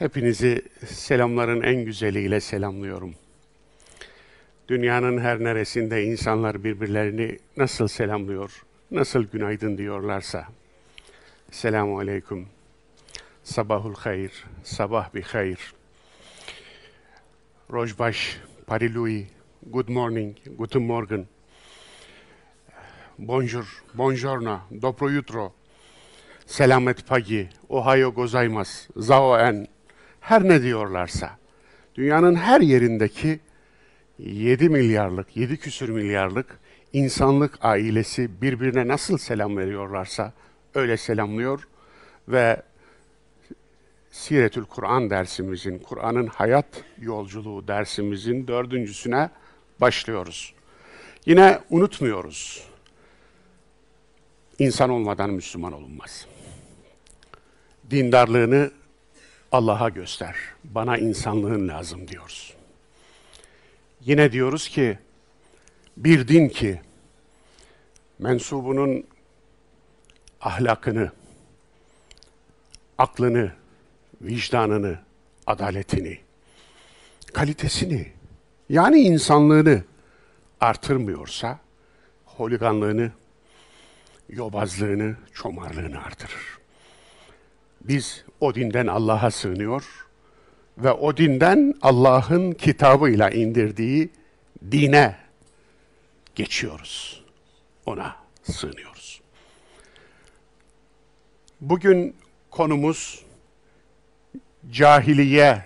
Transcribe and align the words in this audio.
Hepinizi 0.00 0.62
selamların 0.86 1.62
en 1.62 1.84
güzeliyle 1.84 2.40
selamlıyorum. 2.40 3.14
Dünyanın 4.68 5.18
her 5.18 5.44
neresinde 5.44 6.04
insanlar 6.04 6.64
birbirlerini 6.64 7.38
nasıl 7.56 7.88
selamlıyor, 7.88 8.62
nasıl 8.90 9.24
günaydın 9.24 9.78
diyorlarsa. 9.78 10.48
Selamu 11.50 11.98
aleyküm. 11.98 12.46
Sabahul 13.44 13.94
hayır, 13.94 14.44
sabah 14.64 15.14
bir 15.14 15.22
hayır. 15.22 15.74
Rojbaş, 17.72 18.40
parilui, 18.66 19.26
good 19.66 19.88
morning, 19.88 20.36
guten 20.58 20.82
morgen. 20.82 21.26
Bonjour, 23.18 23.82
buongiorno, 23.94 24.60
dobro 24.82 25.10
jutro. 25.10 25.52
Selamet 26.46 27.06
pagi, 27.06 27.48
ohayo 27.68 28.12
gozaimasu, 28.14 28.92
zao 28.96 29.38
en, 29.38 29.68
her 30.30 30.48
ne 30.48 30.62
diyorlarsa. 30.62 31.38
Dünyanın 31.94 32.34
her 32.34 32.60
yerindeki 32.60 33.40
7 34.18 34.68
milyarlık, 34.68 35.36
7 35.36 35.56
küsür 35.56 35.88
milyarlık 35.88 36.58
insanlık 36.92 37.58
ailesi 37.64 38.42
birbirine 38.42 38.88
nasıl 38.88 39.18
selam 39.18 39.56
veriyorlarsa 39.56 40.32
öyle 40.74 40.96
selamlıyor 40.96 41.68
ve 42.28 42.62
Siretül 44.10 44.64
Kur'an 44.64 45.10
dersimizin, 45.10 45.78
Kur'an'ın 45.78 46.26
hayat 46.26 46.84
yolculuğu 46.98 47.68
dersimizin 47.68 48.46
dördüncüsüne 48.46 49.30
başlıyoruz. 49.80 50.54
Yine 51.26 51.60
unutmuyoruz. 51.70 52.64
İnsan 54.58 54.90
olmadan 54.90 55.30
Müslüman 55.30 55.72
olunmaz. 55.72 56.26
Dindarlığını 57.90 58.70
Allah'a 59.52 59.88
göster. 59.88 60.36
Bana 60.64 60.98
insanlığın 60.98 61.68
lazım 61.68 62.08
diyoruz. 62.08 62.54
Yine 64.00 64.32
diyoruz 64.32 64.68
ki 64.68 64.98
bir 65.96 66.28
din 66.28 66.48
ki 66.48 66.80
mensubunun 68.18 69.06
ahlakını, 70.40 71.12
aklını, 72.98 73.52
vicdanını, 74.22 74.98
adaletini, 75.46 76.18
kalitesini 77.32 78.12
yani 78.68 79.00
insanlığını 79.00 79.84
artırmıyorsa 80.60 81.58
holiganlığını, 82.24 83.12
yobazlığını, 84.28 85.16
çomarlığını 85.34 86.04
artırır. 86.04 86.59
Biz 87.80 88.24
o 88.40 88.54
dinden 88.54 88.86
Allah'a 88.86 89.30
sığınıyor 89.30 90.06
ve 90.78 90.92
o 90.92 91.16
dinden 91.16 91.74
Allah'ın 91.82 92.52
kitabıyla 92.52 93.30
indirdiği 93.30 94.10
dine 94.70 95.16
geçiyoruz. 96.34 97.24
Ona 97.86 98.16
sığınıyoruz. 98.42 99.20
Bugün 101.60 102.16
konumuz 102.50 103.24
cahiliye, 104.70 105.64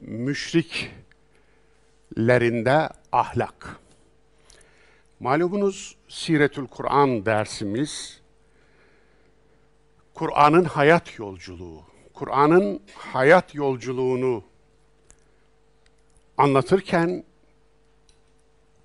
müşriklerinde 0.00 2.88
ahlak. 3.12 3.76
Malumunuz 5.20 5.96
Siretül 6.08 6.66
Kur'an 6.66 7.26
dersimiz 7.26 8.21
Kur'an'ın 10.14 10.64
hayat 10.64 11.18
yolculuğu. 11.18 11.82
Kur'an'ın 12.14 12.82
hayat 12.94 13.54
yolculuğunu 13.54 14.44
anlatırken 16.38 17.24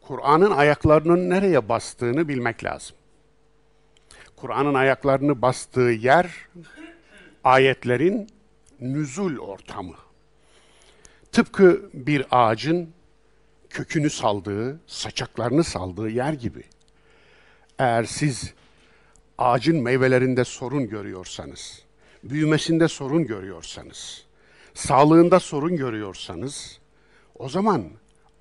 Kur'an'ın 0.02 0.52
ayaklarının 0.52 1.30
nereye 1.30 1.70
bastığını 1.70 2.28
bilmek 2.28 2.64
lazım. 2.64 2.96
Kur'an'ın 4.36 4.74
ayaklarını 4.74 5.42
bastığı 5.42 5.82
yer 5.82 6.48
ayetlerin 7.44 8.30
nüzul 8.80 9.38
ortamı. 9.38 9.96
Tıpkı 11.32 11.90
bir 11.94 12.26
ağacın 12.32 12.90
kökünü 13.70 14.10
saldığı, 14.10 14.80
saçaklarını 14.88 15.64
saldığı 15.64 16.10
yer 16.10 16.34
gibi. 16.34 16.64
Eğer 17.80 18.04
siz 18.04 18.54
ağacın 19.38 19.84
meyvelerinde 19.84 20.44
sorun 20.44 20.90
görüyorsanız, 20.90 21.82
büyümesinde 22.24 22.88
sorun 22.88 23.28
görüyorsanız, 23.28 24.26
sağlığında 24.74 25.40
sorun 25.40 25.76
görüyorsanız, 25.76 26.80
o 27.36 27.50
zaman 27.50 27.84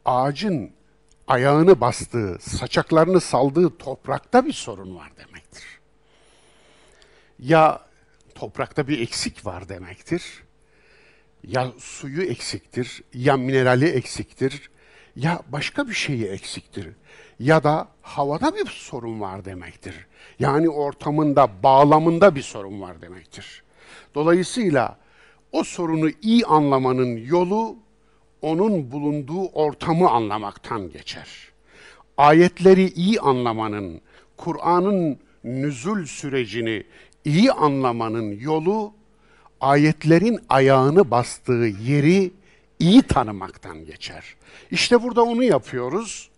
ağacın 0.04 0.72
ayağını 1.28 1.80
bastığı, 1.80 2.38
saçaklarını 2.40 3.20
saldığı 3.20 3.76
toprakta 3.76 4.46
bir 4.46 4.52
sorun 4.52 4.96
var 4.96 5.12
demektir. 5.16 5.64
Ya 7.38 7.86
toprakta 8.34 8.88
bir 8.88 9.00
eksik 9.00 9.46
var 9.46 9.68
demektir, 9.68 10.22
ya 11.44 11.72
suyu 11.78 12.22
eksiktir, 12.22 13.02
ya 13.14 13.36
minerali 13.36 13.86
eksiktir, 13.86 14.70
ya 15.16 15.42
başka 15.48 15.88
bir 15.88 15.94
şeyi 15.94 16.24
eksiktir 16.24 16.88
ya 17.40 17.64
da 17.64 17.88
havada 18.02 18.54
bir 18.54 18.66
sorun 18.66 19.20
var 19.20 19.44
demektir. 19.44 20.06
Yani 20.38 20.68
ortamında, 20.68 21.48
bağlamında 21.62 22.34
bir 22.34 22.42
sorun 22.42 22.80
var 22.80 23.02
demektir. 23.02 23.62
Dolayısıyla 24.14 24.98
o 25.52 25.64
sorunu 25.64 26.10
iyi 26.22 26.46
anlamanın 26.46 27.16
yolu 27.16 27.76
onun 28.42 28.92
bulunduğu 28.92 29.46
ortamı 29.46 30.10
anlamaktan 30.10 30.90
geçer. 30.90 31.28
Ayetleri 32.16 32.88
iyi 32.88 33.20
anlamanın, 33.20 34.00
Kur'an'ın 34.36 35.18
nüzul 35.44 36.04
sürecini 36.04 36.84
iyi 37.24 37.52
anlamanın 37.52 38.40
yolu 38.40 38.92
ayetlerin 39.60 40.40
ayağını 40.48 41.10
bastığı 41.10 41.72
yeri 41.82 42.32
iyi 42.78 43.02
tanımaktan 43.02 43.84
geçer. 43.84 44.24
İşte 44.70 45.02
burada 45.02 45.22
onu 45.22 45.44
yapıyoruz. 45.44 46.30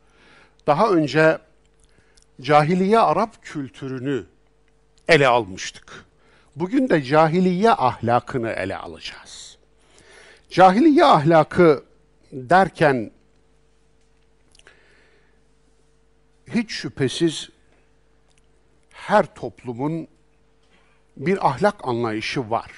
Daha 0.68 0.90
önce 0.90 1.38
cahiliye 2.40 2.98
Arap 2.98 3.42
kültürünü 3.42 4.26
ele 5.08 5.28
almıştık. 5.28 6.04
Bugün 6.56 6.88
de 6.88 7.02
cahiliye 7.02 7.70
ahlakını 7.70 8.50
ele 8.50 8.76
alacağız. 8.76 9.58
Cahiliye 10.50 11.04
ahlakı 11.04 11.84
derken 12.32 13.10
hiç 16.54 16.70
şüphesiz 16.70 17.48
her 18.90 19.34
toplumun 19.34 20.08
bir 21.16 21.48
ahlak 21.48 21.88
anlayışı 21.88 22.50
var. 22.50 22.70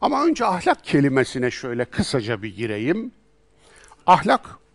Ama 0.00 0.24
önce 0.24 0.44
ahlak 0.44 0.84
kelimesine 0.84 1.50
şöyle 1.50 1.84
kısaca 1.84 2.42
bir 2.42 2.56
gireyim. 2.56 3.12
Ahlak 4.06 4.65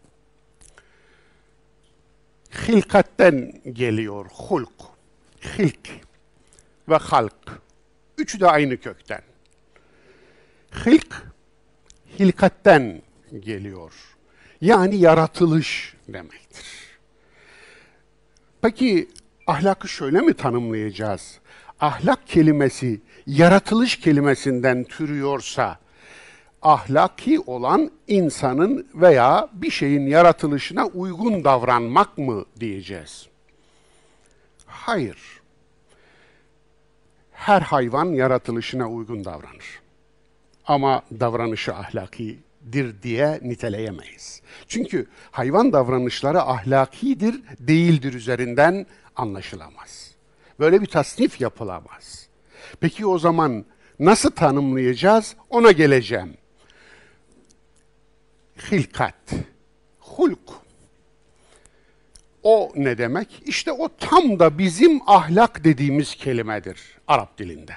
hilkatten 2.68 3.62
geliyor. 3.74 4.26
Hulk, 4.34 4.74
hilk 5.58 5.90
ve 6.90 6.96
halk. 6.96 7.62
Üçü 8.18 8.40
de 8.40 8.48
aynı 8.48 8.78
kökten. 8.78 9.22
Hilk, 10.86 11.16
hilkatten 12.20 13.02
geliyor. 13.40 13.94
Yani 14.62 14.96
yaratılış 14.96 15.96
demektir. 16.08 16.66
Peki 18.62 19.10
ahlakı 19.48 19.88
şöyle 19.88 20.22
mi 20.22 20.34
tanımlayacağız? 20.34 21.40
Ahlak 21.80 22.28
kelimesi 22.28 23.02
yaratılış 23.28 24.00
kelimesinden 24.00 24.84
türüyorsa 24.84 25.80
ahlaki 26.62 27.40
olan 27.40 27.92
insanın 28.08 28.88
veya 28.96 29.48
bir 29.54 29.72
şeyin 29.72 30.08
yaratılışına 30.08 30.86
uygun 30.86 31.44
davranmak 31.44 32.18
mı 32.18 32.46
diyeceğiz? 32.60 33.28
Hayır. 34.66 35.42
Her 37.32 37.62
hayvan 37.62 38.06
yaratılışına 38.06 38.90
uygun 38.90 39.26
davranır. 39.26 39.82
Ama 40.66 41.02
davranışı 41.20 41.76
ahlakidir 41.76 43.02
diye 43.04 43.40
niteleyemeyiz. 43.42 44.42
Çünkü 44.68 45.08
hayvan 45.32 45.74
davranışları 45.74 46.42
ahlakidir, 46.42 47.42
değildir 47.60 48.14
üzerinden 48.14 48.86
anlaşılamaz. 49.16 50.12
Böyle 50.60 50.82
bir 50.82 50.86
tasnif 50.86 51.42
yapılamaz. 51.42 52.28
Peki 52.80 53.06
o 53.06 53.20
zaman 53.20 53.66
nasıl 54.00 54.32
tanımlayacağız? 54.32 55.36
Ona 55.50 55.72
geleceğim 55.72 56.38
hilkat, 58.72 59.32
hulk. 60.00 60.40
O 62.44 62.72
ne 62.76 62.98
demek? 62.98 63.44
İşte 63.46 63.72
o 63.72 63.90
tam 64.00 64.40
da 64.40 64.58
bizim 64.58 65.02
ahlak 65.08 65.64
dediğimiz 65.64 66.16
kelimedir 66.16 66.80
Arap 67.08 67.38
dilinde. 67.38 67.74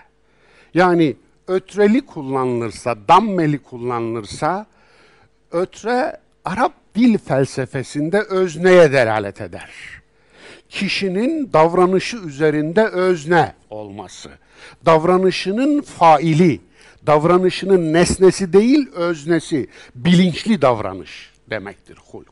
Yani 0.74 1.16
ötreli 1.48 2.06
kullanılırsa, 2.06 2.96
dammeli 3.08 3.58
kullanılırsa, 3.58 4.66
ötre 5.52 6.16
Arap 6.44 6.72
dil 6.94 7.18
felsefesinde 7.18 8.20
özneye 8.20 8.92
delalet 8.92 9.40
eder. 9.40 9.70
Kişinin 10.68 11.52
davranışı 11.52 12.16
üzerinde 12.16 12.84
özne 12.86 13.54
olması, 13.70 14.30
davranışının 14.86 15.82
faili, 15.82 16.60
davranışının 17.06 17.92
nesnesi 17.92 18.52
değil 18.52 18.92
öznesi, 18.92 19.68
bilinçli 19.94 20.62
davranış 20.62 21.32
demektir 21.50 21.98
hulk. 22.10 22.28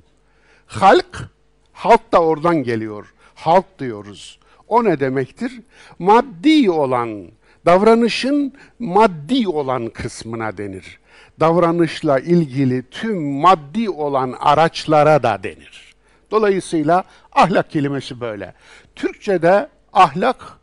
Halk, 0.67 1.31
halk 1.73 2.13
da 2.13 2.23
oradan 2.23 2.57
geliyor. 2.63 3.15
Halk 3.35 3.79
diyoruz. 3.79 4.39
O 4.69 4.85
ne 4.85 5.01
demektir? 5.01 5.61
Maddi 5.99 6.71
olan, 6.71 7.29
davranışın 7.67 8.53
maddi 8.79 9.49
olan 9.49 9.89
kısmına 9.89 10.59
denir. 10.59 10.99
Davranışla 11.41 12.19
ilgili 12.19 12.83
tüm 12.91 13.23
maddi 13.23 13.91
olan 13.91 14.35
araçlara 14.41 15.23
da 15.23 15.43
denir. 15.43 15.95
Dolayısıyla 16.31 17.05
ahlak 17.33 17.71
kelimesi 17.71 18.21
böyle. 18.21 18.55
Türkçe'de 18.95 19.69
ahlak 19.93 20.59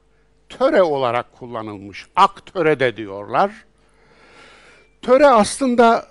töre 0.49 0.81
olarak 0.81 1.33
kullanılmış. 1.33 2.05
Aktöre 2.15 2.79
de 2.79 2.97
diyorlar. 2.97 3.51
Töre 5.01 5.27
aslında 5.27 6.07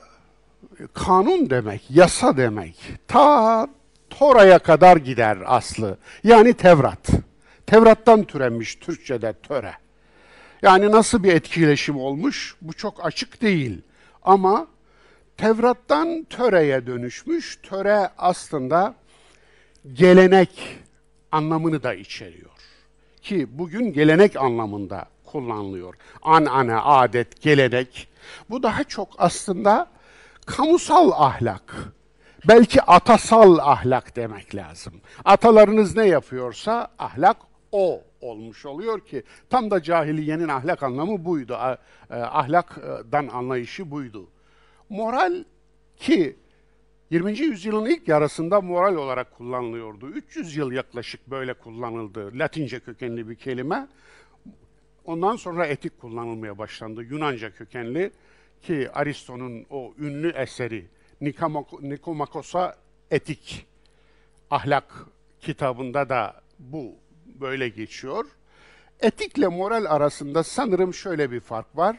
kanun 0.94 1.50
demek, 1.50 1.82
yasa 1.90 2.37
demek. 2.37 2.93
Ta 3.08 3.69
Tora'ya 4.11 4.58
kadar 4.58 4.96
gider 4.96 5.38
aslı. 5.46 5.99
Yani 6.25 6.55
Tevrat. 6.55 7.08
Tevrat'tan 7.67 8.25
türenmiş 8.25 8.75
Türkçe'de 8.75 9.32
töre. 9.32 9.75
Yani 10.62 10.90
nasıl 10.90 11.23
bir 11.23 11.32
etkileşim 11.32 11.96
olmuş? 11.96 12.56
Bu 12.62 12.73
çok 12.73 13.06
açık 13.06 13.43
değil. 13.43 13.82
Ama 14.23 14.67
Tevrat'tan 15.37 16.25
töreye 16.31 16.87
dönüşmüş. 16.87 17.58
Töre 17.62 18.11
aslında 18.19 18.94
gelenek 19.93 20.79
anlamını 21.32 21.82
da 21.82 21.94
içeriyor. 21.94 22.50
Ki 23.23 23.46
bugün 23.50 23.93
gelenek 23.93 24.37
anlamında 24.37 25.06
kullanılıyor. 25.25 25.94
Anane, 26.23 26.76
adet, 26.76 27.43
gelenek. 27.43 28.07
Bu 28.50 28.62
daha 28.62 28.84
çok 28.84 29.08
aslında 29.19 29.86
kamusal 30.46 31.10
ahlak. 31.14 31.75
Belki 32.48 32.82
atasal 32.82 33.58
ahlak 33.58 34.16
demek 34.16 34.54
lazım. 34.54 34.94
Atalarınız 35.25 35.96
ne 35.96 36.06
yapıyorsa 36.06 36.88
ahlak 36.98 37.36
o 37.72 38.02
olmuş 38.20 38.66
oluyor 38.66 39.00
ki 39.00 39.22
tam 39.50 39.70
da 39.70 39.82
cahiliyenin 39.82 40.48
ahlak 40.48 40.82
anlamı 40.82 41.25
buydu. 41.25 41.58
E, 42.10 42.14
ahlakdan 42.14 43.28
anlayışı 43.28 43.90
buydu. 43.90 44.28
Moral 44.88 45.44
ki 45.96 46.36
20. 47.10 47.38
yüzyılın 47.38 47.86
ilk 47.86 48.08
yarısında 48.08 48.60
moral 48.60 48.94
olarak 48.94 49.36
kullanılıyordu. 49.36 50.08
300 50.08 50.56
yıl 50.56 50.72
yaklaşık 50.72 51.31
böyle 51.31 51.54
kullanıldı. 51.54 52.31
Latince 52.38 52.81
kökenli 52.81 53.28
bir 53.28 53.34
kelime. 53.34 53.88
Ondan 55.08 55.37
sonra 55.37 55.66
etik 55.66 56.00
kullanılmaya 56.00 56.58
başlandı. 56.58 57.02
Yunanca 57.02 57.50
kökenli 57.50 58.10
ki 58.62 58.90
Aristo'nun 58.93 59.66
o 59.70 59.94
ünlü 59.99 60.31
eseri 60.31 60.87
Nikomakos'a 61.81 62.76
etik 63.10 63.66
ahlak 64.50 65.06
kitabında 65.40 66.08
da 66.08 66.43
bu 66.58 66.94
böyle 67.26 67.69
geçiyor. 67.69 68.25
Etikle 69.00 69.49
moral 69.49 69.84
arasında 69.84 70.43
sanırım 70.43 70.94
şöyle 70.94 71.31
bir 71.31 71.40
fark 71.40 71.76
var. 71.76 71.96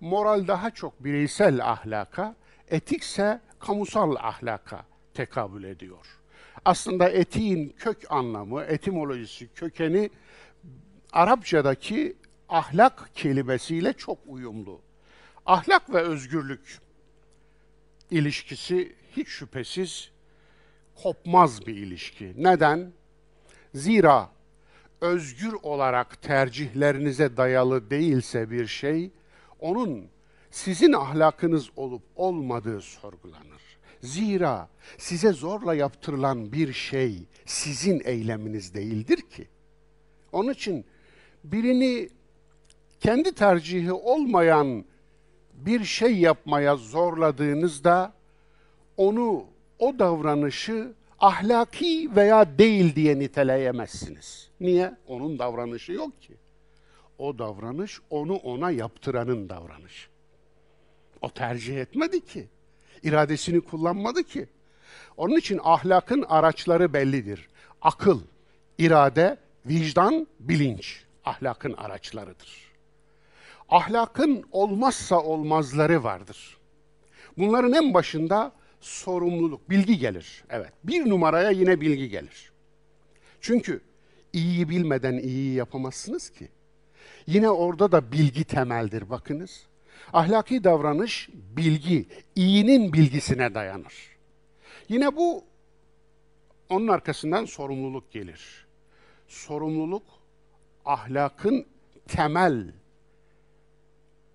Moral 0.00 0.46
daha 0.46 0.70
çok 0.70 1.04
bireysel 1.04 1.70
ahlaka, 1.70 2.36
etikse 2.68 3.40
kamusal 3.58 4.14
ahlaka 4.14 4.84
tekabül 5.14 5.64
ediyor. 5.64 6.06
Aslında 6.64 7.08
etiğin 7.08 7.74
kök 7.78 7.98
anlamı, 8.08 8.62
etimolojisi, 8.62 9.48
kökeni 9.54 10.10
Arapçadaki 11.12 12.16
ahlak 12.48 13.10
kelimesiyle 13.14 13.92
çok 13.92 14.18
uyumlu. 14.26 14.80
Ahlak 15.46 15.92
ve 15.94 16.00
özgürlük 16.00 16.78
ilişkisi 18.10 18.96
hiç 19.16 19.28
şüphesiz 19.28 20.10
kopmaz 21.02 21.66
bir 21.66 21.76
ilişki. 21.76 22.34
Neden? 22.36 22.92
Zira 23.74 24.30
özgür 25.00 25.52
olarak 25.62 26.22
tercihlerinize 26.22 27.36
dayalı 27.36 27.90
değilse 27.90 28.50
bir 28.50 28.66
şey, 28.66 29.10
onun 29.60 30.08
sizin 30.50 30.92
ahlakınız 30.92 31.70
olup 31.76 32.02
olmadığı 32.16 32.80
sorgulanır. 32.80 33.62
Zira 34.00 34.68
size 34.98 35.32
zorla 35.32 35.74
yaptırılan 35.74 36.52
bir 36.52 36.72
şey 36.72 37.22
sizin 37.46 38.02
eyleminiz 38.04 38.74
değildir 38.74 39.20
ki. 39.20 39.48
Onun 40.32 40.52
için 40.52 40.84
birini 41.44 42.08
kendi 43.04 43.32
tercihi 43.32 43.92
olmayan 43.92 44.84
bir 45.54 45.84
şey 45.84 46.16
yapmaya 46.16 46.76
zorladığınızda 46.76 48.12
onu, 48.96 49.46
o 49.78 49.98
davranışı 49.98 50.92
ahlaki 51.20 52.10
veya 52.16 52.58
değil 52.58 52.94
diye 52.94 53.18
niteleyemezsiniz. 53.18 54.50
Niye? 54.60 54.94
Onun 55.06 55.38
davranışı 55.38 55.92
yok 55.92 56.22
ki. 56.22 56.34
O 57.18 57.38
davranış 57.38 58.00
onu 58.10 58.34
ona 58.34 58.70
yaptıranın 58.70 59.48
davranışı. 59.48 60.08
O 61.22 61.30
tercih 61.30 61.80
etmedi 61.80 62.24
ki. 62.24 62.48
İradesini 63.02 63.60
kullanmadı 63.60 64.22
ki. 64.22 64.48
Onun 65.16 65.36
için 65.36 65.60
ahlakın 65.62 66.22
araçları 66.28 66.92
bellidir. 66.92 67.48
Akıl, 67.82 68.20
irade, 68.78 69.36
vicdan, 69.66 70.26
bilinç 70.40 71.04
ahlakın 71.24 71.72
araçlarıdır. 71.72 72.63
Ahlakın 73.68 74.44
olmazsa 74.52 75.20
olmazları 75.20 76.04
vardır. 76.04 76.58
Bunların 77.38 77.72
en 77.72 77.94
başında 77.94 78.52
sorumluluk, 78.80 79.70
bilgi 79.70 79.98
gelir. 79.98 80.44
Evet, 80.50 80.72
bir 80.84 81.10
numaraya 81.10 81.50
yine 81.50 81.80
bilgi 81.80 82.08
gelir. 82.08 82.52
Çünkü 83.40 83.80
iyiyi 84.32 84.68
bilmeden 84.68 85.18
iyiyi 85.18 85.54
yapamazsınız 85.54 86.30
ki. 86.30 86.48
Yine 87.26 87.50
orada 87.50 87.92
da 87.92 88.12
bilgi 88.12 88.44
temeldir 88.44 89.10
bakınız. 89.10 89.66
Ahlaki 90.12 90.64
davranış 90.64 91.28
bilgi, 91.32 92.08
iyinin 92.36 92.92
bilgisine 92.92 93.54
dayanır. 93.54 93.94
Yine 94.88 95.16
bu 95.16 95.44
onun 96.68 96.88
arkasından 96.88 97.44
sorumluluk 97.44 98.12
gelir. 98.12 98.66
Sorumluluk 99.28 100.02
ahlakın 100.84 101.66
temel 102.08 102.72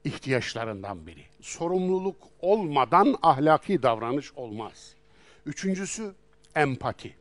ihtiyaçlarından 0.10 1.08
biri. 1.08 1.26
Sorumluluk 1.42 2.28
olmadan 2.40 3.16
ahlaki 3.22 3.84
davranış 3.84 4.34
olmaz. 4.34 4.96
Üçüncüsü 5.46 6.16
empati. 6.56 7.16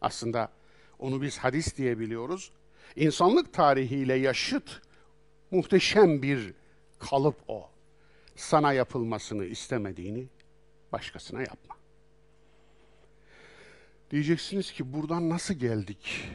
Aslında 0.00 0.52
onu 0.98 1.22
biz 1.22 1.38
hadis 1.38 1.76
diye 1.76 1.98
biliyoruz. 1.98 2.52
İnsanlık 2.96 3.52
tarihiyle 3.52 4.14
yaşıt 4.14 4.80
muhteşem 5.50 6.22
bir 6.22 6.54
kalıp 6.98 7.36
o. 7.48 7.70
Sana 8.36 8.72
yapılmasını 8.72 9.44
istemediğini 9.44 10.26
başkasına 10.92 11.40
yapma. 11.40 11.76
Diyeceksiniz 14.10 14.72
ki 14.72 14.92
buradan 14.92 15.28
nasıl 15.28 15.54
geldik? 15.54 16.28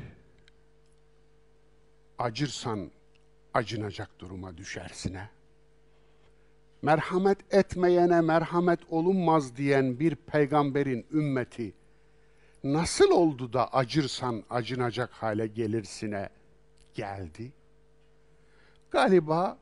Acırsan 2.17 2.91
acınacak 3.53 4.19
duruma 4.19 4.57
düşersine. 4.57 5.29
Merhamet 6.81 7.53
etmeyene 7.53 8.21
merhamet 8.21 8.79
olunmaz 8.89 9.55
diyen 9.55 9.99
bir 9.99 10.15
peygamberin 10.15 11.05
ümmeti 11.11 11.73
nasıl 12.63 13.11
oldu 13.11 13.53
da 13.53 13.73
acırsan 13.73 14.43
acınacak 14.49 15.09
hale 15.11 15.47
gelirsine 15.47 16.29
geldi? 16.93 17.51
Galiba 18.91 19.57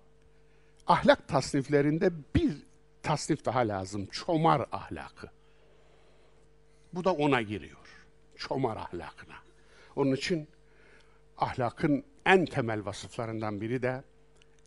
ahlak 0.88 1.28
tasniflerinde 1.28 2.12
bir 2.36 2.58
tasnif 3.04 3.46
daha 3.46 3.60
lazım. 3.60 4.06
Çomar 4.06 4.66
ahlakı. 4.72 5.30
Bu 6.94 7.04
da 7.04 7.14
ona 7.14 7.42
giriyor. 7.42 8.08
Çomar 8.36 8.78
ahlakına. 8.78 9.36
Onun 9.96 10.12
için 10.16 10.48
ahlakın 11.38 12.04
en 12.26 12.46
temel 12.46 12.86
vasıflarından 12.86 13.62
biri 13.62 13.82
de 13.82 14.04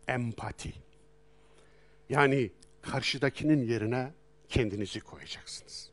empati. 0.08 0.89
Yani 2.10 2.50
karşıdakinin 2.82 3.62
yerine 3.66 4.10
kendinizi 4.48 5.00
koyacaksınız. 5.00 5.90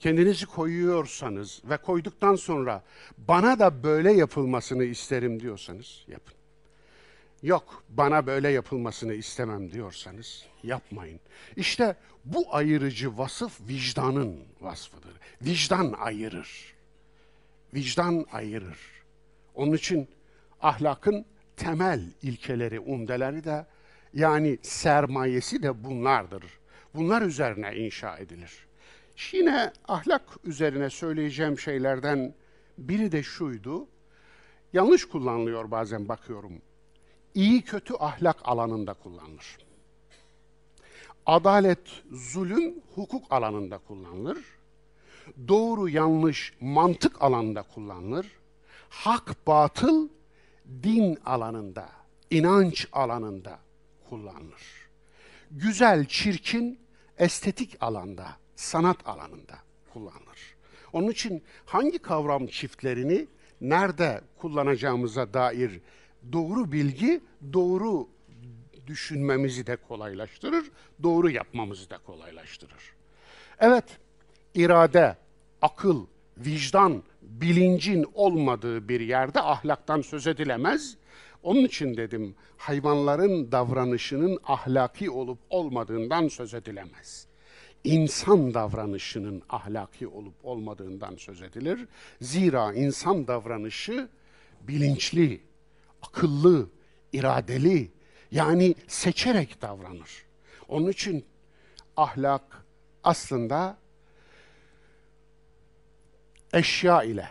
Kendinizi 0.00 0.46
koyuyorsanız 0.46 1.62
ve 1.64 1.76
koyduktan 1.76 2.34
sonra 2.34 2.84
bana 3.18 3.58
da 3.58 3.82
böyle 3.82 4.12
yapılmasını 4.12 4.84
isterim 4.84 5.40
diyorsanız 5.40 6.04
yapın. 6.08 6.34
yok 7.42 7.82
bana 7.88 8.26
böyle 8.26 8.48
yapılmasını 8.48 9.14
istemem 9.14 9.72
diyorsanız 9.72 10.46
yapmayın. 10.62 11.20
İşte 11.56 11.96
bu 12.24 12.54
ayırıcı 12.56 13.18
vasıf 13.18 13.60
vicdanın 13.68 14.40
vasfıdır. 14.60 15.12
Vicdan 15.42 15.92
ayırır. 15.92 16.74
Vicdan 17.74 18.26
ayırır. 18.32 18.78
Onun 19.54 19.72
için 19.72 20.08
ahlakın 20.60 21.26
temel 21.56 22.00
ilkeleri, 22.22 22.80
umdeleri 22.80 23.44
de 23.44 23.66
yani 24.14 24.58
sermayesi 24.62 25.62
de 25.62 25.84
bunlardır. 25.84 26.44
Bunlar 26.94 27.22
üzerine 27.22 27.76
inşa 27.76 28.16
edilir. 28.16 28.66
Yine 29.32 29.72
ahlak 29.88 30.22
üzerine 30.44 30.90
söyleyeceğim 30.90 31.58
şeylerden 31.58 32.34
biri 32.78 33.12
de 33.12 33.22
şuydu. 33.22 33.86
Yanlış 34.72 35.04
kullanılıyor 35.04 35.70
bazen 35.70 36.08
bakıyorum. 36.08 36.52
İyi 37.34 37.62
kötü 37.62 37.94
ahlak 37.98 38.36
alanında 38.44 38.94
kullanılır. 38.94 39.58
Adalet, 41.26 42.02
zulüm, 42.12 42.74
hukuk 42.94 43.32
alanında 43.32 43.78
kullanılır. 43.78 44.38
Doğru, 45.48 45.88
yanlış, 45.88 46.52
mantık 46.60 47.22
alanında 47.22 47.62
kullanılır. 47.62 48.26
Hak, 48.88 49.46
batıl, 49.46 50.08
din 50.82 51.18
alanında, 51.24 51.88
inanç 52.30 52.88
alanında 52.92 53.58
kullanılır. 54.10 54.88
Güzel, 55.50 56.04
çirkin, 56.04 56.78
estetik 57.18 57.76
alanda, 57.80 58.26
sanat 58.56 59.08
alanında 59.08 59.58
kullanılır. 59.92 60.56
Onun 60.92 61.10
için 61.10 61.42
hangi 61.66 61.98
kavram 61.98 62.46
çiftlerini 62.46 63.26
nerede 63.60 64.20
kullanacağımıza 64.38 65.34
dair 65.34 65.80
doğru 66.32 66.72
bilgi, 66.72 67.20
doğru 67.52 68.08
düşünmemizi 68.86 69.66
de 69.66 69.76
kolaylaştırır, 69.76 70.70
doğru 71.02 71.30
yapmamızı 71.30 71.90
da 71.90 71.98
kolaylaştırır. 71.98 72.92
Evet, 73.58 73.84
irade, 74.54 75.16
akıl, 75.62 76.06
vicdan, 76.36 77.02
bilincin 77.22 78.06
olmadığı 78.14 78.88
bir 78.88 79.00
yerde 79.00 79.40
ahlaktan 79.40 80.00
söz 80.00 80.26
edilemez. 80.26 80.96
Onun 81.42 81.64
için 81.64 81.96
dedim, 81.96 82.34
hayvanların 82.56 83.52
davranışının 83.52 84.38
ahlaki 84.44 85.10
olup 85.10 85.38
olmadığından 85.50 86.28
söz 86.28 86.54
edilemez. 86.54 87.26
İnsan 87.84 88.54
davranışının 88.54 89.42
ahlaki 89.48 90.08
olup 90.08 90.34
olmadığından 90.42 91.16
söz 91.16 91.42
edilir. 91.42 91.88
Zira 92.20 92.74
insan 92.74 93.26
davranışı 93.26 94.08
bilinçli, 94.60 95.40
akıllı, 96.02 96.68
iradeli, 97.12 97.90
yani 98.30 98.74
seçerek 98.86 99.62
davranır. 99.62 100.26
Onun 100.68 100.88
için 100.90 101.24
ahlak 101.96 102.64
aslında 103.04 103.78
eşya 106.52 107.02
ile, 107.02 107.28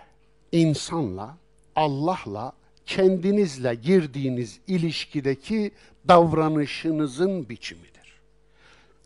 insanla, 0.52 1.38
Allah'la, 1.76 2.54
kendinizle 2.88 3.76
girdiğiniz 3.76 4.60
ilişkideki 4.68 5.72
davranışınızın 6.08 7.50
biçimidir. 7.50 8.20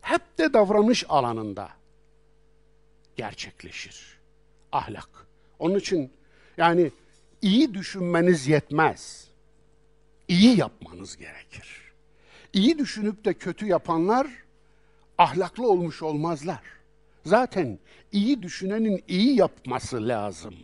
Hep 0.02 0.38
de 0.38 0.52
davranış 0.52 1.04
alanında 1.08 1.68
gerçekleşir 3.16 4.18
ahlak. 4.72 5.08
Onun 5.58 5.78
için 5.78 6.10
yani 6.56 6.90
iyi 7.42 7.74
düşünmeniz 7.74 8.48
yetmez. 8.48 9.28
İyi 10.28 10.58
yapmanız 10.58 11.16
gerekir. 11.16 11.92
İyi 12.52 12.78
düşünüp 12.78 13.24
de 13.24 13.34
kötü 13.34 13.66
yapanlar 13.66 14.26
ahlaklı 15.18 15.68
olmuş 15.68 16.02
olmazlar. 16.02 16.62
Zaten 17.26 17.78
iyi 18.12 18.42
düşünenin 18.42 19.04
iyi 19.08 19.36
yapması 19.36 20.08
lazım. 20.08 20.54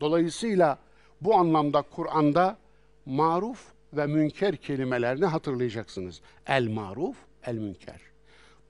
Dolayısıyla 0.00 0.78
bu 1.20 1.34
anlamda 1.34 1.82
Kur'an'da 1.82 2.58
maruf 3.06 3.72
ve 3.92 4.06
münker 4.06 4.56
kelimelerini 4.56 5.26
hatırlayacaksınız. 5.26 6.20
El 6.46 6.68
maruf, 6.68 7.16
el 7.46 7.54
münker. 7.54 8.00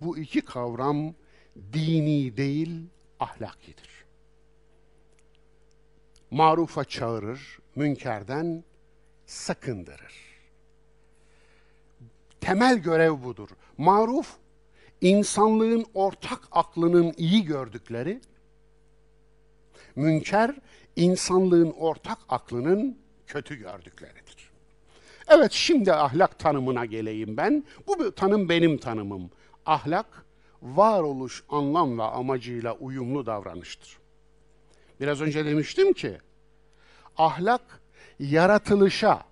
Bu 0.01 0.19
iki 0.19 0.41
kavram 0.41 1.15
dini 1.73 2.37
değil, 2.37 2.87
ahlakidir. 3.21 4.05
Marufa 6.31 6.85
çağırır, 6.85 7.59
münkerden 7.75 8.65
sakındırır. 9.27 10.27
Temel 12.41 12.79
görev 12.79 13.23
budur. 13.25 13.49
Maruf, 13.79 14.37
insanlığın 15.01 15.87
ortak 15.95 16.41
aklının 16.53 17.15
iyi 17.17 17.45
gördükleri, 17.45 18.21
münker, 19.97 20.55
insanlığın 20.97 21.71
ortak 21.71 22.19
aklının 22.29 22.99
kötü 23.27 23.55
gördükleridir. 23.55 24.51
Evet, 25.29 25.53
şimdi 25.53 25.93
ahlak 25.93 26.39
tanımına 26.39 26.85
geleyim 26.85 27.37
ben. 27.37 27.65
Bu 27.87 28.15
tanım 28.15 28.49
benim 28.49 28.79
tanımım. 28.79 29.31
Ahlak, 29.67 30.27
varoluş 30.63 31.45
anlam 31.49 31.99
ve 31.99 32.03
amacıyla 32.03 32.75
uyumlu 32.75 33.27
davranıştır. 33.27 33.99
Biraz 35.01 35.21
önce 35.21 35.45
demiştim 35.45 35.93
ki, 35.93 36.19
ahlak 37.17 37.81
yaratılışa 38.19 39.23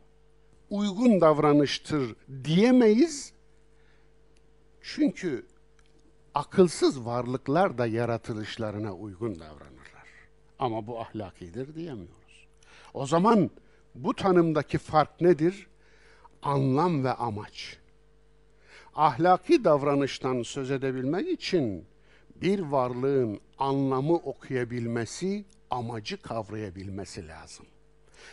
uygun 0.71 1.21
davranıştır 1.21 2.17
diyemeyiz. 2.45 3.33
Çünkü 4.83 5.47
akılsız 6.35 7.07
varlıklar 7.07 7.79
da 7.79 7.87
yaratılışlarına 7.87 8.95
uygun 8.95 9.41
davranırlar. 9.41 9.74
Ama 10.65 10.87
bu 10.87 11.01
ahlakidir 11.01 11.75
diyemiyoruz. 11.75 12.47
O 12.95 13.07
zaman 13.07 13.51
bu 13.95 14.15
tanımdaki 14.15 14.79
fark 14.79 15.21
nedir? 15.21 15.67
Anlam 16.43 17.05
ve 17.05 17.13
amaç. 17.13 17.79
Ahlaki 18.95 19.65
davranıştan 19.65 20.43
söz 20.43 20.71
edebilmek 20.71 21.29
için 21.29 21.85
bir 22.37 22.61
varlığın 22.61 23.41
anlamı 23.59 24.15
okuyabilmesi, 24.15 25.45
amacı 25.71 26.23
kavrayabilmesi 26.23 27.29
lazım. 27.29 27.67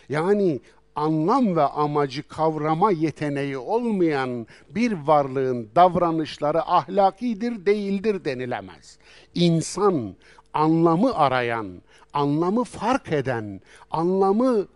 Yani 0.10 0.60
anlam 0.96 1.56
ve 1.56 1.64
amacı 1.64 2.28
kavrama 2.28 2.92
yeteneği 2.92 3.58
olmayan 3.58 4.48
bir 4.70 4.92
varlığın 4.92 5.70
davranışları 5.76 6.62
ahlakidir 6.62 7.66
değildir 7.66 8.26
denilemez. 8.26 8.98
İnsan 9.36 10.16
anlamı 10.54 11.16
arayan, 11.16 11.82
anlamı 12.14 12.64
fark 12.64 13.12
eden, 13.12 13.62
anlamı 13.92 14.68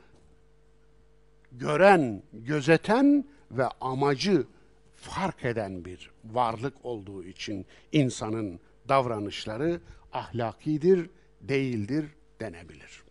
gören, 1.52 2.24
gözeten 2.34 3.26
ve 3.52 3.66
amacı 3.82 4.46
fark 4.96 5.46
eden 5.46 5.86
bir 5.86 6.12
varlık 6.26 6.86
olduğu 6.86 7.24
için 7.24 7.66
insanın 7.92 8.60
davranışları 8.90 9.82
ahlakidir, 10.14 11.10
değildir 11.42 12.06
denebilir. 12.40 13.04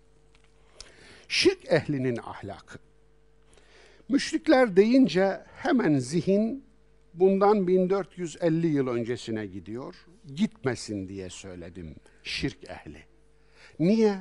Şirk 1.28 1.73
ehlinin 1.73 2.16
ahlakı. 2.16 2.78
Müşrikler 4.09 4.76
deyince 4.76 5.40
hemen 5.57 5.99
zihin 5.99 6.64
bundan 7.14 7.66
1450 7.66 8.66
yıl 8.66 8.88
öncesine 8.88 9.47
gidiyor. 9.47 9.95
Gitmesin 10.35 11.09
diye 11.09 11.31
söyledim 11.31 11.95
şirk 12.23 12.71
ehli. 12.71 13.13
Niye? 13.78 14.14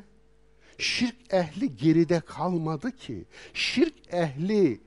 Şirk 0.77 1.15
ehli 1.33 1.77
geride 1.77 2.19
kalmadı 2.19 2.91
ki. 2.98 3.25
Şirk 3.53 3.93
ehli 4.12 4.81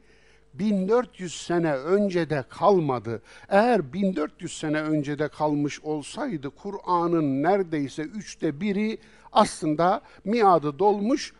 1400 0.54 1.34
sene 1.42 1.72
öncede 1.72 2.44
kalmadı. 2.48 3.22
Eğer 3.48 3.92
1400 3.92 4.58
sene 4.58 4.80
öncede 4.82 5.28
kalmış 5.28 5.80
olsaydı 5.80 6.50
Kur'an'ın 6.50 7.42
neredeyse 7.42 8.02
üçte 8.02 8.60
biri 8.60 8.98
aslında 9.32 10.00
miadı 10.24 10.78
dolmuş, 10.78 11.34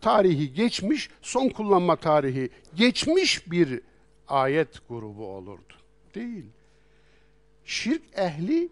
tarihi 0.00 0.52
geçmiş, 0.54 1.10
son 1.22 1.48
kullanma 1.48 1.96
tarihi 1.96 2.50
geçmiş 2.74 3.50
bir 3.50 3.80
ayet 4.28 4.88
grubu 4.88 5.26
olurdu. 5.26 5.74
Değil. 6.14 6.46
Şirk 7.64 8.02
ehli 8.16 8.68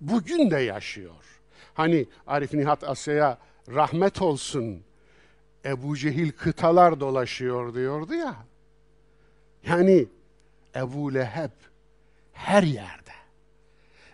bugün 0.00 0.50
de 0.50 0.58
yaşıyor. 0.58 1.31
Hani 1.74 2.06
Arif 2.26 2.54
Nihat 2.54 2.84
Asya'ya 2.84 3.38
rahmet 3.68 4.22
olsun 4.22 4.82
Ebu 5.64 5.96
Cehil 5.96 6.32
kıtalar 6.32 7.00
dolaşıyor 7.00 7.74
diyordu 7.74 8.14
ya. 8.14 8.36
Yani 9.66 10.06
Ebu 10.76 11.14
Leheb 11.14 11.50
her 12.32 12.62
yerde. 12.62 13.12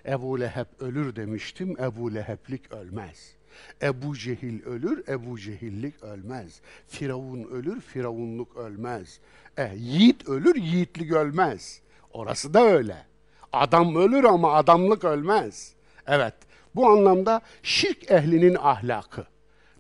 Ebu 0.07 0.41
Leheb 0.41 0.67
ölür 0.81 1.17
demiştim, 1.17 1.77
Ebu 1.81 2.15
Leheblik 2.15 2.73
ölmez. 2.73 3.35
Ebu 3.83 4.17
Cehil 4.17 4.65
ölür, 4.65 5.09
Ebu 5.09 5.39
Cehillik 5.39 6.03
ölmez. 6.03 6.61
Firavun 6.89 7.45
ölür, 7.45 7.81
Firavunluk 7.81 8.57
ölmez. 8.57 9.21
E, 9.57 9.75
yiğit 9.77 10.29
ölür, 10.29 10.57
yiğitlik 10.57 11.13
ölmez. 11.13 11.81
Orası 12.13 12.55
da 12.55 12.63
öyle. 12.63 13.07
Adam 13.53 13.97
ölür 13.97 14.25
ama 14.25 14.53
adamlık 14.53 15.05
ölmez. 15.05 15.73
Evet, 16.07 16.35
bu 16.79 16.89
anlamda 16.89 17.41
şirk 17.63 18.11
ehlinin 18.11 18.57
ahlakı. 18.61 19.27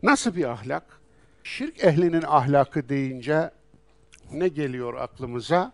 Nasıl 0.03 0.37
bir 0.37 0.45
ahlak? 0.45 1.01
Şirk 1.45 1.85
ehlinin 1.85 2.23
ahlakı 2.23 2.89
deyince 2.89 3.51
ne 4.33 4.49
geliyor 4.49 4.95
aklımıza? 4.95 5.73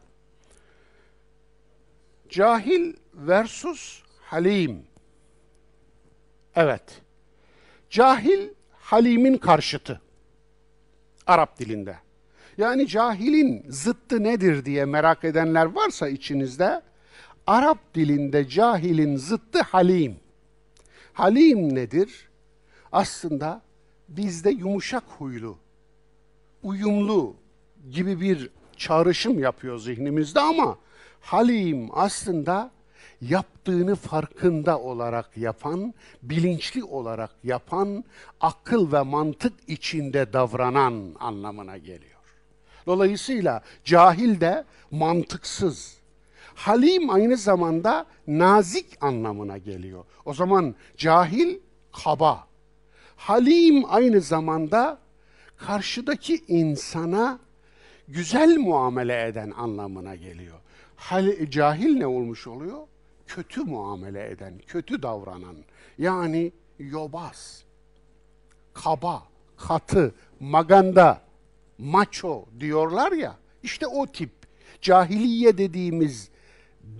Cahil 2.28 2.94
versus 3.14 4.02
halim. 4.20 4.86
Evet. 6.56 7.02
Cahil 7.90 8.48
halimin 8.72 9.36
karşıtı. 9.38 10.00
Arap 11.26 11.58
dilinde. 11.58 11.96
Yani 12.58 12.86
cahilin 12.86 13.66
zıttı 13.68 14.22
nedir 14.22 14.64
diye 14.64 14.84
merak 14.84 15.24
edenler 15.24 15.64
varsa 15.64 16.08
içinizde 16.08 16.82
Arap 17.46 17.94
dilinde 17.94 18.48
cahilin 18.48 19.16
zıttı 19.16 19.62
halim. 19.62 20.23
Halim 21.14 21.74
nedir? 21.74 22.28
Aslında 22.92 23.62
bizde 24.08 24.50
yumuşak 24.50 25.04
huylu, 25.18 25.58
uyumlu 26.62 27.36
gibi 27.90 28.20
bir 28.20 28.50
çağrışım 28.76 29.38
yapıyor 29.38 29.78
zihnimizde 29.78 30.40
ama 30.40 30.78
halim 31.20 31.88
aslında 31.92 32.70
yaptığını 33.20 33.94
farkında 33.94 34.78
olarak 34.80 35.36
yapan, 35.36 35.94
bilinçli 36.22 36.84
olarak 36.84 37.30
yapan, 37.44 38.04
akıl 38.40 38.92
ve 38.92 39.02
mantık 39.02 39.52
içinde 39.66 40.32
davranan 40.32 41.14
anlamına 41.20 41.76
geliyor. 41.76 42.20
Dolayısıyla 42.86 43.62
cahil 43.84 44.40
de 44.40 44.64
mantıksız. 44.90 45.98
Halim 46.54 47.10
aynı 47.10 47.36
zamanda 47.36 48.06
nazik 48.26 48.86
anlamına 49.00 49.58
geliyor. 49.58 50.04
O 50.24 50.34
zaman 50.34 50.74
cahil 50.96 51.58
kaba. 52.04 52.48
Halim 53.16 53.84
aynı 53.88 54.20
zamanda 54.20 54.98
karşıdaki 55.56 56.44
insana 56.48 57.38
güzel 58.08 58.56
muamele 58.56 59.26
eden 59.26 59.50
anlamına 59.50 60.14
geliyor. 60.14 60.58
Hal, 60.96 61.50
cahil 61.50 61.96
ne 61.96 62.06
olmuş 62.06 62.46
oluyor? 62.46 62.86
Kötü 63.26 63.64
muamele 63.64 64.30
eden, 64.30 64.54
kötü 64.66 65.02
davranan. 65.02 65.56
Yani 65.98 66.52
yobaz, 66.78 67.64
kaba, 68.72 69.22
katı, 69.56 70.14
maganda, 70.40 71.22
maço 71.78 72.44
diyorlar 72.60 73.12
ya. 73.12 73.36
İşte 73.62 73.86
o 73.86 74.06
tip 74.06 74.30
cahiliye 74.82 75.58
dediğimiz 75.58 76.30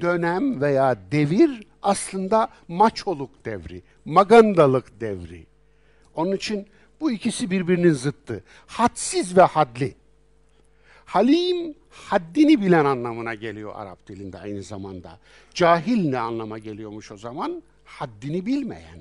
dönem 0.01 0.61
veya 0.61 0.99
devir 1.13 1.67
aslında 1.83 2.49
maçoluk 2.69 3.45
devri, 3.45 3.83
magandalık 4.05 5.01
devri. 5.01 5.47
Onun 6.15 6.33
için 6.33 6.67
bu 7.01 7.11
ikisi 7.11 7.51
birbirinin 7.51 7.93
zıttı. 7.93 8.45
Hadsiz 8.67 9.37
ve 9.37 9.43
hadli. 9.43 9.95
Halim 11.05 11.75
haddini 11.91 12.61
bilen 12.61 12.85
anlamına 12.85 13.35
geliyor 13.35 13.73
Arap 13.75 14.07
dilinde 14.09 14.39
aynı 14.39 14.63
zamanda. 14.63 15.19
Cahil 15.55 16.09
ne 16.09 16.19
anlama 16.19 16.59
geliyormuş 16.59 17.13
o 17.13 17.17
zaman? 17.17 17.63
Haddini 17.85 18.47
bilmeyen. 18.47 19.01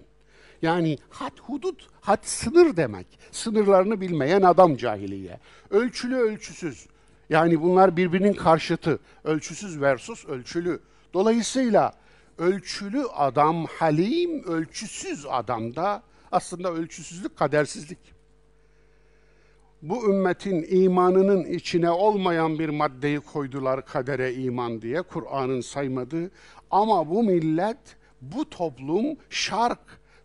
Yani 0.61 0.97
had 1.09 1.39
hudut, 1.39 1.87
had 2.01 2.23
sınır 2.23 2.77
demek. 2.77 3.07
Sınırlarını 3.31 4.01
bilmeyen 4.01 4.41
adam 4.41 4.77
cahiliye. 4.77 5.39
Ölçülü 5.69 6.15
ölçüsüz. 6.15 6.87
Yani 7.29 7.61
bunlar 7.61 7.97
birbirinin 7.97 8.33
karşıtı. 8.33 8.99
Ölçüsüz 9.23 9.81
versus 9.81 10.25
ölçülü. 10.25 10.79
Dolayısıyla 11.13 11.93
ölçülü 12.37 13.03
adam 13.03 13.65
halim, 13.65 14.43
ölçüsüz 14.43 15.25
adam 15.29 15.75
da 15.75 16.03
aslında 16.31 16.73
ölçüsüzlük 16.73 17.37
kadersizlik. 17.37 18.13
Bu 19.81 20.09
ümmetin 20.09 20.65
imanının 20.69 21.43
içine 21.43 21.91
olmayan 21.91 22.59
bir 22.59 22.69
maddeyi 22.69 23.19
koydular 23.19 23.85
kadere 23.85 24.33
iman 24.33 24.81
diye 24.81 25.01
Kur'an'ın 25.01 25.61
saymadığı. 25.61 26.31
Ama 26.71 27.09
bu 27.09 27.23
millet, 27.23 27.97
bu 28.21 28.49
toplum 28.49 29.17
şark, 29.29 29.79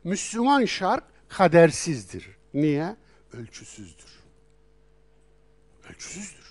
Müslüman 0.04 0.64
şark 0.64 1.04
kadersizdir. 1.28 2.37
Niye? 2.54 2.96
Ölçüsüzdür. 3.32 4.24
Ölçüsüzdür. 5.90 6.47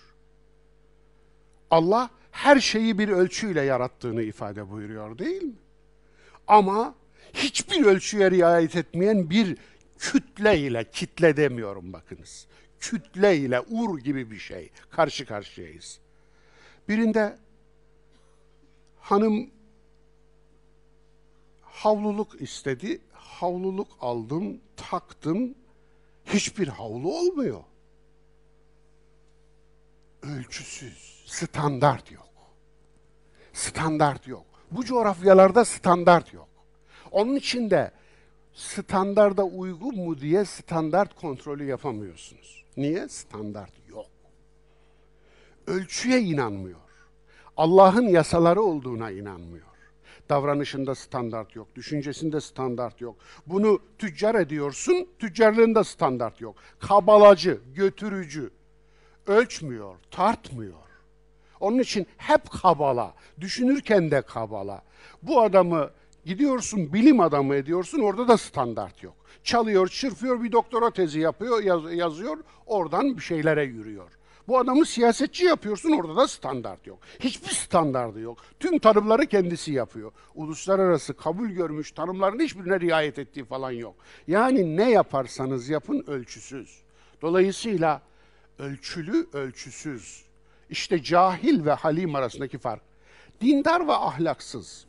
Allah 1.71 2.09
her 2.31 2.59
şeyi 2.59 2.97
bir 2.99 3.09
ölçüyle 3.09 3.61
yarattığını 3.61 4.21
ifade 4.21 4.69
buyuruyor 4.69 5.17
değil 5.17 5.43
mi? 5.43 5.55
Ama 6.47 6.95
hiçbir 7.33 7.85
ölçüye 7.85 8.31
riayet 8.31 8.75
etmeyen 8.75 9.29
bir 9.29 9.57
kütle 9.97 10.59
ile, 10.59 10.91
kitle 10.91 11.37
demiyorum 11.37 11.93
bakınız. 11.93 12.47
Kütle 12.79 13.37
ile, 13.37 13.61
ur 13.61 13.99
gibi 13.99 14.31
bir 14.31 14.39
şey 14.39 14.71
karşı 14.89 15.25
karşıyayız. 15.25 15.99
Birinde 16.89 17.37
hanım 18.99 19.49
havluluk 21.61 22.41
istedi. 22.41 23.01
Havluluk 23.13 23.87
aldım, 24.01 24.61
taktım. 24.75 25.55
Hiçbir 26.25 26.67
havlu 26.67 27.17
olmuyor. 27.17 27.63
Ölçüsüz, 30.21 31.16
standart 31.27 32.11
yok. 32.11 32.27
Standart 33.53 34.27
yok. 34.27 34.45
Bu 34.71 34.85
coğrafyalarda 34.85 35.65
standart 35.65 36.33
yok. 36.33 36.47
Onun 37.11 37.35
için 37.35 37.69
de 37.69 37.91
standarda 38.53 39.43
uygun 39.43 39.95
mu 39.95 40.19
diye 40.19 40.45
standart 40.45 41.15
kontrolü 41.15 41.65
yapamıyorsunuz. 41.65 42.63
Niye? 42.77 43.09
Standart 43.09 43.71
yok. 43.89 44.05
Ölçüye 45.67 46.19
inanmıyor. 46.21 46.79
Allah'ın 47.57 48.07
yasaları 48.07 48.61
olduğuna 48.61 49.11
inanmıyor. 49.11 49.67
Davranışında 50.29 50.95
standart 50.95 51.55
yok, 51.55 51.75
düşüncesinde 51.75 52.41
standart 52.41 53.01
yok. 53.01 53.15
Bunu 53.47 53.79
tüccar 53.97 54.35
ediyorsun, 54.35 55.07
tüccarlığında 55.19 55.83
standart 55.83 56.41
yok. 56.41 56.55
Kabalacı, 56.79 57.61
götürücü, 57.75 58.51
ölçmüyor, 59.27 59.95
tartmıyor. 60.11 60.86
Onun 61.59 61.79
için 61.79 62.07
hep 62.17 62.49
kabala, 62.61 63.13
düşünürken 63.41 64.11
de 64.11 64.21
kabala. 64.21 64.81
Bu 65.21 65.41
adamı 65.41 65.89
gidiyorsun 66.25 66.93
bilim 66.93 67.19
adamı 67.19 67.55
ediyorsun 67.55 67.99
orada 67.99 68.27
da 68.27 68.37
standart 68.37 69.03
yok. 69.03 69.15
Çalıyor, 69.43 69.87
çırpıyor, 69.87 70.43
bir 70.43 70.51
doktora 70.51 70.91
tezi 70.91 71.19
yapıyor, 71.19 71.63
yaz, 71.63 71.93
yazıyor, 71.93 72.37
oradan 72.65 73.17
bir 73.17 73.21
şeylere 73.21 73.63
yürüyor. 73.63 74.11
Bu 74.47 74.59
adamı 74.59 74.85
siyasetçi 74.85 75.45
yapıyorsun 75.45 75.91
orada 75.91 76.15
da 76.15 76.27
standart 76.27 76.87
yok. 76.87 76.99
Hiçbir 77.19 77.49
standardı 77.49 78.19
yok. 78.19 78.37
Tüm 78.59 78.79
tanımları 78.79 79.25
kendisi 79.25 79.71
yapıyor. 79.71 80.11
Uluslararası 80.35 81.13
kabul 81.13 81.47
görmüş 81.47 81.91
tanımların 81.91 82.39
hiçbirine 82.39 82.79
riayet 82.79 83.19
ettiği 83.19 83.45
falan 83.45 83.71
yok. 83.71 83.95
Yani 84.27 84.77
ne 84.77 84.91
yaparsanız 84.91 85.69
yapın 85.69 86.03
ölçüsüz. 86.07 86.81
Dolayısıyla 87.21 88.01
ölçülü, 88.59 89.27
ölçüsüz. 89.33 90.26
İşte 90.69 91.03
cahil 91.03 91.65
ve 91.65 91.71
halim 91.71 92.15
arasındaki 92.15 92.57
fark. 92.57 92.81
Dindar 93.41 93.87
ve 93.87 93.93
ahlaksız. 93.93 94.85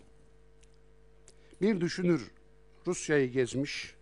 Bir 1.60 1.80
düşünür 1.80 2.30
Rusya'yı 2.86 3.32
gezmiş. 3.32 3.94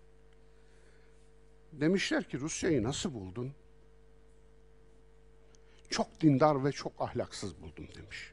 Demişler 1.73 2.25
ki 2.25 2.41
Rusya'yı 2.41 2.83
nasıl 2.83 3.15
buldun? 3.15 3.53
Çok 5.91 6.21
dindar 6.21 6.65
ve 6.65 6.73
çok 6.73 6.93
ahlaksız 6.99 7.63
buldum 7.63 7.89
demiş. 7.97 8.33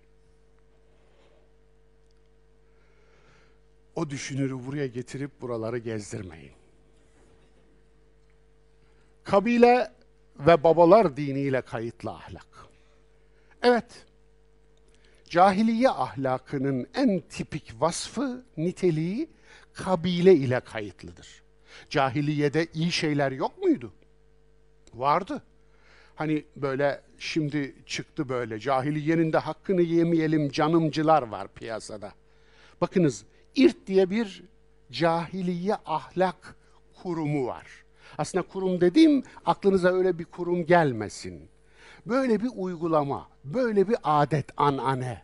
O 3.95 4.09
düşünürü 4.09 4.65
buraya 4.65 4.87
getirip 4.87 5.41
buraları 5.41 5.77
gezdirmeyin. 5.77 6.51
Kabile 9.23 9.91
ve 10.39 10.63
babalar 10.63 11.17
diniyle 11.17 11.61
kayıtlı 11.61 12.11
ahlak. 12.11 12.72
Evet, 13.63 14.05
cahiliye 15.29 15.89
ahlakının 15.89 16.87
en 16.95 17.19
tipik 17.19 17.73
vasfı, 17.79 18.45
niteliği 18.57 19.29
kabile 19.73 20.35
ile 20.35 20.59
kayıtlıdır. 20.59 21.43
Cahiliyede 21.89 22.67
iyi 22.73 22.91
şeyler 22.91 23.31
yok 23.31 23.57
muydu? 23.57 23.93
Vardı. 24.93 25.43
Hani 26.15 26.45
böyle 26.55 27.01
şimdi 27.17 27.75
çıktı 27.85 28.29
böyle 28.29 28.59
cahiliyenin 28.59 29.33
de 29.33 29.37
hakkını 29.37 29.81
yemeyelim 29.81 30.51
canımcılar 30.51 31.21
var 31.21 31.47
piyasada. 31.47 32.11
Bakınız 32.81 33.25
İrt 33.55 33.87
diye 33.87 34.09
bir 34.09 34.43
cahiliye 34.91 35.75
ahlak 35.85 36.55
kurumu 37.03 37.45
var. 37.45 37.67
Aslında 38.17 38.47
kurum 38.47 38.81
dediğim 38.81 39.23
aklınıza 39.45 39.93
öyle 39.93 40.19
bir 40.19 40.25
kurum 40.25 40.65
gelmesin. 40.65 41.52
Böyle 42.05 42.41
bir 42.41 42.49
uygulama, 42.55 43.29
böyle 43.43 43.87
bir 43.87 43.97
adet, 44.03 44.45
anane. 44.57 45.23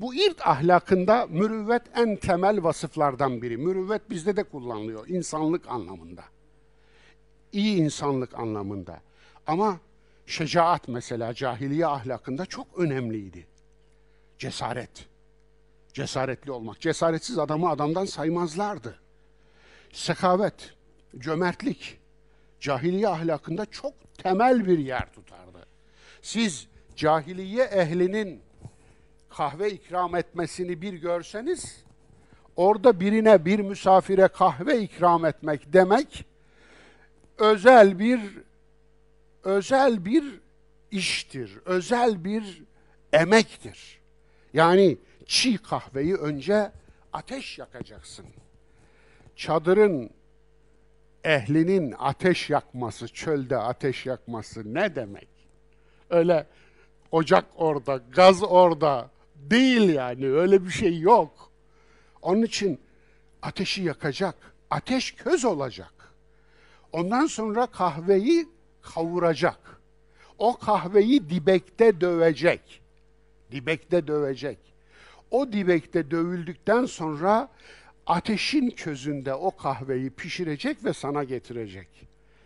Bu 0.00 0.14
irt 0.14 0.46
ahlakında 0.46 1.26
mürüvvet 1.26 1.82
en 1.96 2.16
temel 2.16 2.62
vasıflardan 2.62 3.42
biri. 3.42 3.56
Mürüvvet 3.56 4.10
bizde 4.10 4.36
de 4.36 4.42
kullanılıyor 4.42 5.08
insanlık 5.08 5.68
anlamında. 5.68 6.24
İyi 7.52 7.76
insanlık 7.76 8.34
anlamında. 8.34 9.00
Ama 9.46 9.80
şecaat 10.26 10.88
mesela 10.88 11.34
cahiliye 11.34 11.86
ahlakında 11.86 12.46
çok 12.46 12.78
önemliydi. 12.78 13.46
Cesaret. 14.38 15.06
Cesaretli 15.92 16.52
olmak. 16.52 16.80
Cesaretsiz 16.80 17.38
adamı 17.38 17.70
adamdan 17.70 18.04
saymazlardı. 18.04 18.98
Sekavet, 19.92 20.74
cömertlik 21.18 21.98
cahiliye 22.60 23.08
ahlakında 23.08 23.66
çok 23.66 23.92
temel 24.18 24.66
bir 24.66 24.78
yer 24.78 25.12
tutardı. 25.12 25.49
Siz 26.22 26.68
cahiliye 26.96 27.64
ehlinin 27.64 28.42
kahve 29.28 29.70
ikram 29.70 30.16
etmesini 30.16 30.82
bir 30.82 30.92
görseniz, 30.92 31.84
orada 32.56 33.00
birine 33.00 33.44
bir 33.44 33.58
misafire 33.58 34.28
kahve 34.28 34.82
ikram 34.82 35.24
etmek 35.24 35.72
demek 35.72 36.24
özel 37.38 37.98
bir 37.98 38.20
özel 39.44 40.04
bir 40.04 40.40
iştir, 40.90 41.58
özel 41.64 42.24
bir 42.24 42.62
emektir. 43.12 44.00
Yani 44.52 44.98
çiğ 45.26 45.58
kahveyi 45.58 46.14
önce 46.14 46.72
ateş 47.12 47.58
yakacaksın. 47.58 48.26
Çadırın 49.36 50.10
ehlinin 51.24 51.94
ateş 51.98 52.50
yakması, 52.50 53.08
çölde 53.08 53.56
ateş 53.56 54.06
yakması 54.06 54.74
ne 54.74 54.96
demek? 54.96 55.29
Öyle 56.10 56.46
ocak 57.10 57.44
orada, 57.56 58.00
gaz 58.12 58.42
orada 58.42 59.10
değil 59.36 59.94
yani 59.94 60.26
öyle 60.26 60.64
bir 60.64 60.70
şey 60.70 60.98
yok. 60.98 61.50
Onun 62.22 62.42
için 62.42 62.80
ateşi 63.42 63.82
yakacak, 63.82 64.34
ateş 64.70 65.12
köz 65.12 65.44
olacak. 65.44 65.92
Ondan 66.92 67.26
sonra 67.26 67.66
kahveyi 67.66 68.48
kavuracak. 68.82 69.80
O 70.38 70.56
kahveyi 70.56 71.30
dibekte 71.30 72.00
dövecek. 72.00 72.82
Dibekte 73.52 74.06
dövecek. 74.06 74.58
O 75.30 75.52
dibekte 75.52 76.10
dövüldükten 76.10 76.84
sonra 76.84 77.48
ateşin 78.06 78.70
közünde 78.70 79.34
o 79.34 79.56
kahveyi 79.56 80.10
pişirecek 80.10 80.84
ve 80.84 80.92
sana 80.92 81.24
getirecek. 81.24 81.88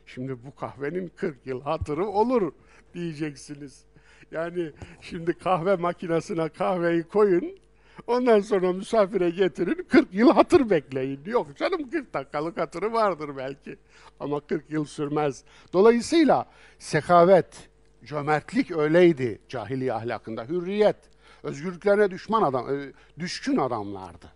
Şimdi 0.07 0.45
bu 0.45 0.55
kahvenin 0.55 1.13
40 1.17 1.47
yıl 1.47 1.61
hatırı 1.63 2.07
olur 2.07 2.53
diyeceksiniz. 2.95 3.85
Yani 4.33 4.73
şimdi 5.01 5.39
kahve 5.39 5.77
makinesine 5.77 6.49
kahveyi 6.49 7.03
koyun, 7.03 7.59
ondan 8.07 8.41
sonra 8.41 8.73
misafire 8.73 9.31
getirin, 9.31 9.87
40 9.89 10.15
yıl 10.15 10.31
hatır 10.31 10.71
bekleyin. 10.71 11.21
Yok 11.27 11.57
canım 11.57 11.91
40 11.91 12.15
dakikalık 12.15 12.59
hatırı 12.59 12.93
vardır 12.93 13.31
belki 13.37 13.77
ama 14.21 14.41
40 14.41 14.71
yıl 14.71 14.85
sürmez. 14.85 15.45
Dolayısıyla 15.73 16.47
sekavet, 16.79 17.69
cömertlik 18.05 18.71
öyleydi 18.71 19.39
cahiliye 19.49 19.93
ahlakında. 19.93 20.45
Hürriyet, 20.45 20.97
özgürlüklerine 21.43 22.11
düşman 22.11 22.43
adam, 22.43 22.75
e, 22.75 22.93
düşkün 23.19 23.57
adamlardı. 23.57 24.27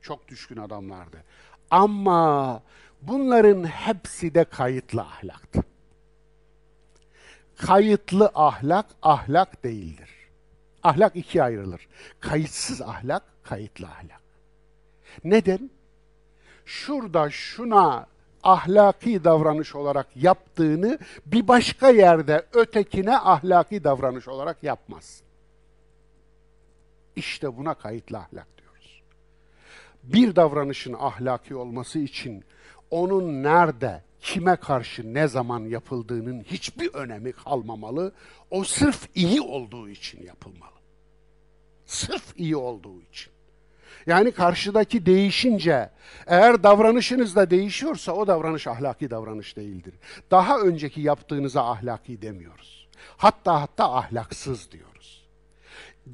Çok 0.00 0.28
düşkün 0.28 0.56
adamlardı. 0.56 1.24
Ama 1.70 2.62
bunların 3.02 3.64
hepsi 3.64 4.34
de 4.34 4.44
kayıtlı 4.44 5.00
ahlaktı 5.00 5.64
kayıtlı 7.58 8.30
ahlak 8.34 8.86
ahlak 9.02 9.64
değildir. 9.64 10.10
Ahlak 10.82 11.16
ikiye 11.16 11.44
ayrılır. 11.44 11.88
Kayıtsız 12.20 12.82
ahlak, 12.82 13.22
kayıtlı 13.42 13.86
ahlak. 13.86 14.22
Neden? 15.24 15.70
Şurada 16.64 17.30
şuna 17.30 18.06
ahlaki 18.42 19.24
davranış 19.24 19.74
olarak 19.74 20.06
yaptığını 20.16 20.98
bir 21.26 21.48
başka 21.48 21.90
yerde 21.90 22.46
ötekine 22.52 23.18
ahlaki 23.18 23.84
davranış 23.84 24.28
olarak 24.28 24.62
yapmaz. 24.62 25.22
İşte 27.16 27.56
buna 27.56 27.74
kayıtlı 27.74 28.18
ahlak 28.18 28.46
diyoruz. 28.58 29.02
Bir 30.02 30.36
davranışın 30.36 30.96
ahlaki 30.98 31.56
olması 31.56 31.98
için 31.98 32.44
onun 32.90 33.42
nerede, 33.42 34.02
kime 34.20 34.56
karşı 34.56 35.14
ne 35.14 35.28
zaman 35.28 35.60
yapıldığının 35.60 36.40
hiçbir 36.40 36.94
önemi 36.94 37.32
kalmamalı. 37.32 38.12
O 38.50 38.64
sırf 38.64 39.08
iyi 39.14 39.40
olduğu 39.40 39.88
için 39.88 40.26
yapılmalı. 40.26 40.78
Sırf 41.86 42.24
iyi 42.36 42.56
olduğu 42.56 43.02
için. 43.02 43.32
Yani 44.06 44.32
karşıdaki 44.32 45.06
değişince 45.06 45.90
eğer 46.26 46.62
davranışınız 46.62 47.36
da 47.36 47.50
değişiyorsa 47.50 48.12
o 48.12 48.26
davranış 48.26 48.66
ahlaki 48.66 49.10
davranış 49.10 49.56
değildir. 49.56 49.94
Daha 50.30 50.60
önceki 50.60 51.00
yaptığınıza 51.00 51.70
ahlaki 51.70 52.22
demiyoruz. 52.22 52.88
Hatta 53.16 53.62
hatta 53.62 53.94
ahlaksız 53.94 54.70
diyoruz. 54.72 55.28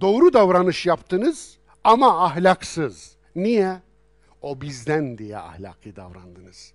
Doğru 0.00 0.32
davranış 0.32 0.86
yaptınız 0.86 1.58
ama 1.84 2.24
ahlaksız. 2.24 3.16
Niye? 3.36 3.80
O 4.42 4.60
bizden 4.60 5.18
diye 5.18 5.38
ahlaki 5.38 5.96
davrandınız. 5.96 6.73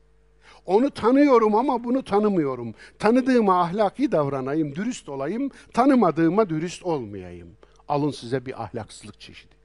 Onu 0.70 0.90
tanıyorum 0.90 1.56
ama 1.56 1.84
bunu 1.84 2.04
tanımıyorum. 2.04 2.74
Tanıdığıma 3.00 3.62
ahlaki 3.62 4.12
davranayım, 4.12 4.76
dürüst 4.76 5.10
olayım, 5.10 5.52
tanımadığıma 5.74 6.50
dürüst 6.50 6.86
olmayayım. 6.86 7.50
Alın 7.88 8.12
size 8.12 8.46
bir 8.46 8.64
ahlaksızlık 8.64 9.20
çeşidi. 9.20 9.56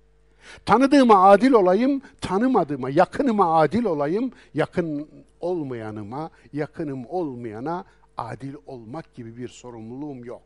Tanıdığıma 0.67 1.31
adil 1.31 1.53
olayım, 1.53 2.03
tanımadığıma, 2.21 2.91
yakınıma 2.91 3.61
adil 3.61 3.85
olayım, 3.85 4.33
yakın 4.55 5.09
olmayanıma, 5.41 6.31
yakınım 6.53 7.07
olmayana 7.07 7.85
adil 8.17 8.55
olmak 8.67 9.15
gibi 9.15 9.37
bir 9.37 9.49
sorumluluğum 9.49 10.25
yok. 10.25 10.43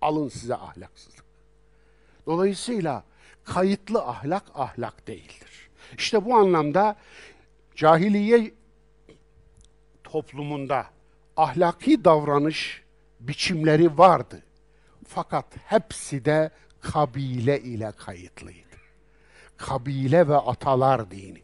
Alın 0.00 0.28
size 0.28 0.54
ahlaksızlık. 0.54 1.24
Dolayısıyla 2.26 3.04
kayıtlı 3.44 4.02
ahlak 4.02 4.44
ahlak 4.54 5.06
değildir. 5.06 5.70
İşte 5.98 6.24
bu 6.24 6.34
anlamda 6.34 6.96
cahiliye 7.76 8.59
toplumunda 10.12 10.86
ahlaki 11.36 12.04
davranış 12.04 12.82
biçimleri 13.20 13.98
vardı. 13.98 14.42
Fakat 15.08 15.46
hepsi 15.66 16.24
de 16.24 16.50
kabile 16.80 17.60
ile 17.60 17.92
kayıtlıydı. 17.92 18.76
Kabile 19.56 20.28
ve 20.28 20.36
atalar 20.36 21.10
dini. 21.10 21.42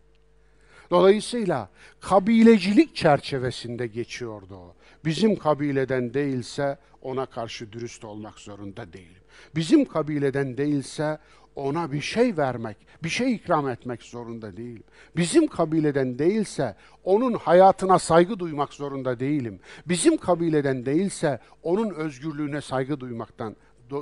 Dolayısıyla 0.91 1.69
kabilecilik 2.01 2.97
çerçevesinde 2.97 3.87
geçiyordu 3.87 4.55
o. 4.57 4.75
Bizim 5.05 5.37
kabileden 5.37 6.15
değilse 6.15 6.79
ona 7.03 7.27
karşı 7.27 7.73
dürüst 7.73 8.05
olmak 8.05 8.39
zorunda 8.39 8.93
değilim. 8.93 9.23
Bizim 9.55 9.85
kabileden 9.85 10.57
değilse 10.57 11.19
ona 11.57 11.93
bir 11.93 12.01
şey 12.01 12.37
vermek, 12.37 12.77
bir 13.03 13.09
şey 13.09 13.35
ikram 13.35 13.69
etmek 13.69 14.03
zorunda 14.03 14.57
değilim. 14.57 14.85
Bizim 15.17 15.47
kabileden 15.47 16.19
değilse 16.19 16.77
onun 17.05 17.35
hayatına 17.35 17.99
saygı 17.99 18.39
duymak 18.39 18.75
zorunda 18.75 19.21
değilim. 19.21 19.61
Bizim 19.87 20.17
kabileden 20.17 20.87
değilse 20.87 21.41
onun 21.63 21.91
özgürlüğüne 21.91 22.61
saygı 22.61 23.01
duymaktan 23.01 23.57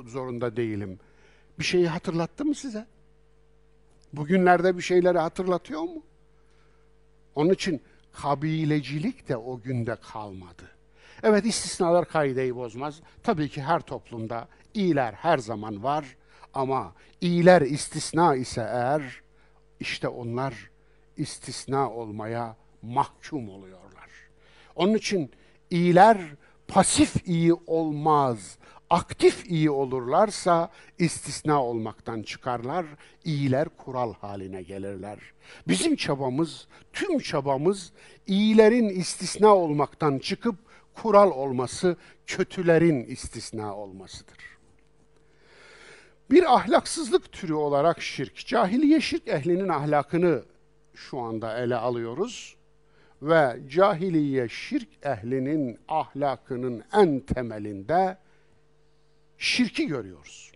zorunda 0.07 0.57
değilim. 0.57 0.99
Bir 1.59 1.65
şeyi 1.65 1.89
hatırlattı 1.89 2.45
mı 2.45 2.55
size? 2.55 2.87
Bugünlerde 4.13 4.77
bir 4.77 4.83
şeyleri 4.83 5.19
hatırlatıyor 5.19 5.83
mu? 5.83 6.03
Onun 7.35 7.51
için 7.51 7.83
kabilecilik 8.13 9.29
de 9.29 9.37
o 9.37 9.61
günde 9.61 9.97
kalmadı. 10.13 10.71
Evet 11.23 11.47
istisnalar 11.47 12.09
kaideyi 12.09 12.57
bozmaz. 12.57 13.01
Tabii 13.23 13.49
ki 13.49 13.63
her 13.63 13.81
toplumda 13.81 14.49
iyiler 14.75 15.13
her 15.13 15.39
zaman 15.39 15.83
var 15.83 16.17
ama 16.55 16.93
iyiler 17.21 17.63
istisna 17.63 18.37
ise 18.37 18.61
eğer 18.61 19.23
işte 19.81 20.09
onlar 20.09 20.71
istisna 21.17 21.91
olmaya 21.91 22.57
mahkum 22.83 23.49
oluyorlar. 23.49 24.11
Onun 24.77 24.95
için 24.95 25.31
iyiler 25.71 26.19
pasif 26.69 27.29
iyi 27.29 27.55
olmaz. 27.55 28.59
Aktif 28.91 29.51
iyi 29.51 29.71
olurlarsa 29.71 30.71
istisna 30.99 31.65
olmaktan 31.65 32.23
çıkarlar, 32.23 32.87
iyiler 33.25 33.69
kural 33.69 34.15
haline 34.15 34.63
gelirler. 34.63 35.19
Bizim 35.69 35.97
çabamız, 35.97 36.69
tüm 36.93 37.19
çabamız 37.19 37.93
iyilerin 38.27 38.89
istisna 38.89 39.55
olmaktan 39.57 40.19
çıkıp 40.19 40.57
kural 40.95 41.31
olması, 41.31 41.97
kötülerin 42.27 43.05
istisna 43.05 43.77
olmasıdır. 43.77 44.54
Bir 46.31 46.55
ahlaksızlık 46.55 47.33
türü 47.33 47.55
olarak 47.55 48.03
şirk, 48.03 48.47
cahiliye 48.47 49.01
şirk 49.01 49.29
ehlinin 49.29 49.69
ahlakını 49.69 50.43
şu 50.95 51.19
anda 51.19 51.59
ele 51.59 51.77
alıyoruz. 51.77 52.57
ve 53.23 53.57
cahiliye 53.69 54.49
şirk 54.49 54.89
ehlinin 55.03 55.79
ahlakının 55.89 56.85
en 56.93 57.21
temelinde 57.21 58.19
şirki 59.39 59.87
görüyoruz. 59.87 60.53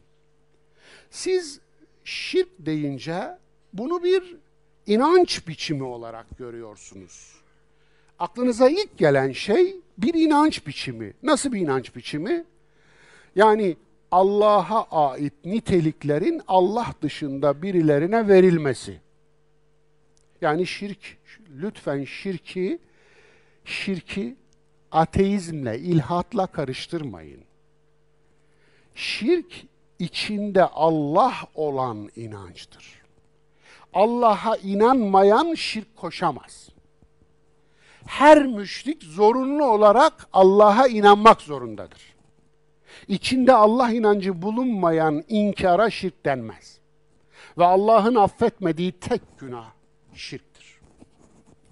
Siz 1.10 1.60
şirk 2.04 2.48
deyince 2.58 3.38
bunu 3.72 4.02
bir 4.04 4.36
inanç 4.86 5.48
biçimi 5.48 5.82
olarak 5.82 6.38
görüyorsunuz. 6.38 7.34
Aklınıza 8.18 8.68
ilk 8.68 8.98
gelen 8.98 9.32
şey 9.32 9.76
bir 9.98 10.14
inanç 10.14 10.66
biçimi. 10.66 11.12
Nasıl 11.22 11.52
bir 11.52 11.60
inanç 11.60 11.96
biçimi? 11.96 12.44
Yani 13.36 13.76
Allah'a 14.10 15.10
ait 15.10 15.44
niteliklerin 15.44 16.42
Allah 16.48 16.86
dışında 17.02 17.62
birilerine 17.62 18.28
verilmesi. 18.28 19.00
Yani 20.40 20.66
şirk, 20.66 21.18
lütfen 21.50 22.04
şirki, 22.04 22.78
şirki 23.64 24.36
ateizmle, 24.92 25.78
ilhatla 25.78 26.46
karıştırmayın. 26.46 27.44
Şirk 28.94 29.64
içinde 29.98 30.64
Allah 30.64 31.34
olan 31.54 32.10
inançtır. 32.16 33.02
Allah'a 33.94 34.56
inanmayan 34.56 35.54
şirk 35.54 35.96
koşamaz. 35.96 36.68
Her 38.06 38.46
müşrik 38.46 39.02
zorunlu 39.02 39.64
olarak 39.64 40.28
Allah'a 40.32 40.88
inanmak 40.88 41.40
zorundadır. 41.40 42.07
İçinde 43.08 43.52
Allah 43.52 43.92
inancı 43.92 44.42
bulunmayan 44.42 45.24
inkara 45.28 45.90
şirk 45.90 46.24
denmez. 46.24 46.78
Ve 47.58 47.64
Allah'ın 47.64 48.14
affetmediği 48.14 48.92
tek 48.92 49.38
günah 49.38 49.70
şirktir. 50.14 50.80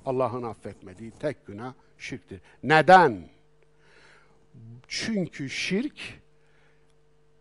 Allah'ın 0.06 0.42
affetmediği 0.42 1.10
tek 1.10 1.46
günah 1.46 1.74
şirktir. 1.98 2.40
Neden? 2.62 3.28
Çünkü 4.88 5.50
şirk 5.50 6.00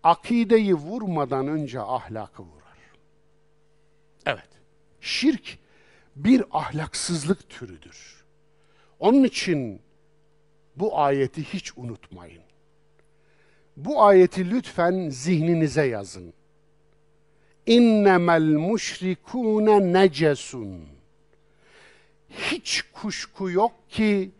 akideyi 0.03 0.73
vurmadan 0.73 1.47
önce 1.47 1.81
ahlakı 1.81 2.43
vurar. 2.43 2.77
Evet, 4.25 4.49
şirk 5.01 5.59
bir 6.15 6.43
ahlaksızlık 6.51 7.49
türüdür. 7.49 8.25
Onun 8.99 9.23
için 9.23 9.81
bu 10.75 10.99
ayeti 10.99 11.43
hiç 11.43 11.77
unutmayın. 11.77 12.44
Bu 13.77 14.03
ayeti 14.03 14.51
lütfen 14.51 15.09
zihninize 15.09 15.85
yazın. 15.85 16.33
İnnemel 17.65 18.41
müşrikûne 18.41 19.93
necesun. 19.93 20.87
Hiç 22.29 22.81
kuşku 22.93 23.49
yok 23.49 23.89
ki 23.89 24.31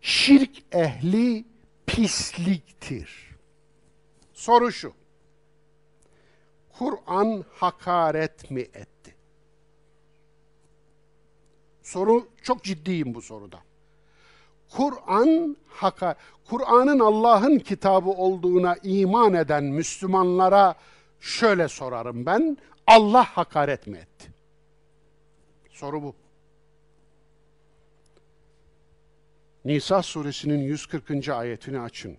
şirk 0.00 0.62
ehli 0.72 1.44
pisliktir. 1.86 3.28
Soru 4.32 4.72
şu. 4.72 4.92
Kur'an 6.78 7.44
hakaret 7.50 8.50
mi 8.50 8.60
etti? 8.60 9.14
Soru 11.82 12.28
çok 12.42 12.64
ciddiyim 12.64 13.14
bu 13.14 13.22
soruda. 13.22 13.67
Kur'an 14.76 15.56
haka 15.68 16.14
Kur'an'ın 16.50 16.98
Allah'ın 16.98 17.58
kitabı 17.58 18.10
olduğuna 18.10 18.76
iman 18.82 19.34
eden 19.34 19.64
Müslümanlara 19.64 20.74
şöyle 21.20 21.68
sorarım 21.68 22.26
ben. 22.26 22.58
Allah 22.86 23.24
hakaret 23.24 23.86
mi 23.86 23.98
etti? 23.98 24.32
Soru 25.70 26.02
bu. 26.02 26.14
Nisa 29.64 30.02
suresinin 30.02 30.58
140. 30.58 31.28
ayetini 31.28 31.80
açın. 31.80 32.16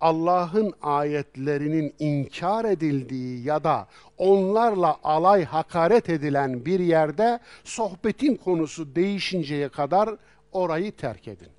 Allah'ın 0.00 0.72
ayetlerinin 0.82 1.94
inkar 1.98 2.64
edildiği 2.64 3.44
ya 3.46 3.64
da 3.64 3.86
onlarla 4.18 4.96
alay 5.04 5.44
hakaret 5.44 6.08
edilen 6.08 6.64
bir 6.64 6.80
yerde 6.80 7.40
sohbetin 7.64 8.36
konusu 8.36 8.94
değişinceye 8.94 9.68
kadar 9.68 10.16
orayı 10.52 10.96
terk 10.96 11.28
edin. 11.28 11.52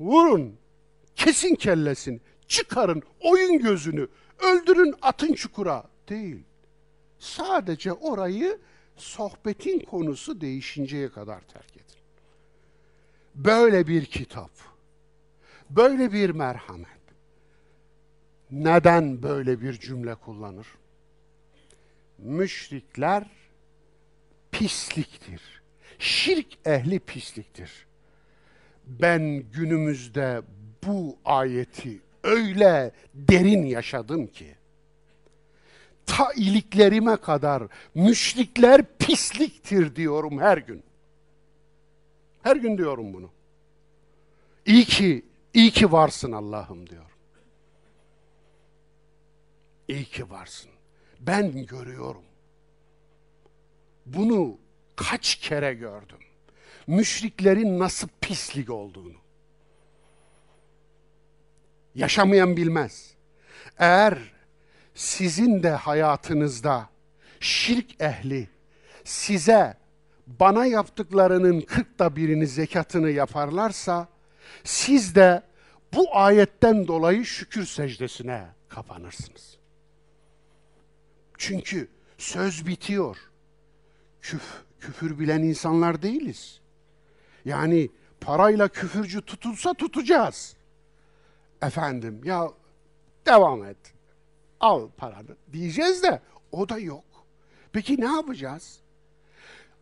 Vurun, 0.00 0.56
kesin 1.16 1.54
kellesini, 1.54 2.20
çıkarın 2.48 3.02
oyun 3.20 3.58
gözünü, 3.58 4.08
öldürün 4.38 4.94
atın 5.02 5.32
çukura 5.32 5.84
değil. 6.08 6.42
Sadece 7.18 7.92
orayı 7.92 8.58
sohbetin 8.96 9.80
konusu 9.80 10.40
değişinceye 10.40 11.08
kadar 11.08 11.40
terk 11.40 11.76
edin. 11.76 12.00
Böyle 13.34 13.86
bir 13.86 14.04
kitap, 14.04 14.50
böyle 15.70 16.12
bir 16.12 16.30
merhamet. 16.30 17.02
Neden 18.50 19.22
böyle 19.22 19.60
bir 19.60 19.72
cümle 19.72 20.14
kullanır? 20.14 20.66
Müşrikler 22.18 23.30
pisliktir. 24.52 25.61
Şirk 26.02 26.46
ehli 26.64 26.98
pisliktir. 27.00 27.86
Ben 28.86 29.22
günümüzde 29.52 30.42
bu 30.86 31.16
ayeti 31.24 32.00
öyle 32.22 32.92
derin 33.14 33.62
yaşadım 33.62 34.26
ki 34.26 34.54
ta 36.06 36.32
iliklerime 36.32 37.16
kadar 37.16 37.62
müşrikler 37.94 38.82
pisliktir 38.98 39.96
diyorum 39.96 40.38
her 40.40 40.58
gün. 40.58 40.82
Her 42.42 42.56
gün 42.56 42.78
diyorum 42.78 43.14
bunu. 43.14 43.30
İyi 44.66 44.84
ki, 44.84 45.24
iyi 45.54 45.70
ki 45.70 45.92
varsın 45.92 46.32
Allah'ım 46.32 46.90
diyorum. 46.90 47.18
İyi 49.88 50.04
ki 50.04 50.30
varsın. 50.30 50.70
Ben 51.20 51.66
görüyorum. 51.66 52.24
Bunu 54.06 54.61
kaç 55.10 55.34
kere 55.34 55.74
gördüm. 55.74 56.18
Müşriklerin 56.86 57.78
nasıl 57.78 58.08
pislik 58.20 58.70
olduğunu. 58.70 59.16
Yaşamayan 61.94 62.56
bilmez. 62.56 63.14
Eğer 63.78 64.18
sizin 64.94 65.62
de 65.62 65.70
hayatınızda 65.70 66.88
şirk 67.40 68.00
ehli 68.00 68.48
size 69.04 69.76
bana 70.26 70.66
yaptıklarının 70.66 71.60
kırkta 71.60 72.16
birini 72.16 72.46
zekatını 72.46 73.10
yaparlarsa 73.10 74.08
siz 74.64 75.14
de 75.14 75.42
bu 75.94 76.16
ayetten 76.16 76.88
dolayı 76.88 77.24
şükür 77.24 77.66
secdesine 77.66 78.46
kapanırsınız. 78.68 79.58
Çünkü 81.38 81.88
söz 82.18 82.66
bitiyor. 82.66 83.16
Küf, 84.20 84.42
küfür 84.82 85.18
bilen 85.18 85.42
insanlar 85.42 86.02
değiliz. 86.02 86.60
Yani 87.44 87.90
parayla 88.20 88.68
küfürcü 88.68 89.22
tutulsa 89.22 89.74
tutacağız. 89.74 90.56
Efendim 91.62 92.20
ya 92.24 92.48
devam 93.26 93.64
et. 93.64 93.76
Al 94.60 94.88
paranı 94.96 95.36
diyeceğiz 95.52 96.02
de 96.02 96.20
o 96.52 96.68
da 96.68 96.78
yok. 96.78 97.04
Peki 97.72 98.00
ne 98.00 98.16
yapacağız? 98.16 98.78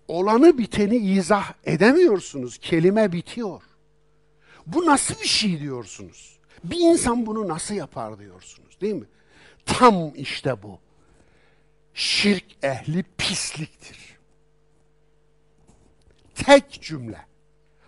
Olanı 0.09 0.59
biteni 0.59 0.97
izah 0.97 1.53
edemiyorsunuz. 1.65 2.59
Kelime 2.59 3.13
bitiyor. 3.13 3.63
Bu 4.67 4.87
nasıl 4.87 5.15
bir 5.23 5.29
şey 5.29 5.61
diyorsunuz? 5.61 6.39
Bir 6.65 6.79
insan 6.81 7.27
bunu 7.27 7.49
nasıl 7.49 7.75
yapar 7.75 8.19
diyorsunuz 8.19 8.81
değil 8.81 8.95
mi? 8.95 9.07
Tam 9.67 10.13
işte 10.15 10.63
bu. 10.63 10.79
Şirk 11.95 12.45
ehli 12.63 13.05
pisliktir. 13.19 14.10
Tek 16.45 16.83
cümle. 16.83 17.27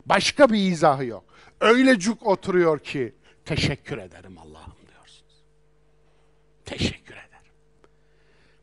Başka 0.07 0.49
bir 0.49 0.71
izahı 0.71 1.05
yok. 1.05 1.25
Öyle 1.61 1.99
cuk 1.99 2.27
oturuyor 2.27 2.79
ki 2.79 3.15
teşekkür 3.45 3.99
ederim 3.99 4.39
Allah'ım 4.39 4.77
diyorsunuz. 4.89 5.45
Teşekkür 6.65 7.15
ederim. 7.15 7.53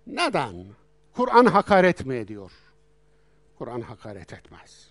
Neden? 0.07 0.65
Kur'an 1.13 1.45
hakaret 1.45 2.05
mi 2.05 2.15
ediyor? 2.15 2.51
Kur'an 3.57 3.81
hakaret 3.81 4.33
etmez. 4.33 4.87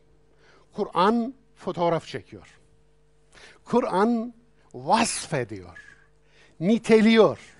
Kur'an 0.72 1.34
fotoğraf 1.56 2.06
çekiyor. 2.06 2.58
Kur'an 3.64 4.34
vasfediyor, 4.74 5.78
niteliyor. 6.60 7.57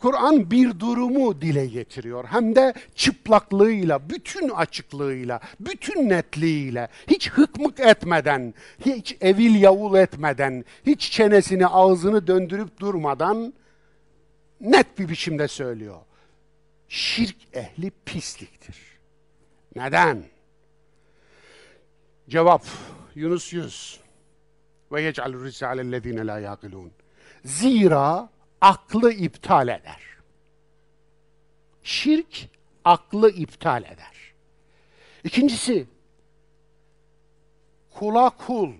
Kur'an 0.00 0.50
bir 0.50 0.80
durumu 0.80 1.40
dile 1.40 1.66
getiriyor. 1.66 2.24
Hem 2.24 2.56
de 2.56 2.74
çıplaklığıyla, 2.94 4.10
bütün 4.10 4.48
açıklığıyla, 4.48 5.40
bütün 5.60 6.08
netliğiyle, 6.08 6.88
hiç 7.06 7.30
hıkmık 7.30 7.80
etmeden, 7.80 8.54
hiç 8.86 9.16
evil 9.20 9.62
yavul 9.62 9.98
etmeden, 9.98 10.64
hiç 10.86 11.10
çenesini 11.10 11.66
ağzını 11.66 12.26
döndürüp 12.26 12.80
durmadan 12.80 13.54
net 14.60 14.98
bir 14.98 15.08
biçimde 15.08 15.48
söylüyor. 15.48 16.00
Şirk 16.88 17.36
ehli 17.52 17.92
pisliktir. 18.04 18.76
Neden? 19.76 20.24
Cevap 22.28 22.64
Yunus 23.14 23.52
100 23.52 24.00
ve 24.92 25.02
yec'alur 25.02 25.44
risalellezine 25.44 26.26
la 26.26 26.38
yaqilun. 26.38 26.92
Zira 27.44 28.28
aklı 28.60 29.12
iptal 29.12 29.68
eder. 29.68 30.00
Şirk 31.82 32.48
aklı 32.84 33.30
iptal 33.30 33.82
eder. 33.82 34.32
İkincisi 35.24 35.86
kula 37.90 38.30
kul, 38.30 38.72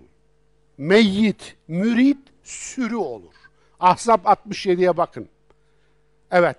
meyyit, 0.77 1.55
mürit, 1.67 2.17
sürü 2.43 2.95
olur. 2.95 3.33
Ahzab 3.79 4.25
67'ye 4.25 4.97
bakın. 4.97 5.29
Evet. 6.31 6.57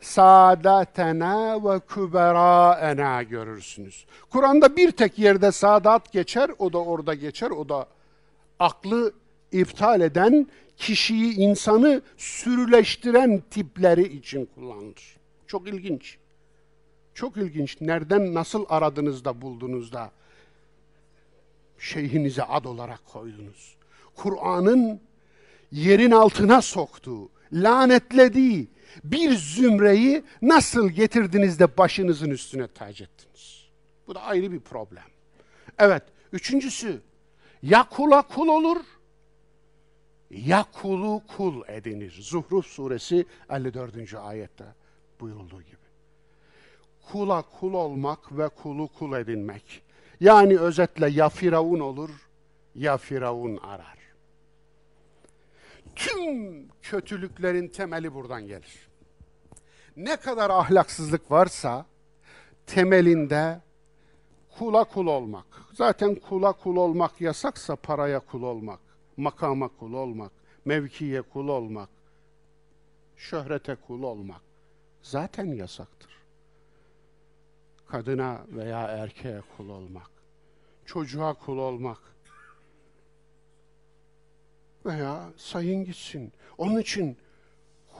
Sadatena 0.00 1.64
ve 1.64 1.80
küberaena 1.80 3.22
görürsünüz. 3.22 4.06
Kur'an'da 4.30 4.76
bir 4.76 4.90
tek 4.90 5.18
yerde 5.18 5.52
sadat 5.52 6.12
geçer, 6.12 6.50
o 6.58 6.72
da 6.72 6.78
orada 6.78 7.14
geçer, 7.14 7.50
o 7.50 7.68
da 7.68 7.86
aklı 8.58 9.12
iptal 9.52 10.00
eden, 10.00 10.46
kişiyi, 10.76 11.34
insanı 11.34 12.02
sürüleştiren 12.16 13.42
tipleri 13.50 14.16
için 14.16 14.48
kullanılır. 14.54 15.16
Çok 15.46 15.68
ilginç. 15.68 16.18
Çok 17.14 17.36
ilginç. 17.36 17.80
Nereden, 17.80 18.34
nasıl 18.34 18.64
aradınız 18.68 19.24
da 19.24 19.42
buldunuz 19.42 19.92
da 19.92 20.10
şeyhinize 21.78 22.42
ad 22.42 22.64
olarak 22.64 23.06
koydunuz. 23.06 23.76
Kur'an'ın 24.14 25.00
yerin 25.72 26.10
altına 26.10 26.62
soktuğu, 26.62 27.30
lanetlediği 27.52 28.68
bir 29.04 29.36
zümreyi 29.36 30.22
nasıl 30.42 30.88
getirdiniz 30.88 31.58
de 31.58 31.78
başınızın 31.78 32.30
üstüne 32.30 32.68
tac 32.68 33.04
ettiniz? 33.04 33.64
Bu 34.06 34.14
da 34.14 34.22
ayrı 34.22 34.52
bir 34.52 34.60
problem. 34.60 35.04
Evet, 35.78 36.02
üçüncüsü, 36.32 37.00
ya 37.62 37.88
kula 37.88 38.22
kul 38.22 38.48
olur, 38.48 38.76
ya 40.30 40.64
kulu 40.82 41.22
kul 41.36 41.62
edinir. 41.68 42.18
Zuhruf 42.20 42.66
suresi 42.66 43.26
54. 43.48 44.14
ayette 44.14 44.64
buyurulduğu 45.20 45.62
gibi. 45.62 45.76
Kula 47.12 47.42
kul 47.42 47.72
olmak 47.74 48.38
ve 48.38 48.48
kulu 48.48 48.88
kul 48.88 49.12
edinmek. 49.12 49.82
Yani 50.20 50.58
özetle 50.58 51.10
ya 51.10 51.28
Firavun 51.28 51.80
olur 51.80 52.10
ya 52.74 52.96
Firavun 52.96 53.56
arar. 53.56 53.96
Tüm 55.96 56.68
kötülüklerin 56.82 57.68
temeli 57.68 58.14
buradan 58.14 58.46
gelir. 58.46 58.88
Ne 59.96 60.16
kadar 60.16 60.50
ahlaksızlık 60.50 61.30
varsa 61.30 61.86
temelinde 62.66 63.60
kula 64.58 64.84
kul 64.84 65.06
olmak. 65.06 65.46
Zaten 65.72 66.14
kula 66.14 66.52
kul 66.52 66.76
olmak 66.76 67.20
yasaksa 67.20 67.76
paraya 67.76 68.20
kul 68.20 68.42
olmak, 68.42 68.80
makama 69.16 69.68
kul 69.68 69.92
olmak, 69.92 70.32
mevkiye 70.64 71.22
kul 71.22 71.48
olmak, 71.48 71.88
şöhrete 73.16 73.74
kul 73.74 74.02
olmak 74.02 74.40
zaten 75.02 75.46
yasaktır. 75.46 76.10
Kadına 77.86 78.46
veya 78.48 78.82
erkeğe 78.82 79.42
kul 79.56 79.68
olmak, 79.68 80.10
çocuğa 80.84 81.34
kul 81.34 81.58
olmak 81.58 81.98
veya 84.86 85.30
sayın 85.36 85.84
gitsin. 85.84 86.32
Onun 86.58 86.80
için 86.80 87.16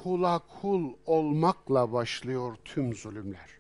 kula 0.02 0.38
kul 0.38 0.92
olmakla 1.06 1.92
başlıyor 1.92 2.56
tüm 2.64 2.94
zulümler. 2.94 3.50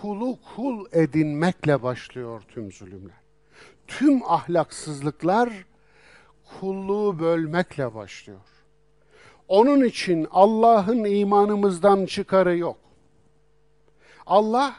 Kulu 0.00 0.38
kul 0.56 0.86
edinmekle 0.92 1.82
başlıyor 1.82 2.42
tüm 2.48 2.72
zulümler. 2.72 3.23
Tüm 3.88 4.22
ahlaksızlıklar 4.22 5.66
kulluğu 6.60 7.18
bölmekle 7.18 7.94
başlıyor. 7.94 8.40
Onun 9.48 9.84
için 9.84 10.26
Allah'ın 10.30 11.04
imanımızdan 11.04 12.06
çıkarı 12.06 12.56
yok. 12.56 12.76
Allah 14.26 14.76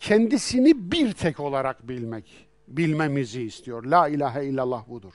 kendisini 0.00 0.92
bir 0.92 1.12
tek 1.12 1.40
olarak 1.40 1.88
bilmek, 1.88 2.48
bilmemizi 2.68 3.42
istiyor. 3.42 3.84
La 3.84 4.08
ilahe 4.08 4.46
illallah 4.46 4.88
budur. 4.88 5.12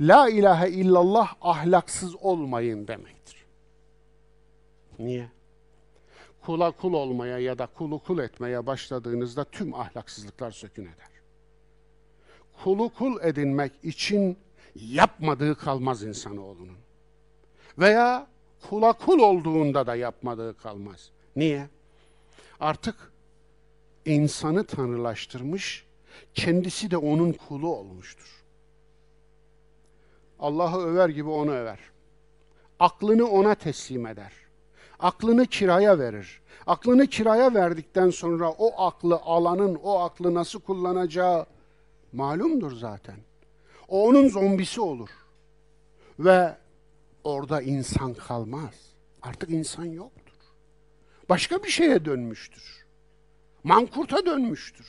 La 0.00 0.28
ilahe 0.28 0.70
illallah 0.70 1.34
ahlaksız 1.40 2.16
olmayın 2.16 2.88
demektir. 2.88 3.44
Niye? 4.98 5.28
Kula 6.42 6.70
kul 6.70 6.92
olmaya 6.92 7.38
ya 7.38 7.58
da 7.58 7.66
kulu 7.66 7.98
kul 7.98 8.18
etmeye 8.18 8.66
başladığınızda 8.66 9.44
tüm 9.44 9.74
ahlaksızlıklar 9.74 10.50
sökün 10.50 10.82
eder. 10.82 11.13
Kulu 12.62 12.88
kul 12.88 13.20
edinmek 13.22 13.72
için 13.82 14.38
yapmadığı 14.74 15.54
kalmaz 15.58 16.02
insanoğlunun. 16.02 16.78
Veya 17.78 18.26
kula 18.68 18.92
kul 18.92 19.18
olduğunda 19.18 19.86
da 19.86 19.94
yapmadığı 19.94 20.56
kalmaz. 20.56 21.10
Niye? 21.36 21.68
Artık 22.60 23.12
insanı 24.04 24.64
tanrılaştırmış, 24.64 25.86
kendisi 26.34 26.90
de 26.90 26.96
onun 26.96 27.32
kulu 27.32 27.76
olmuştur. 27.76 28.44
Allah'ı 30.38 30.80
över 30.86 31.08
gibi 31.08 31.28
onu 31.28 31.50
över. 31.50 31.78
Aklını 32.80 33.28
ona 33.28 33.54
teslim 33.54 34.06
eder. 34.06 34.32
Aklını 34.98 35.46
kiraya 35.46 35.98
verir. 35.98 36.42
Aklını 36.66 37.06
kiraya 37.06 37.54
verdikten 37.54 38.10
sonra 38.10 38.50
o 38.50 38.86
aklı 38.86 39.16
alanın 39.16 39.74
o 39.74 39.98
aklı 39.98 40.34
nasıl 40.34 40.60
kullanacağı 40.60 41.46
malumdur 42.14 42.72
zaten. 42.72 43.16
O 43.88 44.08
onun 44.08 44.28
zombisi 44.28 44.80
olur. 44.80 45.10
Ve 46.18 46.56
orada 47.24 47.62
insan 47.62 48.14
kalmaz. 48.14 48.74
Artık 49.22 49.50
insan 49.50 49.84
yoktur. 49.84 50.34
Başka 51.28 51.62
bir 51.62 51.68
şeye 51.68 52.04
dönmüştür. 52.04 52.86
Mankurta 53.64 54.26
dönmüştür. 54.26 54.86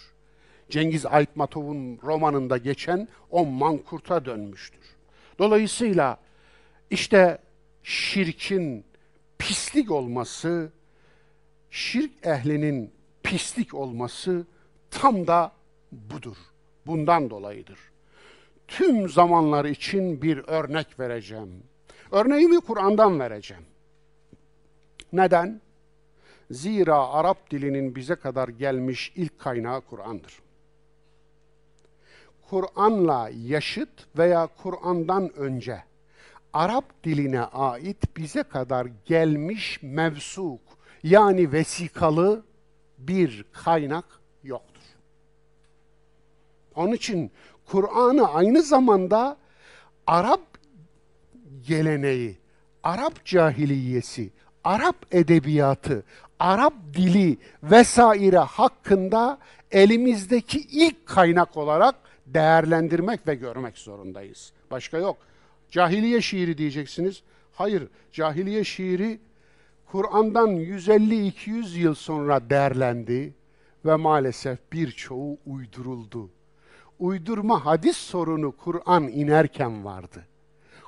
Cengiz 0.70 1.06
Aytmatov'un 1.06 2.00
romanında 2.04 2.58
geçen 2.58 3.08
o 3.30 3.46
mankurta 3.46 4.26
dönmüştür. 4.26 4.96
Dolayısıyla 5.40 6.18
işte 6.90 7.38
şirkin 7.84 8.86
pislik 9.38 9.92
olması, 9.92 10.72
şirk 11.70 12.12
ehlinin 12.26 12.94
pislik 13.24 13.74
olması 13.74 14.46
tam 14.92 15.28
da 15.28 15.52
budur. 15.92 16.38
Bundan 16.88 17.30
dolayıdır. 17.30 17.80
Tüm 18.68 19.10
zamanlar 19.10 19.66
için 19.66 20.22
bir 20.22 20.38
örnek 20.38 21.00
vereceğim. 21.00 21.64
Örneğimi 22.12 22.60
Kur'an'dan 22.62 23.20
vereceğim. 23.20 23.64
Neden? 25.14 25.62
Zira 26.52 27.08
Arap 27.08 27.52
dilinin 27.52 27.96
bize 27.96 28.16
kadar 28.16 28.48
gelmiş 28.48 29.14
ilk 29.16 29.40
kaynağı 29.40 29.82
Kur'an'dır. 29.82 30.40
Kur'an'la 32.50 33.30
yaşıt 33.46 34.18
veya 34.18 34.48
Kur'an'dan 34.64 35.38
önce 35.38 35.84
Arap 36.54 37.04
diline 37.04 37.42
ait 37.42 38.18
bize 38.18 38.44
kadar 38.44 38.88
gelmiş 39.06 39.80
mevsuk 39.82 40.62
yani 41.04 41.52
vesikalı 41.52 42.44
bir 42.98 43.46
kaynak. 43.52 44.06
Onun 46.76 46.92
için 46.92 47.32
Kur'an'ı 47.66 48.34
aynı 48.34 48.62
zamanda 48.62 49.38
Arap 50.08 50.42
geleneği, 51.68 52.38
Arap 52.84 53.26
cahiliyesi, 53.26 54.30
Arap 54.64 54.96
edebiyatı, 55.12 56.04
Arap 56.40 56.74
dili 56.94 57.38
vesaire 57.64 58.38
hakkında 58.38 59.38
elimizdeki 59.72 60.60
ilk 60.60 61.06
kaynak 61.06 61.58
olarak 61.58 61.96
değerlendirmek 62.26 63.28
ve 63.28 63.36
görmek 63.36 63.78
zorundayız. 63.78 64.54
Başka 64.72 64.98
yok. 64.98 65.18
Cahiliye 65.72 66.22
şiiri 66.22 66.58
diyeceksiniz. 66.58 67.24
Hayır, 67.54 67.88
cahiliye 68.12 68.64
şiiri 68.64 69.20
Kur'an'dan 69.92 70.50
150-200 70.50 71.78
yıl 71.78 71.96
sonra 71.96 72.50
değerlendi 72.50 73.34
ve 73.86 73.96
maalesef 73.96 74.60
birçoğu 74.74 75.38
uyduruldu. 75.46 76.30
Uydurma 77.00 77.66
hadis 77.66 77.98
sorunu 77.98 78.52
Kur'an 78.52 79.08
inerken 79.08 79.86
vardı. 79.86 80.26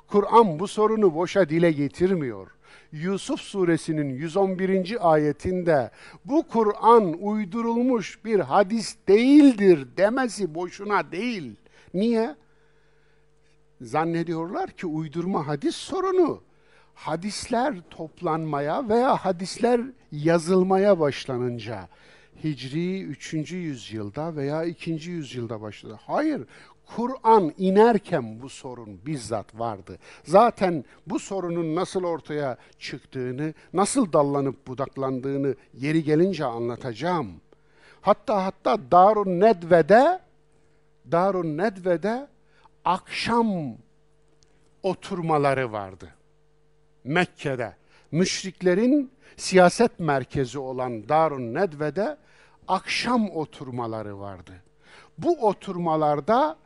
Kur'an 0.06 0.58
bu 0.58 0.68
sorunu 0.68 1.14
boşa 1.14 1.48
dile 1.48 1.72
getirmiyor. 1.72 2.50
Yusuf 2.92 3.40
suresinin 3.40 4.08
111. 4.08 5.12
ayetinde 5.12 5.90
bu 6.24 6.48
Kur'an 6.48 7.22
uydurulmuş 7.22 8.24
bir 8.24 8.40
hadis 8.40 8.96
değildir 9.08 9.88
demesi 9.96 10.54
boşuna 10.54 11.12
değil. 11.12 11.56
Niye? 11.94 12.36
Zannediyorlar 13.80 14.70
ki 14.70 14.86
uydurma 14.86 15.46
hadis 15.46 15.76
sorunu 15.76 16.42
hadisler 16.94 17.74
toplanmaya 17.90 18.88
veya 18.88 19.16
hadisler 19.16 19.80
yazılmaya 20.12 21.00
başlanınca 21.00 21.88
Hicri 22.44 23.02
3. 23.02 23.52
yüzyılda 23.52 24.36
veya 24.36 24.64
2. 24.64 24.90
yüzyılda 24.90 25.60
başladı. 25.60 25.98
Hayır, 26.06 26.42
Kur'an 26.86 27.52
inerken 27.58 28.42
bu 28.42 28.48
sorun 28.48 29.00
bizzat 29.06 29.58
vardı. 29.58 29.98
Zaten 30.24 30.84
bu 31.06 31.18
sorunun 31.18 31.74
nasıl 31.74 32.04
ortaya 32.04 32.56
çıktığını, 32.78 33.54
nasıl 33.72 34.12
dallanıp 34.12 34.66
budaklandığını 34.66 35.54
yeri 35.74 36.04
gelince 36.04 36.44
anlatacağım. 36.44 37.40
Hatta 38.00 38.44
hatta 38.44 38.78
Darun 38.90 39.40
Nedve'de 39.40 40.20
Darun 41.12 41.58
Nedve'de 41.58 42.28
akşam 42.84 43.76
oturmaları 44.82 45.72
vardı. 45.72 46.14
Mekke'de 47.04 47.76
müşriklerin 48.12 49.12
siyaset 49.36 50.00
merkezi 50.00 50.58
olan 50.58 51.08
Darun 51.08 51.54
Nedve'de 51.54 52.16
akşam 52.68 53.30
oturmaları 53.30 54.20
vardı. 54.20 54.52
Bu 55.18 55.46
oturmalarda 55.46 56.56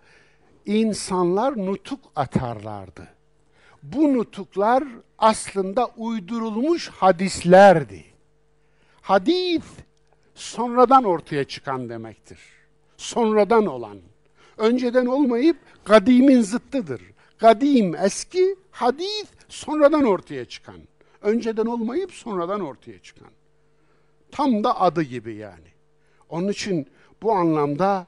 insanlar 0.66 1.66
nutuk 1.66 2.00
atarlardı. 2.16 3.08
Bu 3.82 4.12
nutuklar 4.12 4.84
aslında 5.18 5.86
uydurulmuş 5.96 6.88
hadislerdi. 6.88 8.04
Hadis 9.00 9.64
sonradan 10.34 11.04
ortaya 11.04 11.44
çıkan 11.44 11.88
demektir. 11.88 12.38
Sonradan 12.96 13.66
olan. 13.66 13.98
Önceden 14.58 15.06
olmayıp 15.06 15.56
kadimin 15.84 16.40
zıttıdır. 16.40 17.02
Kadim 17.38 17.94
eski, 17.94 18.56
hadis 18.70 19.26
sonradan 19.48 20.04
ortaya 20.04 20.44
çıkan. 20.44 20.80
Önceden 21.22 21.66
olmayıp 21.66 22.12
sonradan 22.12 22.60
ortaya 22.60 22.98
çıkan. 22.98 23.30
Tam 24.30 24.64
da 24.64 24.80
adı 24.80 25.02
gibi 25.02 25.34
yani. 25.34 25.71
Onun 26.32 26.48
için 26.48 26.86
bu 27.22 27.32
anlamda 27.32 28.06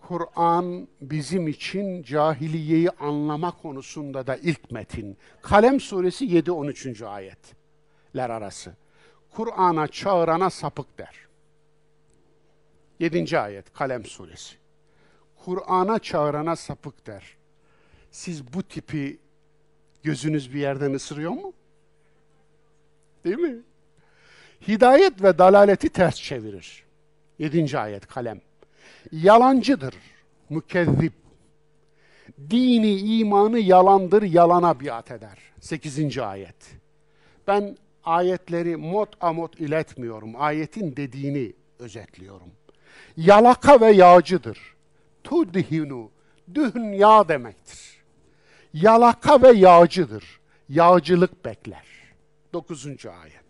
Kur'an 0.00 0.88
bizim 1.00 1.48
için 1.48 2.02
cahiliyeyi 2.02 2.90
anlama 2.90 3.50
konusunda 3.50 4.26
da 4.26 4.36
ilk 4.36 4.70
metin. 4.70 5.16
Kalem 5.42 5.80
suresi 5.80 6.24
7-13. 6.26 7.06
ayetler 7.06 8.30
arası. 8.30 8.76
Kur'an'a 9.30 9.88
çağırana 9.88 10.50
sapık 10.50 10.98
der. 10.98 11.16
7. 12.98 13.38
ayet 13.38 13.72
Kalem 13.72 14.04
suresi. 14.04 14.56
Kur'an'a 15.44 15.98
çağırana 15.98 16.56
sapık 16.56 17.06
der. 17.06 17.36
Siz 18.10 18.54
bu 18.54 18.62
tipi 18.62 19.18
gözünüz 20.02 20.54
bir 20.54 20.60
yerden 20.60 20.94
ısırıyor 20.94 21.32
mu? 21.32 21.52
Değil 23.24 23.38
mi? 23.38 23.62
Hidayet 24.68 25.22
ve 25.22 25.38
dalaleti 25.38 25.88
ters 25.88 26.16
çevirir. 26.16 26.84
7. 27.38 27.78
ayet 27.78 28.06
kalem. 28.06 28.40
Yalancıdır, 29.12 29.94
mükezzip. 30.50 31.12
Dini, 32.50 32.96
imanı 32.96 33.58
yalandır, 33.58 34.22
yalana 34.22 34.80
biat 34.80 35.10
eder. 35.10 35.38
8. 35.60 36.18
ayet. 36.18 36.56
Ben 37.46 37.76
ayetleri 38.04 38.76
mot 38.76 39.16
amot 39.20 39.60
iletmiyorum. 39.60 40.32
Ayetin 40.36 40.96
dediğini 40.96 41.52
özetliyorum. 41.78 42.50
Yalaka 43.16 43.80
ve 43.80 43.90
yağcıdır. 43.90 44.74
Tudhinu, 45.24 46.10
dünya 46.54 47.28
demektir. 47.28 48.04
Yalaka 48.74 49.42
ve 49.42 49.52
yağcıdır. 49.52 50.40
Yağcılık 50.68 51.44
bekler. 51.44 51.86
9. 52.52 52.86
ayet. 53.06 53.43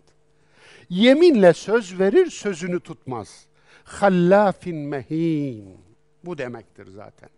Yeminle 0.90 1.52
söz 1.52 1.98
verir, 1.98 2.30
sözünü 2.30 2.80
tutmaz. 2.80 3.46
Hallafin 3.84 4.76
mehin. 4.76 5.78
Bu 6.24 6.38
demektir 6.38 6.86
zaten. 6.86 7.28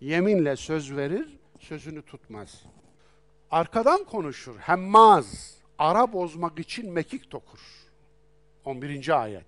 Yeminle 0.00 0.56
söz 0.56 0.96
verir, 0.96 1.38
sözünü 1.60 2.02
tutmaz. 2.02 2.62
Arkadan 3.50 4.04
konuşur, 4.04 4.56
hemmaz. 4.58 5.54
Ara 5.78 6.12
bozmak 6.12 6.58
için 6.58 6.92
mekik 6.92 7.30
tokur. 7.30 7.60
11. 8.64 9.22
ayet. 9.22 9.46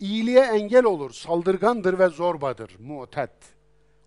İyiliğe 0.00 0.40
engel 0.40 0.84
olur, 0.84 1.10
saldırgandır 1.10 1.98
ve 1.98 2.08
zorbadır. 2.08 2.76
Mu'tet. 2.78 3.30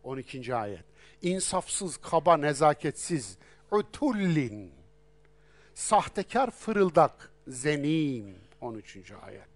12. 0.04 0.56
ayet. 0.56 0.84
İnsafsız, 1.22 1.98
kaba, 1.98 2.38
nezaketsiz. 2.38 3.38
Utullin. 3.72 4.72
Sahtekar, 5.74 6.52
fırıldak. 6.52 7.32
Zenim. 7.48 8.36
13. 8.62 8.97
ayet. 9.26 9.47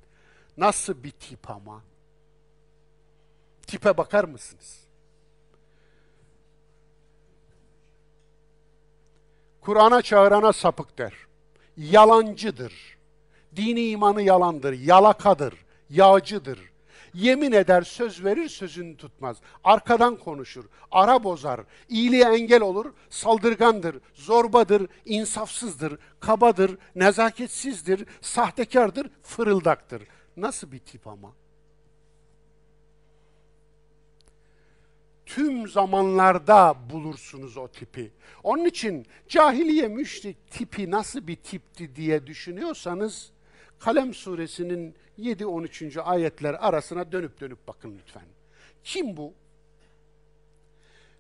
Nasıl 0.57 1.03
bir 1.03 1.11
tip 1.11 1.49
ama? 1.49 1.81
Tipe 3.67 3.97
bakar 3.97 4.23
mısınız? 4.23 4.85
Kur'an'a 9.61 10.01
çağırana 10.01 10.53
sapık 10.53 10.97
der. 10.97 11.13
Yalancıdır. 11.77 12.97
Dini 13.55 13.89
imanı 13.89 14.21
yalandır, 14.21 14.73
yalakadır, 14.73 15.65
yağcıdır. 15.89 16.74
Yemin 17.15 17.51
eder, 17.51 17.81
söz 17.81 18.23
verir, 18.23 18.49
sözünü 18.49 18.97
tutmaz. 18.97 19.37
Arkadan 19.63 20.15
konuşur, 20.15 20.65
ara 20.91 21.23
bozar, 21.23 21.61
iyiliğe 21.89 22.25
engel 22.25 22.61
olur, 22.61 22.93
saldırgandır, 23.09 23.95
zorbadır, 24.13 24.87
insafsızdır, 25.05 25.97
kabadır, 26.19 26.77
nezaketsizdir, 26.95 28.05
sahtekardır, 28.21 29.09
fırıldaktır. 29.23 30.03
Nasıl 30.37 30.71
bir 30.71 30.79
tip 30.79 31.07
ama? 31.07 31.33
tüm 35.25 35.67
zamanlarda 35.67 36.75
bulursunuz 36.89 37.57
o 37.57 37.67
tipi. 37.67 38.11
Onun 38.43 38.65
için 38.65 39.05
cahiliye 39.27 39.87
müşrik 39.87 40.51
tipi 40.51 40.91
nasıl 40.91 41.27
bir 41.27 41.35
tipti 41.35 41.95
diye 41.95 42.27
düşünüyorsanız 42.27 43.31
Kalem 43.79 44.13
suresinin 44.13 44.95
7-13. 45.19 46.01
ayetler 46.01 46.53
arasına 46.53 47.11
dönüp 47.11 47.41
dönüp 47.41 47.67
bakın 47.67 47.97
lütfen. 47.99 48.25
Kim 48.83 49.17
bu? 49.17 49.33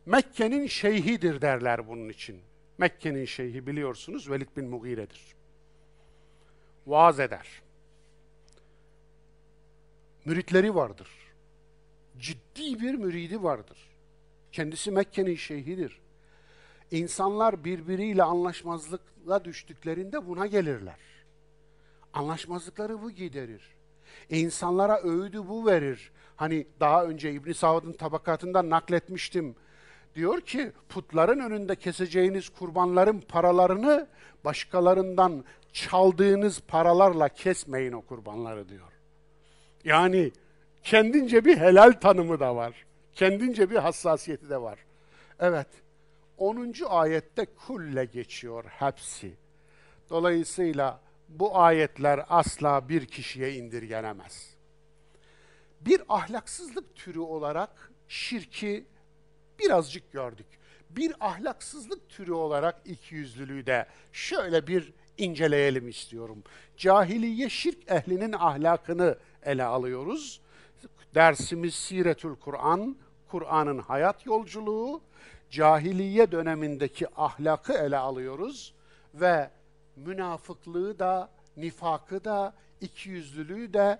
Mekke'nin 0.05 0.67
şeyhidir 0.67 1.41
derler 1.41 1.87
bunun 1.87 2.09
için. 2.09 2.41
Mekke'nin 2.77 3.25
şeyhi 3.25 3.67
biliyorsunuz 3.67 4.29
Velid 4.29 4.47
bin 4.57 4.65
Mugire'dir. 4.65 5.35
Vaaz 6.87 7.19
eder. 7.19 7.47
Müritleri 10.25 10.75
vardır. 10.75 11.09
Ciddi 12.19 12.79
bir 12.81 12.95
müridi 12.95 13.43
vardır. 13.43 13.77
Kendisi 14.51 14.91
Mekke'nin 14.91 15.35
şeyhidir. 15.35 15.99
İnsanlar 16.91 17.63
birbiriyle 17.63 18.23
anlaşmazlıkla 18.23 19.45
düştüklerinde 19.45 20.27
buna 20.27 20.45
gelirler. 20.47 21.14
Anlaşmazlıkları 22.15 23.01
bu 23.01 23.11
giderir. 23.11 23.61
İnsanlara 24.29 25.01
öğüdü 25.03 25.47
bu 25.47 25.65
verir. 25.65 26.11
Hani 26.35 26.67
daha 26.79 27.05
önce 27.05 27.31
İbn 27.31 27.51
Savud'un 27.51 27.93
tabakatından 27.93 28.69
nakletmiştim. 28.69 29.55
Diyor 30.15 30.41
ki 30.41 30.71
putların 30.89 31.39
önünde 31.39 31.75
keseceğiniz 31.75 32.49
kurbanların 32.49 33.19
paralarını 33.19 34.07
başkalarından 34.45 35.45
çaldığınız 35.73 36.61
paralarla 36.67 37.29
kesmeyin 37.29 37.91
o 37.91 38.01
kurbanları 38.01 38.69
diyor. 38.69 38.91
Yani 39.83 40.31
kendince 40.83 41.45
bir 41.45 41.57
helal 41.57 41.91
tanımı 41.91 42.39
da 42.39 42.55
var. 42.55 42.85
Kendince 43.13 43.69
bir 43.69 43.75
hassasiyeti 43.75 44.49
de 44.49 44.61
var. 44.61 44.79
Evet, 45.39 45.67
10. 46.37 46.73
ayette 46.89 47.45
kulle 47.45 48.05
geçiyor 48.05 48.63
hepsi. 48.67 49.33
Dolayısıyla 50.09 51.04
bu 51.29 51.59
ayetler 51.59 52.25
asla 52.29 52.89
bir 52.89 53.05
kişiye 53.05 53.53
indirgenemez. 53.53 54.55
Bir 55.81 56.01
ahlaksızlık 56.09 56.95
türü 56.95 57.19
olarak 57.19 57.91
şirki 58.07 58.85
birazcık 59.59 60.11
gördük. 60.11 60.47
Bir 60.89 61.13
ahlaksızlık 61.19 62.09
türü 62.09 62.33
olarak 62.33 62.81
ikiyüzlülüğü 62.85 63.65
de 63.65 63.85
şöyle 64.13 64.67
bir 64.67 64.93
inceleyelim 65.17 65.87
istiyorum. 65.87 66.43
Cahiliye 66.77 67.49
şirk 67.49 67.91
ehlinin 67.91 68.33
ahlakını 68.33 69.17
ele 69.43 69.63
alıyoruz. 69.63 70.41
Dersimiz 71.15 71.75
Siretül 71.75 72.35
Kur'an, 72.35 72.97
Kur'an'ın 73.27 73.79
hayat 73.79 74.25
yolculuğu, 74.25 75.01
cahiliye 75.49 76.31
dönemindeki 76.31 77.07
ahlakı 77.15 77.73
ele 77.73 77.97
alıyoruz 77.97 78.73
ve 79.13 79.49
münafıklığı 79.95 80.99
da, 80.99 81.29
nifakı 81.57 82.23
da, 82.23 82.53
ikiyüzlülüğü 82.81 83.73
de 83.73 83.99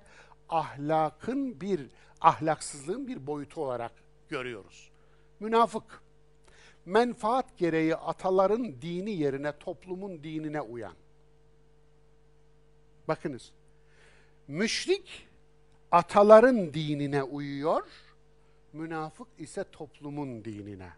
ahlakın 0.50 1.62
bir, 1.62 1.88
ahlaksızlığın 2.22 3.08
bir 3.08 3.28
boyutu 3.28 3.62
olarak 3.62 3.91
görüyoruz. 4.30 4.91
Münafık, 5.39 6.02
menfaat 6.86 7.58
gereği 7.58 7.96
ataların 7.96 8.82
dini 8.82 9.12
yerine 9.12 9.58
toplumun 9.58 10.24
dinine 10.24 10.62
uyan. 10.62 10.93
Bakınız, 13.08 13.52
Müşrik 14.48 15.28
ataların 15.91 16.74
dinine 16.74 17.24
uyuyor, 17.24 17.88
münafık 18.74 19.28
ise 19.38 19.66
toplumun 19.72 20.46
dinine. 20.46 20.89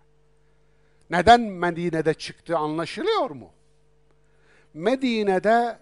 Neden 1.09 1.41
Medine'de 1.41 2.13
çıktı 2.13 2.57
anlaşılıyor 2.57 3.29
mu? 3.29 3.51
Medine'de 4.77 5.79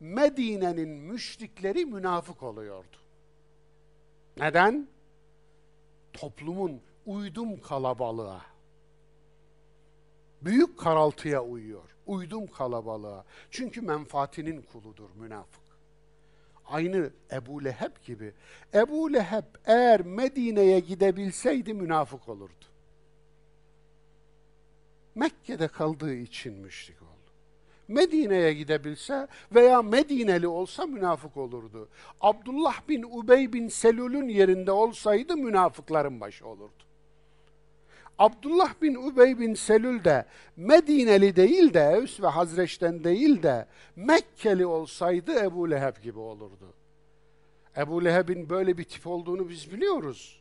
Medine'nin 0.00 0.88
müşrikleri 0.88 1.86
münafık 1.86 2.42
oluyordu. 2.42 2.96
Neden? 4.36 4.88
Toplumun 6.12 6.80
uydum 7.06 7.60
kalabalığa. 7.60 8.42
Büyük 10.42 10.78
karaltıya 10.78 11.44
uyuyor. 11.44 11.96
Uydum 12.06 12.46
kalabalığa. 12.46 13.24
Çünkü 13.50 13.80
menfaatinin 13.80 14.62
kuludur 14.62 15.10
münafık. 15.14 15.64
Aynı 16.66 17.10
Ebu 17.32 17.64
Leheb 17.64 18.04
gibi. 18.04 18.34
Ebu 18.74 19.12
Leheb 19.12 19.44
eğer 19.64 20.00
Medine'ye 20.00 20.80
gidebilseydi 20.80 21.74
münafık 21.74 22.28
olurdu. 22.28 22.64
Mekke'de 25.14 25.68
kaldığı 25.68 26.14
için 26.14 26.54
müşrik 26.54 27.02
oldu. 27.02 27.13
Medine'ye 27.88 28.52
gidebilse 28.52 29.28
veya 29.54 29.82
Medineli 29.82 30.48
olsa 30.48 30.86
münafık 30.86 31.36
olurdu. 31.36 31.88
Abdullah 32.20 32.88
bin 32.88 33.02
Ubey 33.02 33.52
bin 33.52 33.68
Selül'ün 33.68 34.28
yerinde 34.28 34.72
olsaydı 34.72 35.36
münafıkların 35.36 36.20
başı 36.20 36.46
olurdu. 36.46 36.84
Abdullah 38.18 38.82
bin 38.82 38.94
Ubey 38.94 39.38
bin 39.38 39.54
Selül 39.54 40.04
de 40.04 40.26
Medineli 40.56 41.36
değil 41.36 41.74
de 41.74 41.80
Evs 41.80 42.20
ve 42.20 42.26
Hazreç'ten 42.26 43.04
değil 43.04 43.42
de 43.42 43.66
Mekkeli 43.96 44.66
olsaydı 44.66 45.38
Ebu 45.38 45.70
Leheb 45.70 46.02
gibi 46.02 46.18
olurdu. 46.18 46.74
Ebu 47.76 48.04
Leheb'in 48.04 48.50
böyle 48.50 48.78
bir 48.78 48.84
tip 48.84 49.06
olduğunu 49.06 49.48
biz 49.48 49.72
biliyoruz. 49.72 50.40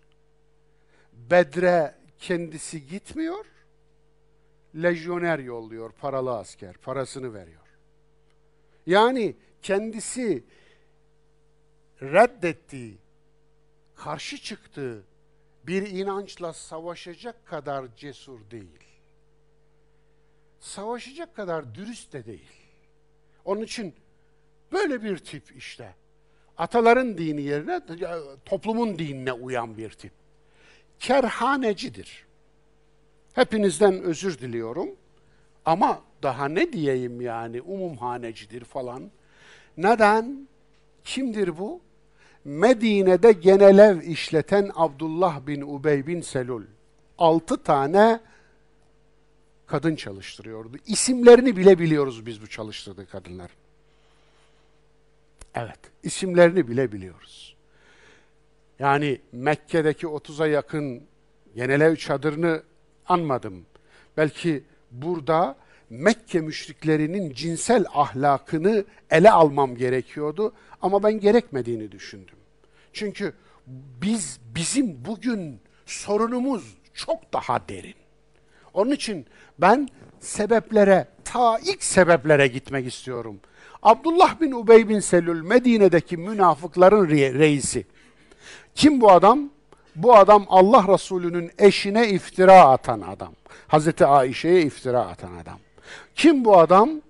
Bedre 1.14 1.96
kendisi 2.20 2.88
gitmiyor, 2.88 3.46
lejyoner 4.76 5.40
yolluyor, 5.40 5.92
paralı 5.92 6.38
asker, 6.38 6.78
parasını 6.78 7.34
veriyor. 7.34 7.62
Yani 8.86 9.36
kendisi 9.62 10.44
reddettiği, 12.02 12.98
karşı 13.96 14.38
çıktığı 14.38 15.04
bir 15.64 15.90
inançla 15.90 16.54
savaşacak 16.54 17.46
kadar 17.46 17.96
cesur 17.96 18.40
değil. 18.52 18.84
Savaşacak 20.60 21.36
kadar 21.36 21.76
dürüst 21.76 22.14
de 22.14 22.26
değil. 22.26 22.52
Onun 23.46 23.62
için 23.62 23.96
böyle 24.72 25.04
bir 25.04 25.18
tip 25.18 25.56
işte. 25.56 25.96
Ataların 26.58 27.18
dini 27.18 27.42
yerine 27.42 27.82
toplumun 28.46 29.00
dinine 29.00 29.34
uyan 29.34 29.78
bir 29.78 29.90
tip. 29.90 30.12
Kerhanecidir. 31.00 32.26
Hepinizden 33.34 34.02
özür 34.02 34.40
diliyorum. 34.40 34.90
Ama 35.66 36.02
daha 36.24 36.48
ne 36.48 36.74
diyeyim 36.74 37.22
yani 37.22 37.62
umumhanecidir 37.62 38.64
falan. 38.64 39.12
Neden? 39.78 40.48
Kimdir 41.04 41.58
bu? 41.58 41.82
Medine'de 42.46 43.32
genelev 43.32 44.02
işleten 44.02 44.72
Abdullah 44.76 45.48
bin 45.48 45.62
Ubey 45.62 46.08
bin 46.08 46.22
Selul. 46.22 46.64
Altı 47.18 47.64
tane 47.64 48.20
kadın 49.68 49.96
çalıştırıyordu. 49.96 50.78
İsimlerini 50.88 51.58
bile 51.58 51.80
biliyoruz 51.80 52.26
biz 52.26 52.42
bu 52.42 52.48
çalıştırdığı 52.48 53.06
kadınlar. 53.10 53.52
Evet, 55.56 55.80
isimlerini 56.04 56.68
bile 56.68 56.92
biliyoruz. 56.92 57.56
Yani 58.80 59.22
Mekke'deki 59.32 60.08
30'a 60.08 60.48
yakın 60.48 61.04
genelev 61.56 61.96
çadırını 61.96 62.64
anmadım. 63.08 63.66
Belki 64.18 64.64
burada 64.92 65.56
Mekke 65.90 66.42
müşriklerinin 66.42 67.34
cinsel 67.34 67.86
ahlakını 67.94 68.86
ele 69.12 69.32
almam 69.32 69.76
gerekiyordu 69.76 70.54
ama 70.82 71.04
ben 71.04 71.20
gerekmediğini 71.20 71.92
düşündüm. 71.92 72.36
Çünkü 72.94 73.34
biz 74.02 74.40
bizim 74.56 75.06
bugün 75.06 75.60
sorunumuz 75.86 76.78
çok 76.94 77.34
daha 77.34 77.68
derin. 77.70 77.96
Onun 78.74 78.92
için 78.92 79.26
ben 79.60 79.88
sebeplere, 80.20 81.08
ta 81.26 81.60
ilk 81.60 81.84
sebeplere 81.84 82.48
gitmek 82.48 82.88
istiyorum. 82.88 83.40
Abdullah 83.84 84.42
bin 84.42 84.52
Ubey 84.52 84.90
bin 84.90 85.00
Selül 85.00 85.42
Medine'deki 85.42 86.18
münafıkların 86.18 87.08
reisi. 87.10 87.86
Kim 88.76 89.02
bu 89.02 89.12
adam? 89.12 89.50
Bu 89.96 90.16
adam 90.16 90.46
Allah 90.50 90.94
Resulü'nün 90.94 91.52
eşine 91.60 92.10
iftira 92.10 92.70
atan 92.70 93.02
adam. 93.02 93.34
Hazreti 93.68 94.06
Ayşe'ye 94.06 94.62
iftira 94.62 95.02
atan 95.02 95.36
adam. 95.36 95.60
Kim 96.16 96.46
bu 96.46 96.58
adam? 96.58 97.02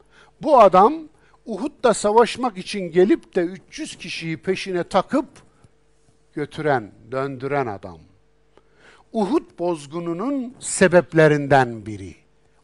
Bu 0.42 0.60
adam 0.60 0.94
Uhud'da 1.46 1.94
savaşmak 1.94 2.58
için 2.58 2.80
gelip 2.80 3.36
de 3.36 3.42
300 3.42 3.96
kişiyi 3.96 4.38
peşine 4.38 4.84
takıp 4.84 5.28
götüren, 6.34 6.92
döndüren 7.12 7.68
adam. 7.68 8.00
Uhud 9.14 9.60
bozgununun 9.60 10.56
sebeplerinden 10.60 11.86
biri. 11.86 12.16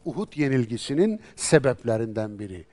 Uhud 0.04 0.36
yenilgisinin 0.36 1.20
sebeplerinden 1.36 2.38
biri. 2.38 2.66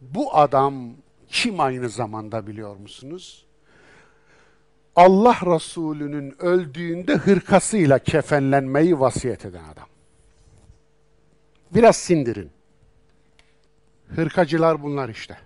Bu 0.00 0.36
adam 0.36 0.90
kim 1.28 1.60
aynı 1.60 1.88
zamanda 1.88 2.46
biliyor 2.46 2.76
musunuz? 2.76 3.43
Allah 4.96 5.38
Resulü'nün 5.54 6.42
öldüğünde 6.42 7.14
hırkasıyla 7.14 7.98
kefenlenmeyi 7.98 9.00
vasiyet 9.00 9.44
eden 9.44 9.64
adam. 9.64 9.88
Biraz 11.74 11.96
sindirin. 11.96 12.50
Hırkacılar 14.08 14.82
bunlar 14.82 15.08
işte. 15.08 15.38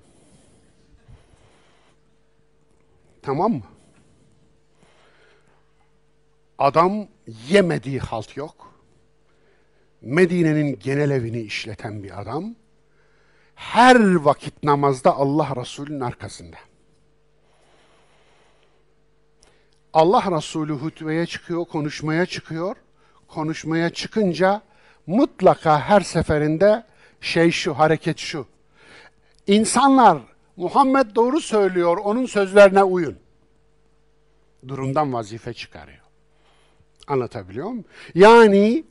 Tamam 3.23 3.53
mı? 3.53 3.63
Adam 6.59 7.09
yemediği 7.49 7.99
halt 7.99 8.37
yok. 8.37 8.75
Medine'nin 10.01 10.79
genel 10.79 11.11
evini 11.11 11.41
işleten 11.41 12.03
bir 12.03 12.21
adam. 12.21 12.55
Her 13.55 14.15
vakit 14.15 14.63
namazda 14.63 15.17
Allah 15.17 15.57
Resulü'nün 15.57 16.01
arkasında. 16.01 16.57
Allah 19.99 20.37
Resulü 20.37 20.73
hutbeye 20.73 21.27
çıkıyor, 21.27 21.65
konuşmaya 21.65 22.27
çıkıyor. 22.27 22.77
Konuşmaya 23.29 23.91
çıkınca 23.91 24.63
mutlaka 25.07 25.81
her 25.81 26.01
seferinde 26.01 26.85
şey 27.21 27.51
şu, 27.51 27.79
hareket 27.79 28.19
şu. 28.19 28.47
İnsanlar 29.47 30.19
Muhammed 30.57 31.15
doğru 31.15 31.41
söylüyor, 31.41 31.97
onun 31.97 32.27
sözlerine 32.27 32.83
uyun. 32.83 33.19
Durumdan 34.69 35.13
vazife 35.13 35.53
çıkarıyor. 35.53 36.05
Anlatabiliyor 37.07 37.67
muyum? 37.67 37.85
Yani 38.15 38.85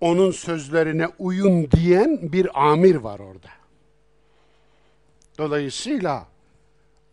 onun 0.00 0.30
sözlerine 0.30 1.08
uyun 1.18 1.70
diyen 1.70 2.32
bir 2.32 2.70
amir 2.70 2.96
var 2.96 3.18
orada. 3.18 3.50
Dolayısıyla 5.38 6.31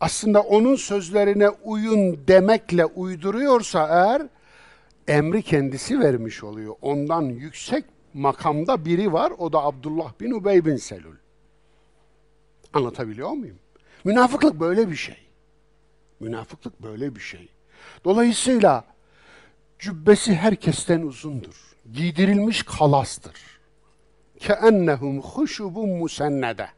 aslında 0.00 0.40
onun 0.40 0.76
sözlerine 0.76 1.48
uyun 1.48 2.28
demekle 2.28 2.84
uyduruyorsa 2.84 3.88
eğer 3.88 4.22
emri 5.08 5.42
kendisi 5.42 6.00
vermiş 6.00 6.44
oluyor. 6.44 6.74
Ondan 6.82 7.22
yüksek 7.22 7.84
makamda 8.14 8.84
biri 8.84 9.12
var. 9.12 9.32
O 9.38 9.52
da 9.52 9.64
Abdullah 9.64 10.12
bin 10.20 10.30
Ubey 10.30 10.64
bin 10.64 10.76
Selül. 10.76 11.16
Anlatabiliyor 12.72 13.30
muyum? 13.30 13.58
Münafıklık 14.04 14.60
böyle 14.60 14.90
bir 14.90 14.96
şey. 14.96 15.16
Münafıklık 16.20 16.82
böyle 16.82 17.14
bir 17.14 17.20
şey. 17.20 17.48
Dolayısıyla 18.04 18.84
cübbesi 19.78 20.34
herkesten 20.34 21.02
uzundur. 21.02 21.76
Giydirilmiş 21.92 22.62
kalastır. 22.62 23.60
Keennehum 24.38 25.20
huşubun 25.20 25.88
musennede. 25.88 26.68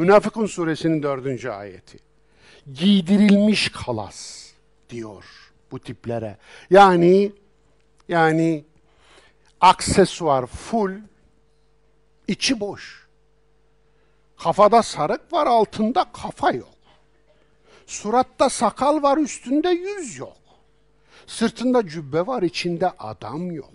Münafıkun 0.00 0.46
suresinin 0.46 1.02
dördüncü 1.02 1.50
ayeti. 1.50 1.98
Giydirilmiş 2.72 3.68
kalas 3.68 4.50
diyor 4.90 5.24
bu 5.70 5.78
tiplere. 5.78 6.36
Yani 6.70 7.32
yani 8.08 8.64
aksesuar 9.60 10.46
full, 10.46 10.92
içi 12.28 12.60
boş. 12.60 13.08
Kafada 14.38 14.82
sarık 14.82 15.32
var, 15.32 15.46
altında 15.46 16.04
kafa 16.12 16.50
yok. 16.50 16.78
Suratta 17.86 18.48
sakal 18.48 19.02
var, 19.02 19.18
üstünde 19.18 19.68
yüz 19.68 20.18
yok. 20.18 20.38
Sırtında 21.26 21.88
cübbe 21.88 22.26
var, 22.26 22.42
içinde 22.42 22.90
adam 22.98 23.52
yok. 23.52 23.72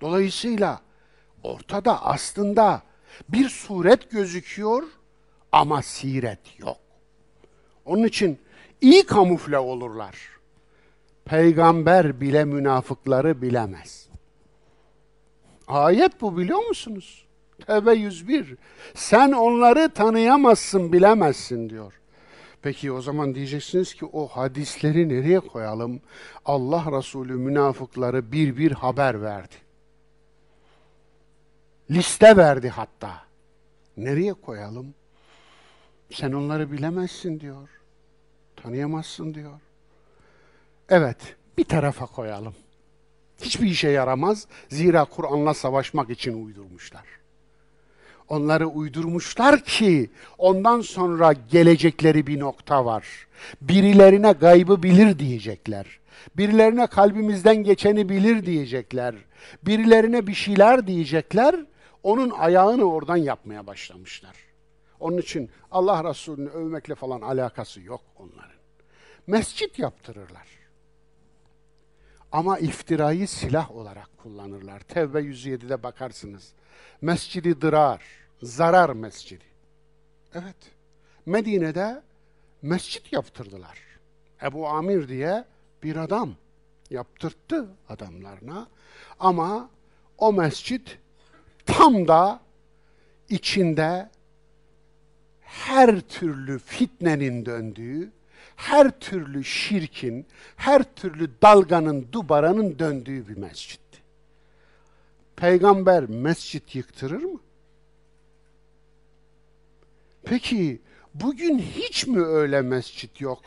Dolayısıyla 0.00 0.80
ortada 1.42 2.04
aslında 2.04 2.82
bir 3.28 3.48
suret 3.48 4.10
gözüküyor 4.10 4.82
Ama 5.52 5.82
siret 5.82 6.58
yok. 6.58 6.76
Onun 7.84 8.04
için 8.04 8.38
iyi 8.80 9.06
kamufle 9.06 9.58
olurlar. 9.58 10.16
Peygamber 11.24 12.20
bile 12.20 12.44
münafıkları 12.44 13.42
bilemez. 13.42 14.08
Ayet 15.66 16.20
bu 16.20 16.38
biliyor 16.38 16.66
musunuz? 16.68 17.24
Tevbe 17.66 17.92
101. 17.92 18.56
Sen 18.94 19.32
onları 19.32 19.88
tanıyamazsın, 19.88 20.92
bilemezsin 20.92 21.70
diyor. 21.70 22.00
Peki 22.62 22.92
o 22.92 23.00
zaman 23.00 23.34
diyeceksiniz 23.34 23.94
ki 23.94 24.06
o 24.12 24.26
hadisleri 24.26 25.08
nereye 25.08 25.40
koyalım? 25.40 26.00
Allah 26.44 26.84
Resulü 26.98 27.34
münafıkları 27.34 28.32
bir 28.32 28.56
bir 28.56 28.72
haber 28.72 29.22
verdi. 29.22 29.54
Liste 31.90 32.36
verdi 32.36 32.68
hatta. 32.68 33.22
Nereye 33.96 34.32
koyalım? 34.32 34.94
Sen 36.10 36.32
onları 36.32 36.72
bilemezsin 36.72 37.40
diyor. 37.40 37.68
Tanıyamazsın 38.56 39.34
diyor. 39.34 39.60
Evet, 40.88 41.36
bir 41.58 41.64
tarafa 41.64 42.06
koyalım. 42.06 42.54
Hiçbir 43.42 43.66
işe 43.66 43.88
yaramaz. 43.88 44.46
Zira 44.68 45.04
Kur'an'la 45.04 45.54
savaşmak 45.54 46.10
için 46.10 46.46
uydurmuşlar. 46.46 47.04
Onları 48.28 48.66
uydurmuşlar 48.66 49.60
ki 49.60 50.10
ondan 50.38 50.80
sonra 50.80 51.32
gelecekleri 51.32 52.26
bir 52.26 52.40
nokta 52.40 52.84
var. 52.84 53.26
Birilerine 53.60 54.32
gaybı 54.32 54.82
bilir 54.82 55.18
diyecekler. 55.18 55.86
Birilerine 56.36 56.86
kalbimizden 56.86 57.56
geçeni 57.56 58.08
bilir 58.08 58.46
diyecekler. 58.46 59.14
Birilerine 59.62 60.26
bir 60.26 60.34
şeyler 60.34 60.86
diyecekler. 60.86 61.54
Onun 62.04 62.30
ayağını 62.30 62.84
oradan 62.84 63.16
yapmaya 63.16 63.66
başlamışlar. 63.66 64.36
Onun 65.00 65.18
için 65.18 65.50
Allah 65.70 66.10
Resulü'nü 66.10 66.48
övmekle 66.48 66.94
falan 66.94 67.20
alakası 67.20 67.80
yok 67.80 68.00
onların. 68.16 68.56
Mescit 69.26 69.78
yaptırırlar. 69.78 70.48
Ama 72.32 72.58
iftirayı 72.58 73.28
silah 73.28 73.70
olarak 73.70 74.18
kullanırlar. 74.18 74.80
Tevbe 74.80 75.20
107'de 75.20 75.82
bakarsınız. 75.82 76.52
Mescidi 77.00 77.60
dırar, 77.60 78.02
zarar 78.42 78.90
mescidi. 78.90 79.44
Evet. 80.34 80.56
Medine'de 81.26 82.02
mescit 82.62 83.12
yaptırdılar. 83.12 83.78
Ebu 84.42 84.68
Amir 84.68 85.08
diye 85.08 85.44
bir 85.82 85.96
adam 85.96 86.34
yaptırttı 86.90 87.68
adamlarına. 87.88 88.68
Ama 89.20 89.70
o 90.18 90.32
mescit 90.32 90.98
tam 91.66 92.08
da 92.08 92.40
içinde 93.28 94.10
her 95.40 96.00
türlü 96.00 96.58
fitnenin 96.58 97.46
döndüğü, 97.46 98.12
her 98.56 99.00
türlü 99.00 99.44
şirkin, 99.44 100.26
her 100.56 100.94
türlü 100.94 101.30
dalganın, 101.42 102.08
dubaranın 102.12 102.78
döndüğü 102.78 103.28
bir 103.28 103.36
mescitti. 103.36 103.98
Peygamber 105.36 106.04
mescit 106.04 106.74
yıktırır 106.74 107.22
mı? 107.22 107.40
Peki 110.24 110.80
bugün 111.14 111.58
hiç 111.58 112.06
mi 112.06 112.24
öyle 112.24 112.60
mescit 112.60 113.20
yok? 113.20 113.42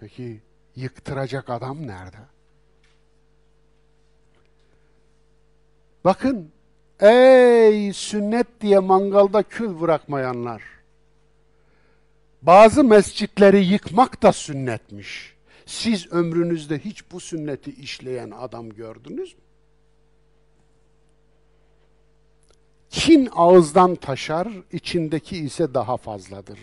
Peki 0.00 0.40
yıktıracak 0.76 1.50
adam 1.50 1.86
nerede? 1.86 2.37
Bakın 6.04 6.50
ey 7.00 7.92
sünnet 7.92 8.46
diye 8.60 8.78
mangalda 8.78 9.42
kül 9.42 9.80
bırakmayanlar. 9.80 10.62
Bazı 12.42 12.84
mescitleri 12.84 13.64
yıkmak 13.64 14.22
da 14.22 14.32
sünnetmiş. 14.32 15.34
Siz 15.66 16.12
ömrünüzde 16.12 16.78
hiç 16.78 17.12
bu 17.12 17.20
sünneti 17.20 17.70
işleyen 17.70 18.30
adam 18.30 18.70
gördünüz 18.70 19.34
mü? 19.34 19.40
Kin 22.90 23.28
ağızdan 23.32 23.94
taşar, 23.94 24.48
içindeki 24.72 25.36
ise 25.36 25.74
daha 25.74 25.96
fazladır. 25.96 26.58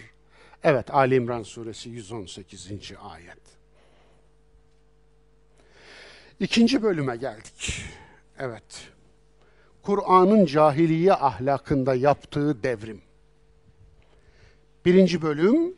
Evet, 0.63 0.93
Ali 0.93 1.15
İmran 1.15 1.43
suresi 1.43 1.89
118. 1.89 2.71
ayet. 3.01 3.37
İkinci 6.39 6.83
bölüme 6.83 7.15
geldik. 7.15 7.81
Evet. 8.39 8.94
Kur'an'ın 9.85 10.45
cahiliye 10.45 11.13
ahlakında 11.13 11.95
yaptığı 11.95 12.63
devrim. 12.63 13.01
Birinci 14.85 15.21
bölüm, 15.21 15.75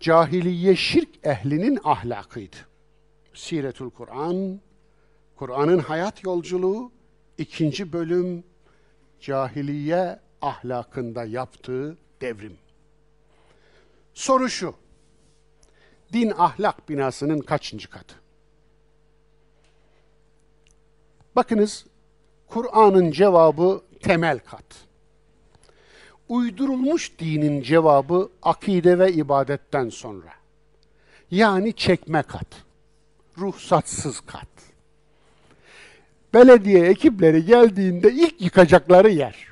cahiliye 0.00 0.76
şirk 0.76 1.08
ehlinin 1.22 1.78
ahlakıydı. 1.84 2.56
Siretül 3.34 3.90
Kur'an, 3.90 4.60
Kur'an'ın 5.36 5.78
hayat 5.78 6.24
yolculuğu. 6.24 6.92
İkinci 7.38 7.92
bölüm, 7.92 8.44
cahiliye 9.20 10.18
ahlakında 10.42 11.24
yaptığı 11.24 11.96
devrim. 12.20 12.56
Soru 14.14 14.48
şu, 14.48 14.74
din 16.12 16.30
ahlak 16.30 16.88
binasının 16.88 17.40
kaçıncı 17.40 17.90
katı? 17.90 18.14
Bakınız, 21.36 21.86
Kur'an'ın 22.50 23.10
cevabı 23.10 23.82
temel 24.02 24.38
kat. 24.38 24.64
Uydurulmuş 26.28 27.18
dinin 27.18 27.62
cevabı 27.62 28.28
akide 28.42 28.98
ve 28.98 29.12
ibadetten 29.12 29.88
sonra. 29.88 30.32
Yani 31.30 31.72
çekme 31.72 32.22
kat. 32.22 32.46
Ruhsatsız 33.38 34.20
kat. 34.20 34.48
Belediye 36.34 36.86
ekipleri 36.86 37.44
geldiğinde 37.44 38.12
ilk 38.12 38.40
yıkacakları 38.40 39.10
yer. 39.10 39.46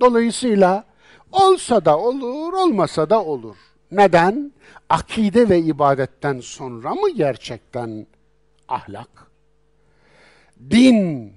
Dolayısıyla 0.00 0.84
olsa 1.32 1.84
da 1.84 1.98
olur, 1.98 2.52
olmasa 2.52 3.10
da 3.10 3.24
olur. 3.24 3.56
Neden? 3.90 4.52
Akide 4.88 5.48
ve 5.48 5.58
ibadetten 5.58 6.40
sonra 6.40 6.94
mı 6.94 7.10
gerçekten 7.10 8.06
ahlak? 8.68 9.30
Din 10.70 11.32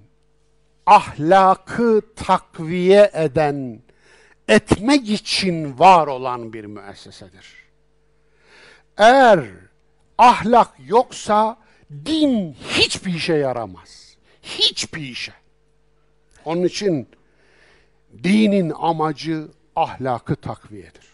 ahlakı 0.89 2.01
takviye 2.15 3.11
eden, 3.13 3.81
etmek 4.47 5.09
için 5.09 5.79
var 5.79 6.07
olan 6.07 6.53
bir 6.53 6.65
müessesedir. 6.65 7.55
Eğer 8.97 9.45
ahlak 10.17 10.69
yoksa 10.87 11.57
din 12.05 12.53
hiçbir 12.53 13.13
işe 13.13 13.33
yaramaz. 13.33 14.17
Hiçbir 14.41 15.01
işe. 15.01 15.33
Onun 16.45 16.63
için 16.63 17.07
dinin 18.23 18.73
amacı 18.75 19.47
ahlakı 19.75 20.35
takviyedir. 20.35 21.09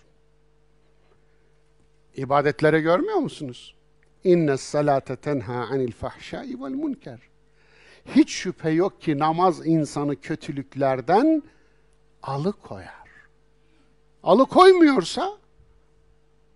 İbadetlere 2.16 2.80
görmüyor 2.80 3.18
musunuz? 3.18 3.76
İnne 4.24 4.58
salate 4.58 5.16
tenha 5.16 5.54
anil 5.54 5.92
fahşai 5.92 6.62
vel 6.62 6.70
munker 6.70 7.20
hiç 8.06 8.32
şüphe 8.32 8.70
yok 8.70 9.02
ki 9.02 9.20
namaz 9.20 9.68
insanı 9.68 10.22
kötülüklerden 10.22 11.44
alıkoyar. 12.24 13.06
Alıkoymuyorsa 14.24 15.38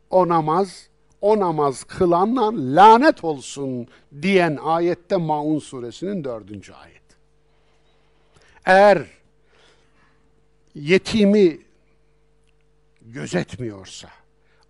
o 0.10 0.28
namaz, 0.28 0.88
o 1.22 1.40
namaz 1.40 1.84
kılanla 1.84 2.52
lanet 2.76 3.24
olsun 3.24 3.88
diyen 4.22 4.60
ayette 4.64 5.16
Maun 5.16 5.60
suresinin 5.60 6.24
dördüncü 6.24 6.74
ayet. 6.74 7.00
Eğer 8.66 9.08
yetimi 10.76 11.60
gözetmiyorsa, 13.02 14.10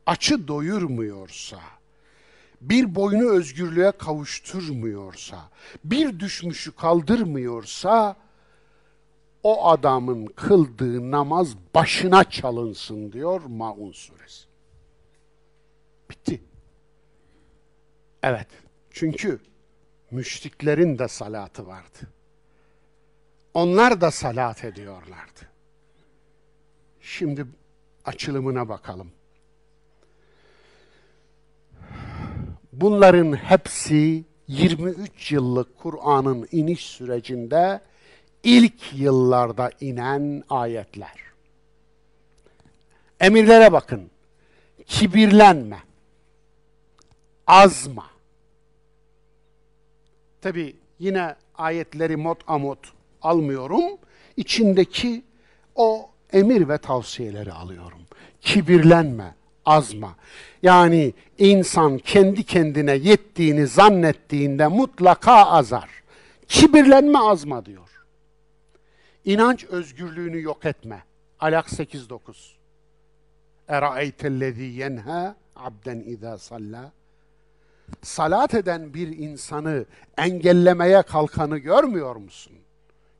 açı 0.05 0.47
doyurmuyorsa, 0.47 1.59
bir 2.61 2.95
boynu 2.95 3.29
özgürlüğe 3.29 3.91
kavuşturmuyorsa, 3.91 5.49
bir 5.83 6.19
düşmüşü 6.19 6.75
kaldırmıyorsa, 6.75 8.15
o 9.43 9.67
adamın 9.67 10.25
kıldığı 10.25 11.11
namaz 11.11 11.55
başına 11.75 12.23
çalınsın 12.23 13.11
diyor 13.11 13.41
Maun 13.41 13.91
suresi. 13.91 14.45
Bitti. 16.09 16.41
Evet. 18.23 18.47
Çünkü 18.91 19.39
müşriklerin 20.11 20.99
de 20.99 21.07
salatı 21.07 21.67
vardı. 21.67 21.99
Onlar 23.53 24.01
da 24.01 24.11
salat 24.11 24.63
ediyorlardı. 24.65 25.39
Şimdi 27.01 27.45
açılımına 28.05 28.69
bakalım. 28.69 29.11
Bunların 32.81 33.33
hepsi 33.33 34.23
23 34.47 35.31
yıllık 35.31 35.77
Kur'an'ın 35.77 36.47
iniş 36.51 36.85
sürecinde 36.85 37.81
ilk 38.43 38.93
yıllarda 38.93 39.71
inen 39.81 40.43
ayetler. 40.49 41.15
Emirlere 43.19 43.71
bakın. 43.71 44.09
Kibirlenme. 44.85 45.79
Azma. 47.47 48.05
Tabi 50.41 50.75
yine 50.99 51.35
ayetleri 51.55 52.17
mot 52.17 52.39
amot 52.47 52.79
almıyorum. 53.21 53.83
İçindeki 54.37 55.23
o 55.75 56.09
emir 56.33 56.69
ve 56.69 56.77
tavsiyeleri 56.77 57.53
alıyorum. 57.53 57.99
Kibirlenme, 58.41 59.35
azma. 59.69 60.15
Yani 60.63 61.13
insan 61.37 61.97
kendi 61.97 62.43
kendine 62.43 62.91
yettiğini 62.95 63.67
zannettiğinde 63.67 64.67
mutlaka 64.67 65.45
azar. 65.45 65.89
Kibirlenme 66.47 67.19
azma 67.19 67.65
diyor. 67.65 67.89
İnanç 69.25 69.65
özgürlüğünü 69.65 70.41
yok 70.41 70.65
etme. 70.65 71.03
Alak 71.39 71.67
8-9. 71.67 72.19
Eraeytellezî 73.67 74.63
yenha 74.63 75.35
abden 75.55 75.99
izâ 75.99 76.37
sallâ. 76.37 76.91
Salat 78.01 78.53
eden 78.53 78.93
bir 78.93 79.07
insanı 79.07 79.85
engellemeye 80.17 81.01
kalkanı 81.01 81.57
görmüyor 81.57 82.15
musun? 82.15 82.53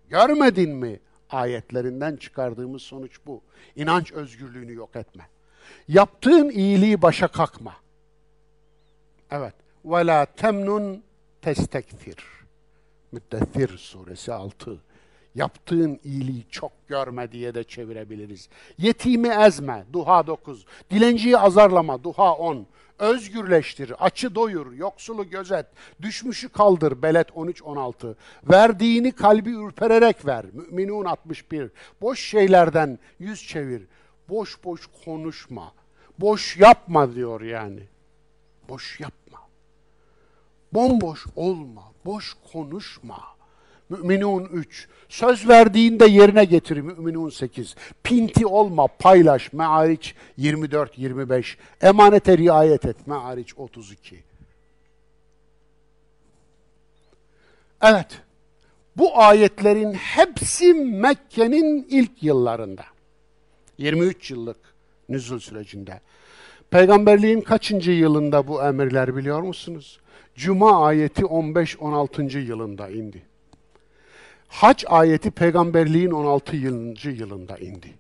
Görmedin 0.10 0.76
mi? 0.76 1.00
Ayetlerinden 1.30 2.16
çıkardığımız 2.16 2.82
sonuç 2.82 3.18
bu. 3.26 3.42
İnanç 3.76 4.12
özgürlüğünü 4.12 4.74
yok 4.74 4.96
etme. 4.96 5.24
Yaptığın 5.88 6.50
iyiliği 6.50 7.02
başa 7.02 7.28
kakma. 7.28 7.76
Evet. 9.32 9.54
Ve 9.86 10.26
temnun 10.26 11.04
testekfir. 11.42 12.16
Müddessir 13.12 13.78
suresi 13.78 14.34
6. 14.34 14.78
Yaptığın 15.36 16.00
iyiliği 16.04 16.46
çok 16.50 16.72
görme 16.88 17.32
diye 17.32 17.56
de 17.56 17.64
çevirebiliriz. 17.64 18.50
Yetimi 18.78 19.28
ezme, 19.28 19.86
Duha 19.94 20.28
9. 20.28 20.66
Dilenciyi 20.92 21.38
azarlama, 21.38 22.04
Duha 22.04 22.34
10. 22.34 22.68
Özgürleştir, 23.00 24.06
açı 24.06 24.36
doyur, 24.36 24.72
yoksulu 24.74 25.30
gözet, 25.30 25.66
düşmüşü 26.02 26.50
kaldır, 26.50 27.02
Belet 27.02 27.30
13-16. 27.30 28.16
Verdiğini 28.44 29.12
kalbi 29.12 29.50
ürpererek 29.50 30.26
ver, 30.26 30.46
Müminun 30.54 31.06
61. 31.06 31.70
Boş 32.02 32.20
şeylerden 32.20 33.00
yüz 33.20 33.48
çevir, 33.48 33.84
boş 34.30 34.64
boş 34.64 34.82
konuşma, 35.06 35.74
boş 36.20 36.58
yapma 36.58 37.16
diyor 37.16 37.42
yani. 37.42 37.84
Boş 38.70 39.00
yapma. 39.00 39.40
Bomboş 40.74 41.26
olma, 41.36 41.84
boş 42.06 42.38
konuşma. 42.54 43.20
Müminun 43.90 44.46
3. 44.46 44.88
Söz 45.10 45.48
verdiğinde 45.48 46.06
yerine 46.06 46.46
getir 46.46 46.78
Müminun 46.78 47.30
8. 47.30 47.76
Pinti 48.04 48.46
olma, 48.46 48.88
paylaş 48.88 49.54
Me'ariç 49.54 50.16
24-25. 50.40 51.58
Emanete 51.82 52.38
riayet 52.38 52.86
et 52.86 53.08
Me'ariç 53.08 53.58
32. 53.58 54.24
Evet. 57.82 58.22
Bu 58.98 59.22
ayetlerin 59.22 59.94
hepsi 59.94 60.74
Mekke'nin 60.74 61.88
ilk 61.90 62.24
yıllarında. 62.24 62.84
23 63.80 64.32
yıllık 64.32 64.58
nüzul 65.10 65.40
sürecinde. 65.40 66.02
Peygamberliğin 66.72 67.42
kaçıncı 67.42 67.92
yılında 67.92 68.48
bu 68.48 68.64
emirler 68.64 69.16
biliyor 69.16 69.42
musunuz? 69.42 70.00
Cuma 70.36 70.86
ayeti 70.86 71.22
15-16. 71.22 72.40
yılında 72.40 72.90
indi. 72.90 73.22
Hac 74.48 74.84
ayeti 74.88 75.32
peygamberliğin 75.32 76.12
16. 76.12 76.56
yılında 77.10 77.58
indi. 77.58 77.94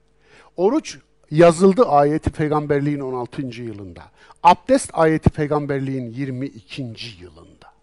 Oruç 0.58 0.98
yazıldı 1.32 1.86
ayeti 1.86 2.30
peygamberliğin 2.30 3.00
16. 3.00 3.42
yılında. 3.42 4.02
Abdest 4.44 4.90
ayeti 4.94 5.30
peygamberliğin 5.30 6.12
22. 6.12 6.82
yılında. 7.22 7.74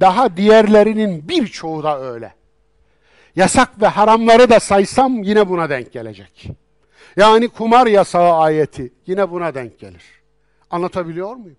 Daha 0.00 0.36
diğerlerinin 0.36 1.28
birçoğu 1.28 1.82
da 1.82 2.00
öyle. 2.00 2.34
Yasak 3.36 3.82
ve 3.82 3.86
haramları 3.86 4.50
da 4.50 4.60
saysam 4.60 5.22
yine 5.22 5.48
buna 5.48 5.70
denk 5.70 5.92
gelecek. 5.92 6.50
Yani 7.16 7.48
kumar 7.48 7.86
yasağı 7.86 8.32
ayeti 8.32 8.92
yine 9.06 9.30
buna 9.30 9.54
denk 9.54 9.78
gelir. 9.78 10.02
Anlatabiliyor 10.70 11.36
muyum? 11.36 11.56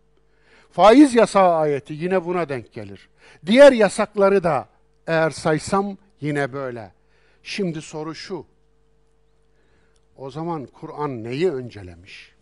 Faiz 0.71 1.15
yasağı 1.15 1.55
ayeti 1.55 1.93
yine 1.93 2.25
buna 2.25 2.49
denk 2.49 2.73
gelir. 2.73 3.09
Diğer 3.45 3.71
yasakları 3.71 4.43
da 4.43 4.67
eğer 5.07 5.29
saysam 5.29 5.97
yine 6.21 6.53
böyle. 6.53 6.91
Şimdi 7.43 7.81
soru 7.81 8.15
şu. 8.15 8.45
O 10.17 10.31
zaman 10.31 10.65
Kur'an 10.65 11.23
neyi 11.23 11.51
öncelemiş? 11.51 12.35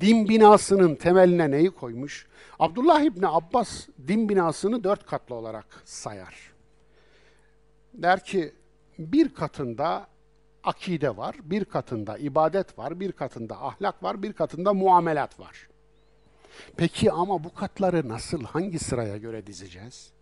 Din 0.00 0.28
binasının 0.28 0.94
temeline 0.94 1.50
neyi 1.50 1.70
koymuş? 1.70 2.26
Abdullah 2.58 3.00
İbni 3.00 3.28
Abbas 3.28 3.88
din 4.08 4.28
binasını 4.28 4.84
dört 4.84 5.06
katlı 5.06 5.34
olarak 5.34 5.66
sayar. 5.84 6.51
Der 7.94 8.24
ki 8.24 8.54
bir 8.98 9.34
katında 9.34 10.06
akide 10.64 11.16
var, 11.16 11.36
bir 11.42 11.64
katında 11.64 12.18
ibadet 12.18 12.78
var, 12.78 13.00
bir 13.00 13.12
katında 13.12 13.62
ahlak 13.62 14.02
var, 14.02 14.22
bir 14.22 14.32
katında 14.32 14.72
muamelat 14.72 15.40
var. 15.40 15.68
Peki 16.76 17.12
ama 17.12 17.44
bu 17.44 17.54
katları 17.54 18.08
nasıl, 18.08 18.44
hangi 18.44 18.78
sıraya 18.78 19.16
göre 19.16 19.46
dizeceğiz? 19.46 20.12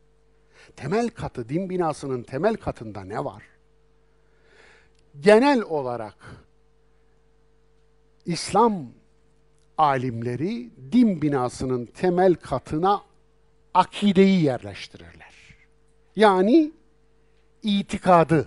temel 0.76 1.08
katı, 1.08 1.48
din 1.48 1.70
binasının 1.70 2.22
temel 2.22 2.56
katında 2.56 3.04
ne 3.04 3.24
var? 3.24 3.42
Genel 5.20 5.62
olarak 5.62 6.16
İslam 8.26 8.86
alimleri 9.78 10.70
din 10.92 11.22
binasının 11.22 11.86
temel 11.86 12.34
katına 12.34 13.02
akideyi 13.74 14.42
yerleştirirler. 14.42 15.34
Yani 16.16 16.72
itikadı, 17.62 18.46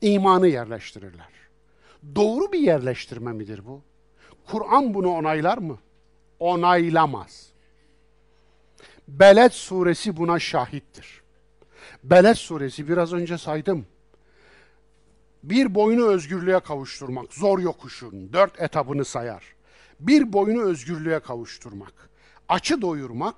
imanı 0.00 0.48
yerleştirirler. 0.48 1.28
Doğru 2.14 2.52
bir 2.52 2.58
yerleştirme 2.58 3.32
midir 3.32 3.66
bu? 3.66 3.82
Kur'an 4.46 4.94
bunu 4.94 5.08
onaylar 5.08 5.58
mı? 5.58 5.78
Onaylamaz. 6.38 7.46
Beled 9.08 9.52
suresi 9.52 10.16
buna 10.16 10.38
şahittir. 10.38 11.22
Beled 12.04 12.34
suresi 12.34 12.88
biraz 12.88 13.12
önce 13.12 13.38
saydım. 13.38 13.86
Bir 15.42 15.74
boyunu 15.74 16.06
özgürlüğe 16.06 16.60
kavuşturmak, 16.60 17.34
zor 17.34 17.58
yokuşun 17.58 18.32
dört 18.32 18.60
etabını 18.60 19.04
sayar. 19.04 19.44
Bir 20.00 20.32
boyunu 20.32 20.62
özgürlüğe 20.62 21.18
kavuşturmak, 21.18 22.10
açı 22.48 22.82
doyurmak, 22.82 23.34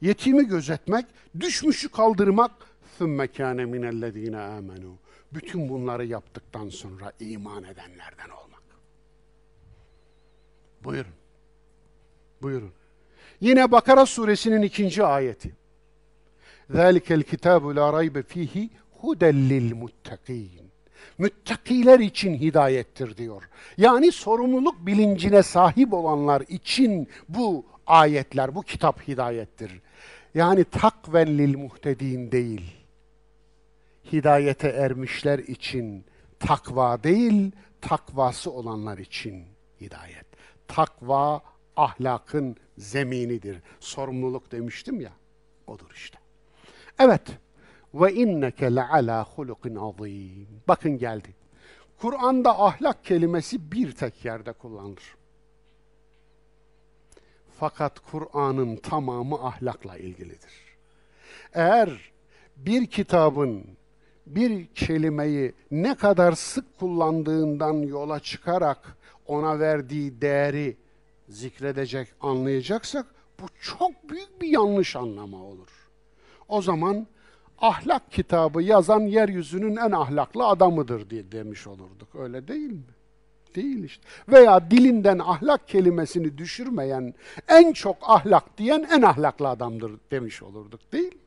yetimi 0.00 0.48
gözetmek, 0.48 1.06
düşmüşü 1.40 1.88
kaldırmak, 1.88 2.50
ثُمَّ 2.99 3.25
كَانَ 3.25 3.59
مِنَ 3.73 3.83
الَّذ۪ينَ 3.93 4.35
آمَنُوا 4.35 4.95
Bütün 5.33 5.69
bunları 5.69 6.05
yaptıktan 6.05 6.69
sonra 6.69 7.11
iman 7.19 7.63
edenlerden 7.63 8.29
olmak. 8.29 8.63
Buyurun. 10.83 11.13
Buyurun. 12.41 12.71
Yine 13.41 13.71
Bakara 13.71 14.05
suresinin 14.05 14.61
ikinci 14.61 15.03
ayeti. 15.03 15.55
ذَٰلِكَ 16.71 17.23
الْكِتَابُ 17.23 17.63
لَا 17.77 17.85
رَيْبَ 17.99 18.23
ف۪يهِ 18.23 18.69
هُدَى 19.01 19.31
لِلْمُتَّقِينَ 19.49 20.67
Müttakiler 21.17 21.99
için 21.99 22.33
hidayettir 22.33 23.17
diyor. 23.17 23.49
Yani 23.77 24.11
sorumluluk 24.11 24.85
bilincine 24.85 25.43
sahip 25.43 25.93
olanlar 25.93 26.43
için 26.47 27.07
bu 27.29 27.65
ayetler, 27.87 28.55
bu 28.55 28.61
kitap 28.61 29.07
hidayettir. 29.07 29.81
Yani 30.35 30.63
takven 30.63 31.37
lil 31.37 31.57
muhtedin 31.57 32.31
değil. 32.31 32.77
Hidayete 34.12 34.68
ermişler 34.68 35.38
için 35.38 36.04
takva 36.38 37.02
değil, 37.02 37.52
takvası 37.80 38.50
olanlar 38.50 38.98
için 38.98 39.46
hidayet. 39.80 40.26
Takva 40.68 41.42
ahlakın 41.76 42.56
zeminidir. 42.78 43.62
Sorumluluk 43.80 44.52
demiştim 44.52 45.00
ya, 45.00 45.12
odur 45.66 45.90
işte. 45.94 46.18
Evet, 46.98 47.22
ve 47.94 48.14
inneke 48.14 48.74
leala 48.74 49.24
hulukin 49.24 49.74
azim. 49.74 50.48
Bakın 50.68 50.98
geldi. 50.98 51.34
Kur'an'da 51.98 52.62
ahlak 52.62 53.04
kelimesi 53.04 53.72
bir 53.72 53.92
tek 53.92 54.24
yerde 54.24 54.52
kullanılır. 54.52 55.14
Fakat 57.58 58.00
Kur'an'ın 58.00 58.76
tamamı 58.76 59.46
ahlakla 59.46 59.96
ilgilidir. 59.96 60.52
Eğer 61.52 62.12
bir 62.56 62.86
kitabın 62.86 63.64
bir 64.34 64.66
kelimeyi 64.66 65.52
ne 65.70 65.94
kadar 65.94 66.32
sık 66.32 66.78
kullandığından 66.78 67.74
yola 67.74 68.20
çıkarak 68.20 68.96
ona 69.26 69.60
verdiği 69.60 70.20
değeri 70.20 70.76
zikredecek, 71.28 72.08
anlayacaksak 72.20 73.06
bu 73.40 73.44
çok 73.60 74.10
büyük 74.10 74.42
bir 74.42 74.48
yanlış 74.48 74.96
anlama 74.96 75.42
olur. 75.42 75.68
O 76.48 76.62
zaman 76.62 77.06
ahlak 77.58 78.12
kitabı 78.12 78.62
yazan 78.62 79.00
yeryüzünün 79.00 79.76
en 79.76 79.90
ahlaklı 79.90 80.46
adamıdır 80.46 81.10
diye 81.10 81.32
demiş 81.32 81.66
olurduk. 81.66 82.08
Öyle 82.14 82.48
değil 82.48 82.70
mi? 82.70 82.82
Değil 83.54 83.84
işte. 83.84 84.02
Veya 84.28 84.70
dilinden 84.70 85.18
ahlak 85.18 85.68
kelimesini 85.68 86.38
düşürmeyen, 86.38 87.14
en 87.48 87.72
çok 87.72 87.96
ahlak 88.02 88.58
diyen 88.58 88.86
en 88.92 89.02
ahlaklı 89.02 89.48
adamdır 89.48 89.92
demiş 90.10 90.42
olurduk. 90.42 90.92
Değil 90.92 91.14
mi? 91.14 91.21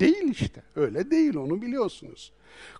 Değil 0.00 0.28
işte. 0.30 0.62
Öyle 0.76 1.10
değil 1.10 1.36
onu 1.36 1.62
biliyorsunuz. 1.62 2.32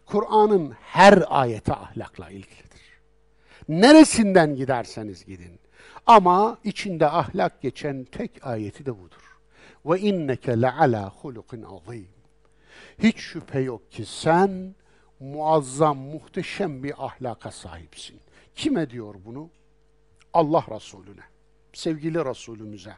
Kur'an'ın 0.07 0.71
her 0.71 1.25
ayeti 1.29 1.73
ahlakla 1.73 2.31
ilgilidir. 2.31 2.83
Neresinden 3.69 4.57
giderseniz 4.57 5.25
gidin. 5.25 5.61
Ama 6.07 6.59
içinde 6.65 7.07
ahlak 7.07 7.63
geçen 7.63 8.05
tek 8.05 8.47
ayeti 8.47 8.87
de 8.87 8.99
budur. 8.99 9.39
Ve 9.87 10.01
inneke 10.01 10.61
le 10.61 10.71
ala 10.71 11.11
hulukin 11.11 11.63
azim. 11.63 12.09
Hiç 12.99 13.17
şüphe 13.17 13.61
yok 13.61 13.93
ki 13.93 14.05
sen 14.07 14.75
muazzam, 15.21 15.97
muhteşem 15.97 16.83
bir 16.83 17.05
ahlaka 17.07 17.51
sahipsin. 17.51 18.21
Kime 18.55 18.91
diyor 18.91 19.15
bunu? 19.25 19.51
Allah 20.35 20.65
Resulüne, 20.71 21.23
sevgili 21.73 22.25
Resulümüze. 22.25 22.95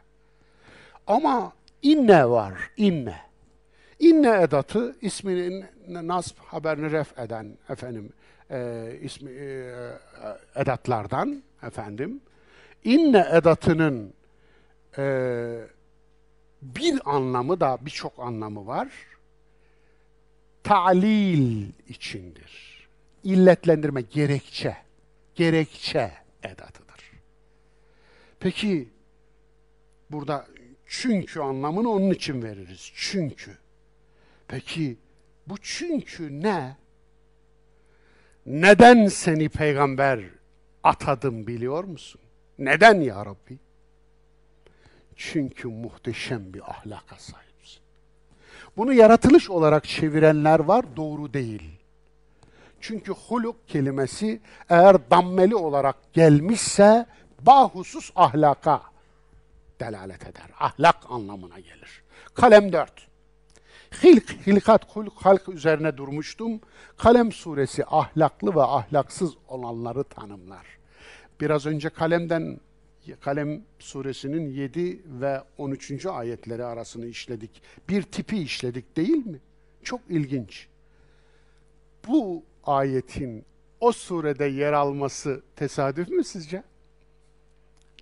Ama 1.07 1.53
inne 1.81 2.29
var, 2.29 2.53
inne. 2.77 3.30
İnne 4.01 4.41
edatı 4.41 4.95
isminin 5.01 5.65
nasb 5.87 6.37
haberini 6.37 6.91
ref 6.91 7.19
eden 7.19 7.57
efendim 7.69 8.13
e, 8.51 8.89
ismi 9.01 9.31
e, 9.31 9.73
edatlardan 10.55 11.43
efendim. 11.63 12.21
İnne 12.83 13.27
edatının 13.33 14.13
e, 14.97 15.03
bir 16.61 17.01
anlamı 17.05 17.59
da 17.59 17.77
birçok 17.81 18.19
anlamı 18.19 18.67
var. 18.67 18.89
Ta'lil 20.63 21.71
içindir. 21.87 22.87
İlletlendirme, 23.23 24.01
gerekçe. 24.01 24.77
Gerekçe 25.35 26.11
edatıdır. 26.43 27.11
Peki 28.39 28.89
burada 30.11 30.47
çünkü 30.85 31.39
anlamını 31.39 31.89
onun 31.89 32.09
için 32.09 32.43
veririz. 32.43 32.91
Çünkü. 32.95 33.57
Peki 34.51 34.97
bu 35.47 35.55
çünkü 35.61 36.41
ne? 36.43 36.75
Neden 38.45 39.07
seni 39.07 39.49
peygamber 39.49 40.19
atadım 40.83 41.47
biliyor 41.47 41.83
musun? 41.83 42.21
Neden 42.59 43.01
ya 43.01 43.25
Rabbi? 43.25 43.59
Çünkü 45.15 45.67
muhteşem 45.67 46.53
bir 46.53 46.71
ahlaka 46.71 47.15
sahipsin. 47.15 47.81
Bunu 48.77 48.93
yaratılış 48.93 49.49
olarak 49.49 49.83
çevirenler 49.83 50.59
var, 50.59 50.85
doğru 50.95 51.33
değil. 51.33 51.71
Çünkü 52.81 53.11
huluk 53.11 53.67
kelimesi 53.67 54.41
eğer 54.69 55.11
dammeli 55.11 55.55
olarak 55.55 56.13
gelmişse 56.13 57.05
bahusus 57.41 58.11
ahlaka 58.15 58.81
delalet 59.79 60.27
eder. 60.27 60.45
Ahlak 60.59 60.97
anlamına 61.09 61.59
gelir. 61.59 62.03
Kalem 62.33 62.73
4. 62.73 63.10
Hilk, 64.03 64.47
hilkat, 64.47 64.95
hulk, 64.95 65.13
halk 65.13 65.49
üzerine 65.49 65.97
durmuştum. 65.97 66.61
Kalem 66.97 67.31
suresi 67.31 67.85
ahlaklı 67.85 68.55
ve 68.55 68.61
ahlaksız 68.61 69.33
olanları 69.47 70.03
tanımlar. 70.03 70.65
Biraz 71.41 71.65
önce 71.65 71.89
kalemden 71.89 72.59
Kalem 73.21 73.61
suresinin 73.79 74.49
7 74.49 75.01
ve 75.05 75.43
13. 75.57 76.05
ayetleri 76.05 76.63
arasını 76.63 77.05
işledik. 77.05 77.61
Bir 77.89 78.03
tipi 78.03 78.37
işledik 78.37 78.97
değil 78.97 79.25
mi? 79.25 79.39
Çok 79.83 80.01
ilginç. 80.09 80.67
Bu 82.07 82.43
ayetin 82.63 83.45
o 83.79 83.91
surede 83.91 84.45
yer 84.45 84.73
alması 84.73 85.41
tesadüf 85.55 86.09
mü 86.09 86.23
sizce? 86.23 86.63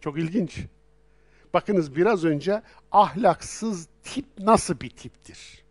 Çok 0.01 0.17
ilginç. 0.17 0.65
Bakınız 1.53 1.95
biraz 1.95 2.25
önce 2.25 2.61
ahlaksız 2.91 3.87
tip 4.03 4.25
nasıl 4.39 4.79
bir 4.79 4.89
tiptir? 4.89 5.63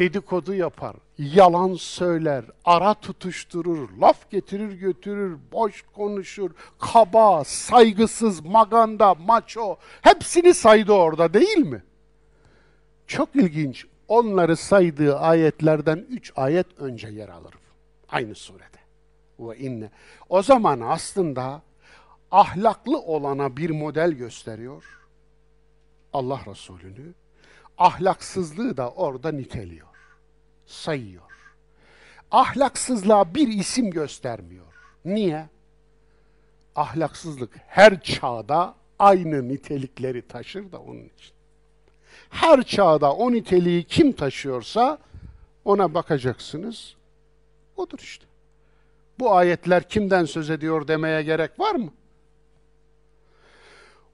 Dedikodu 0.00 0.54
yapar, 0.54 0.96
yalan 1.18 1.74
söyler, 1.74 2.44
ara 2.64 2.94
tutuşturur, 2.94 3.88
laf 4.00 4.30
getirir 4.30 4.72
götürür, 4.72 5.38
boş 5.52 5.84
konuşur, 5.94 6.50
kaba, 6.78 7.44
saygısız, 7.44 8.44
maganda, 8.44 9.14
maço 9.14 9.76
hepsini 10.02 10.54
saydı 10.54 10.92
orada 10.92 11.34
değil 11.34 11.58
mi? 11.58 11.82
Çok 13.06 13.36
ilginç. 13.36 13.86
Onları 14.08 14.56
saydığı 14.56 15.18
ayetlerden 15.18 16.06
üç 16.08 16.32
ayet 16.36 16.66
önce 16.78 17.08
yer 17.08 17.28
alır. 17.28 17.54
Aynı 18.08 18.34
surede. 18.34 18.80
Ve 19.38 19.58
inne. 19.58 19.90
O 20.28 20.42
zaman 20.42 20.80
aslında 20.80 21.62
ahlaklı 22.30 22.98
olana 22.98 23.56
bir 23.56 23.70
model 23.70 24.12
gösteriyor. 24.12 24.84
Allah 26.12 26.40
Resulü'nü. 26.46 27.14
Ahlaksızlığı 27.78 28.76
da 28.76 28.90
orada 28.90 29.32
niteliyor 29.32 29.89
sayıyor. 30.70 31.22
Ahlaksızlığa 32.30 33.34
bir 33.34 33.48
isim 33.48 33.90
göstermiyor. 33.90 34.66
Niye? 35.04 35.48
Ahlaksızlık 36.76 37.50
her 37.66 38.00
çağda 38.00 38.74
aynı 38.98 39.48
nitelikleri 39.48 40.28
taşır 40.28 40.72
da 40.72 40.80
onun 40.80 41.04
için. 41.04 41.32
Her 42.30 42.62
çağda 42.62 43.12
o 43.12 43.32
niteliği 43.32 43.84
kim 43.84 44.12
taşıyorsa 44.12 44.98
ona 45.64 45.94
bakacaksınız. 45.94 46.94
Odur 47.76 47.98
işte. 47.98 48.24
Bu 49.18 49.34
ayetler 49.34 49.88
kimden 49.88 50.24
söz 50.24 50.50
ediyor 50.50 50.88
demeye 50.88 51.22
gerek 51.22 51.60
var 51.60 51.74
mı? 51.74 51.92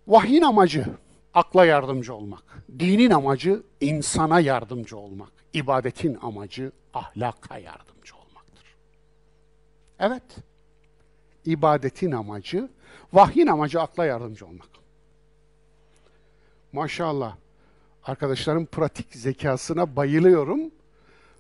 Vahyin 0.06 0.42
amacı 0.42 0.86
akla 1.34 1.66
yardımcı 1.66 2.14
olmak. 2.14 2.42
Dinin 2.78 3.10
amacı 3.10 3.62
insana 3.80 4.40
yardımcı 4.40 4.96
olmak 4.96 5.35
ibadetin 5.56 6.18
amacı 6.22 6.72
ahlaka 6.94 7.58
yardımcı 7.58 8.16
olmaktır. 8.16 8.76
Evet, 9.98 10.22
ibadetin 11.44 12.12
amacı, 12.12 12.68
vahyin 13.12 13.46
amacı 13.46 13.80
akla 13.80 14.04
yardımcı 14.04 14.46
olmak. 14.46 14.68
Maşallah, 16.72 17.36
arkadaşlarım 18.04 18.66
pratik 18.66 19.14
zekasına 19.14 19.96
bayılıyorum. 19.96 20.60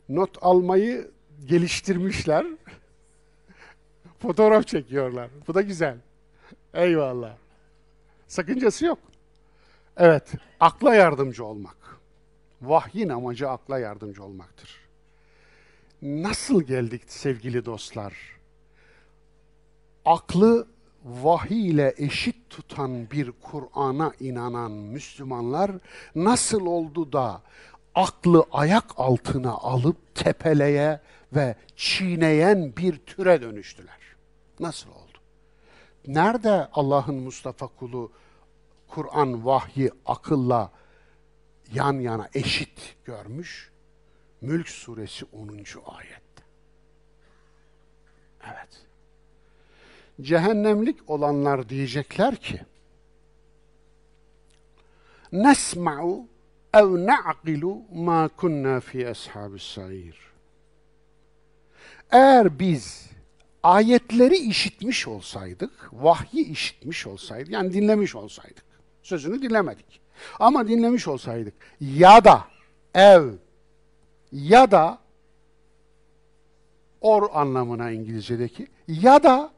Not 0.08 0.38
almayı 0.40 1.10
geliştirmişler. 1.44 2.46
Fotoğraf 4.18 4.66
çekiyorlar. 4.66 5.30
Bu 5.48 5.54
da 5.54 5.62
güzel. 5.62 5.96
Eyvallah. 6.74 7.36
Sakıncası 8.26 8.86
yok. 8.86 8.98
Evet, 9.96 10.32
akla 10.60 10.94
yardımcı 10.94 11.44
olmak. 11.44 11.85
Vahyin 12.62 13.08
amacı 13.08 13.48
akla 13.50 13.78
yardımcı 13.78 14.24
olmaktır. 14.24 14.80
Nasıl 16.02 16.62
geldik 16.62 17.02
sevgili 17.06 17.64
dostlar? 17.64 18.14
Aklı 20.04 20.66
vahiy 21.04 21.68
ile 21.68 21.94
eşit 21.96 22.50
tutan 22.50 23.10
bir 23.10 23.32
Kur'an'a 23.42 24.12
inanan 24.20 24.70
Müslümanlar 24.70 25.70
nasıl 26.14 26.66
oldu 26.66 27.12
da 27.12 27.42
aklı 27.94 28.44
ayak 28.52 28.84
altına 28.96 29.52
alıp 29.52 30.14
tepeleye 30.14 31.00
ve 31.32 31.56
çiğneyen 31.76 32.76
bir 32.76 32.96
türe 32.96 33.42
dönüştüler? 33.42 33.98
Nasıl 34.60 34.90
oldu? 34.90 35.18
Nerede 36.06 36.68
Allah'ın 36.72 37.14
Mustafa 37.14 37.66
kulu 37.66 38.12
Kur'an 38.88 39.46
vahyi 39.46 39.90
akılla 40.06 40.70
yan 41.74 42.00
yana 42.00 42.28
eşit 42.34 42.96
görmüş. 43.04 43.70
Mülk 44.40 44.68
suresi 44.68 45.24
10. 45.24 45.48
ayette. 45.84 46.42
Evet. 48.44 48.86
Cehennemlik 50.20 51.10
olanlar 51.10 51.68
diyecekler 51.68 52.36
ki 52.36 52.60
Nesma'u 55.32 56.28
ev 56.74 57.06
na'qilu 57.06 57.82
ma 57.92 58.28
kunna 58.28 58.80
fi 58.80 59.08
ashabis 59.08 59.62
sair. 59.62 60.18
Eğer 62.10 62.58
biz 62.58 63.10
ayetleri 63.62 64.36
işitmiş 64.36 65.08
olsaydık, 65.08 65.90
vahyi 65.92 66.44
işitmiş 66.44 67.06
olsaydık, 67.06 67.52
yani 67.52 67.72
dinlemiş 67.72 68.14
olsaydık, 68.14 68.64
sözünü 69.02 69.42
dinlemedik. 69.42 70.00
Ama 70.40 70.68
dinlemiş 70.68 71.08
olsaydık 71.08 71.54
ya 71.80 72.24
da 72.24 72.44
ev 72.94 73.32
ya 74.32 74.70
da 74.70 74.98
or 77.00 77.28
anlamına 77.32 77.90
İngilizce'deki 77.90 78.66
ya 78.88 79.22
da 79.22 79.50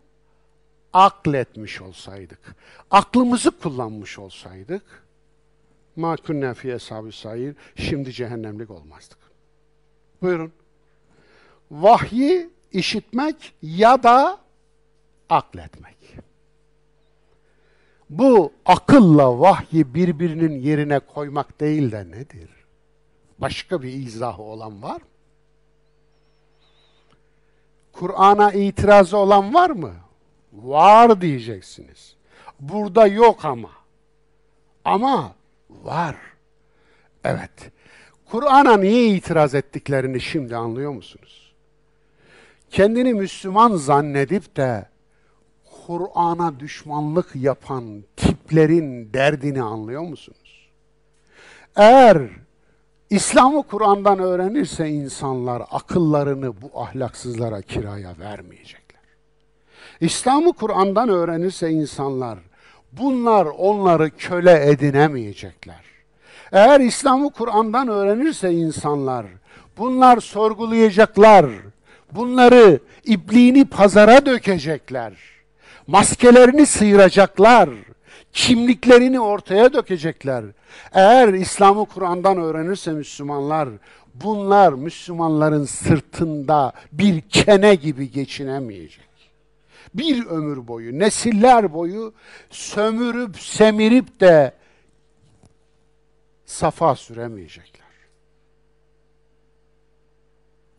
akletmiş 0.93 1.81
olsaydık, 1.81 2.57
aklımızı 2.91 3.51
kullanmış 3.51 4.19
olsaydık 4.19 5.09
ma 5.99 6.17
kunna 6.17 6.55
fi 6.55 6.73
eshabi 6.73 7.13
sayir 7.13 7.57
şimdi 7.77 8.13
cehennemlik 8.13 8.71
olmazdık. 8.71 9.19
Buyurun. 10.23 10.53
Vahyi 11.71 12.51
işitmek 12.73 13.55
ya 13.63 14.03
da 14.03 14.39
akletmek. 15.29 15.97
Bu 18.11 18.53
akılla 18.67 19.41
vahyi 19.41 19.95
birbirinin 19.95 20.61
yerine 20.61 20.99
koymak 20.99 21.61
değil 21.61 21.93
de 21.93 22.11
nedir? 22.11 22.51
Başka 23.39 23.83
bir 23.83 23.93
izahı 23.93 24.43
olan 24.43 24.83
var 24.83 25.01
mı? 25.01 25.09
Kur'an'a 27.93 28.53
itirazı 28.53 29.17
olan 29.17 29.55
var 29.55 29.71
mı? 29.71 29.95
Var 30.53 31.21
diyeceksiniz. 31.21 32.17
Burada 32.61 33.07
yok 33.07 33.45
ama. 33.45 33.71
Ama 34.85 35.35
var. 35.71 36.17
Evet. 37.25 37.71
Kur'an'a 38.31 38.77
niye 38.77 39.09
itiraz 39.09 39.55
ettiklerini 39.55 40.21
şimdi 40.21 40.57
anlıyor 40.57 40.93
musunuz? 40.93 41.53
Kendini 42.71 43.15
Müslüman 43.15 43.77
zannedip 43.77 44.57
de 44.57 44.89
Kur'an'a 45.89 46.61
düşmanlık 46.61 47.37
yapan 47.37 48.05
tiplerin 48.17 49.13
derdini 49.13 49.63
anlıyor 49.63 50.03
musunuz? 50.03 50.69
Eğer 51.77 52.23
İslam'ı 53.11 53.63
Kur'an'dan 53.63 54.19
öğrenirse 54.19 54.89
insanlar 54.89 55.63
akıllarını 55.71 56.63
bu 56.63 56.81
ahlaksızlara 56.81 57.63
kiraya 57.63 58.19
vermeyecekler. 58.19 59.01
İslam'ı 60.01 60.53
Kur'an'dan 60.53 61.09
öğrenirse 61.09 61.71
insanlar 61.71 62.39
bunlar 62.93 63.47
onları 63.47 64.11
köle 64.11 64.71
edinemeyecekler. 64.71 65.85
Eğer 66.53 66.81
İslam'ı 66.81 67.31
Kur'an'dan 67.31 67.89
öğrenirse 67.89 68.53
insanlar 68.53 69.27
bunlar 69.79 70.21
sorgulayacaklar. 70.21 71.47
Bunları 72.13 72.79
ipliğini 73.05 73.65
pazara 73.65 74.27
dökecekler. 74.27 75.38
Maskelerini 75.89 76.67
sıyıracaklar 76.67 77.71
kimliklerini 78.33 79.21
ortaya 79.21 79.73
dökecekler. 79.73 80.45
Eğer 80.93 81.29
İslam'ı 81.29 81.87
Kur'an'dan 81.87 82.37
öğrenirse 82.39 82.93
Müslümanlar, 82.93 83.69
bunlar 84.15 84.73
Müslümanların 84.73 85.65
sırtında 85.65 86.73
bir 86.93 87.21
kene 87.21 87.75
gibi 87.75 88.11
geçinemeyecek. 88.11 89.09
Bir 89.95 90.27
ömür 90.27 90.69
boyu, 90.69 90.99
nesiller 90.99 91.73
boyu 91.73 92.15
sömürüp 92.51 93.41
semirip 93.41 94.21
de 94.21 94.53
safa 96.47 96.97
süremeyecekler. 96.97 97.89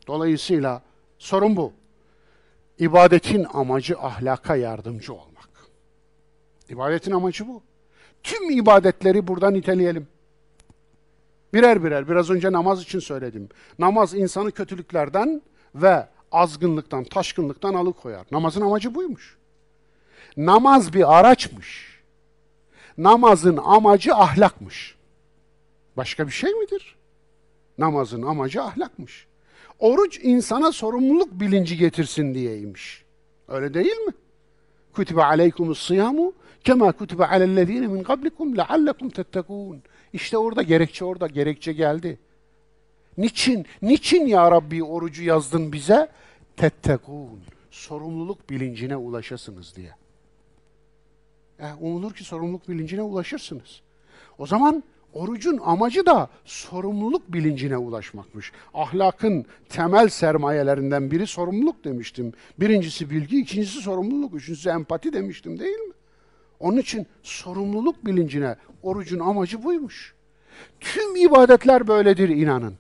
Dolayısıyla 0.07 0.82
sorun 1.20 1.55
bu. 1.55 1.79
İbadetin 2.80 3.48
amacı 3.54 4.00
ahlaka 4.00 4.56
yardımcı 4.56 5.14
olmak. 5.14 5.50
İbadetin 6.70 7.12
amacı 7.12 7.48
bu. 7.48 7.64
Tüm 8.24 8.52
ibadetleri 8.52 9.28
burada 9.28 9.52
niteleyelim. 9.52 10.08
Birer 11.54 11.84
birer, 11.84 12.10
biraz 12.10 12.30
önce 12.30 12.52
namaz 12.52 12.82
için 12.82 13.00
söyledim. 13.00 13.50
Namaz 13.80 14.14
insanı 14.14 14.52
kötülüklerden 14.52 15.42
ve 15.76 16.08
azgınlıktan, 16.32 17.04
taşkınlıktan 17.04 17.74
alıkoyar. 17.74 18.26
Namazın 18.32 18.62
amacı 18.62 18.96
buymuş. 18.96 19.38
Namaz 20.38 20.94
bir 20.94 21.20
araçmış. 21.20 22.00
Namazın 22.98 23.58
amacı 23.58 24.16
ahlakmış. 24.16 24.96
Başka 25.98 26.28
bir 26.28 26.32
şey 26.32 26.54
midir? 26.54 26.96
Namazın 27.78 28.22
amacı 28.22 28.64
ahlakmış. 28.64 29.29
Oruç 29.80 30.20
insana 30.24 30.72
sorumluluk 30.72 31.40
bilinci 31.40 31.78
getirsin 31.78 32.34
diyeymiş. 32.34 33.04
Öyle 33.48 33.74
değil 33.74 33.98
mi? 33.98 34.14
Kutibe 34.94 35.24
aleykumus 35.24 35.88
siyamu 35.88 36.34
Kema 36.64 36.92
kutibe 36.92 37.26
alellezine 37.26 37.88
min 37.88 38.04
kablikum 38.04 38.58
leallekum 38.58 39.10
tettekûn. 39.10 39.84
İşte 40.14 40.38
orada 40.38 40.62
gerekçe 40.62 41.06
orada 41.06 41.28
gerekçe 41.28 41.74
geldi. 41.74 42.20
Niçin? 43.18 43.66
Niçin 43.82 44.26
ya 44.26 44.52
Rabbi 44.52 44.84
orucu 44.84 45.24
yazdın 45.24 45.74
bize? 45.74 46.10
Tettekûn. 46.58 47.40
Sorumluluk 47.72 48.50
bilincine 48.50 48.96
ulaşasınız 48.96 49.76
diye. 49.76 49.92
E, 51.60 51.74
umulur 51.80 52.14
ki 52.14 52.24
sorumluluk 52.24 52.70
bilincine 52.70 53.02
ulaşırsınız. 53.02 53.82
O 54.38 54.46
zaman 54.46 54.84
orucun 55.14 55.60
amacı 55.64 56.05
da 56.05 56.30
sorumluluk 56.45 57.34
bilincine 57.34 57.78
ulaşmakmış. 57.78 58.51
Ahlakın 58.74 59.45
temel 59.70 60.10
sermayelerinden 60.10 61.12
biri 61.12 61.28
sorumluluk 61.28 61.84
demiştim. 61.84 62.34
Birincisi 62.60 63.10
bilgi, 63.10 63.39
ikincisi 63.39 63.82
sorumluluk, 63.82 64.36
üçüncüsü 64.36 64.70
empati 64.70 65.14
demiştim 65.14 65.60
değil 65.60 65.78
mi? 65.78 65.93
Onun 66.60 66.78
için 66.78 67.07
sorumluluk 67.24 68.05
bilincine 68.05 68.55
orucun 68.84 69.20
amacı 69.20 69.64
buymuş. 69.64 70.14
Tüm 70.80 71.16
ibadetler 71.16 71.88
böyledir 71.88 72.30
inanın. 72.30 72.74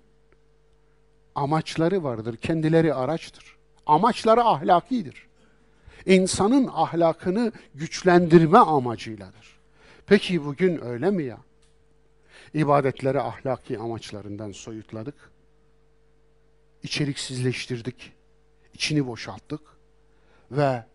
Amaçları 1.35 2.03
vardır, 2.03 2.37
kendileri 2.37 2.93
araçtır. 2.93 3.57
Amaçları 3.85 4.43
ahlakidir. 4.43 5.27
İnsanın 6.05 6.69
ahlakını 6.73 7.51
güçlendirme 7.75 8.57
amacıyladır. 8.57 9.59
Peki 10.07 10.45
bugün 10.45 10.85
öyle 10.85 11.11
mi 11.11 11.23
ya? 11.23 11.37
İbadetleri 12.53 13.21
ahlaki 13.21 13.79
amaçlarından 13.79 14.51
soyutladık. 14.51 15.31
İçeriksizleştirdik. 16.83 18.13
içini 18.73 19.07
boşalttık 19.07 19.61
ve 20.51 20.85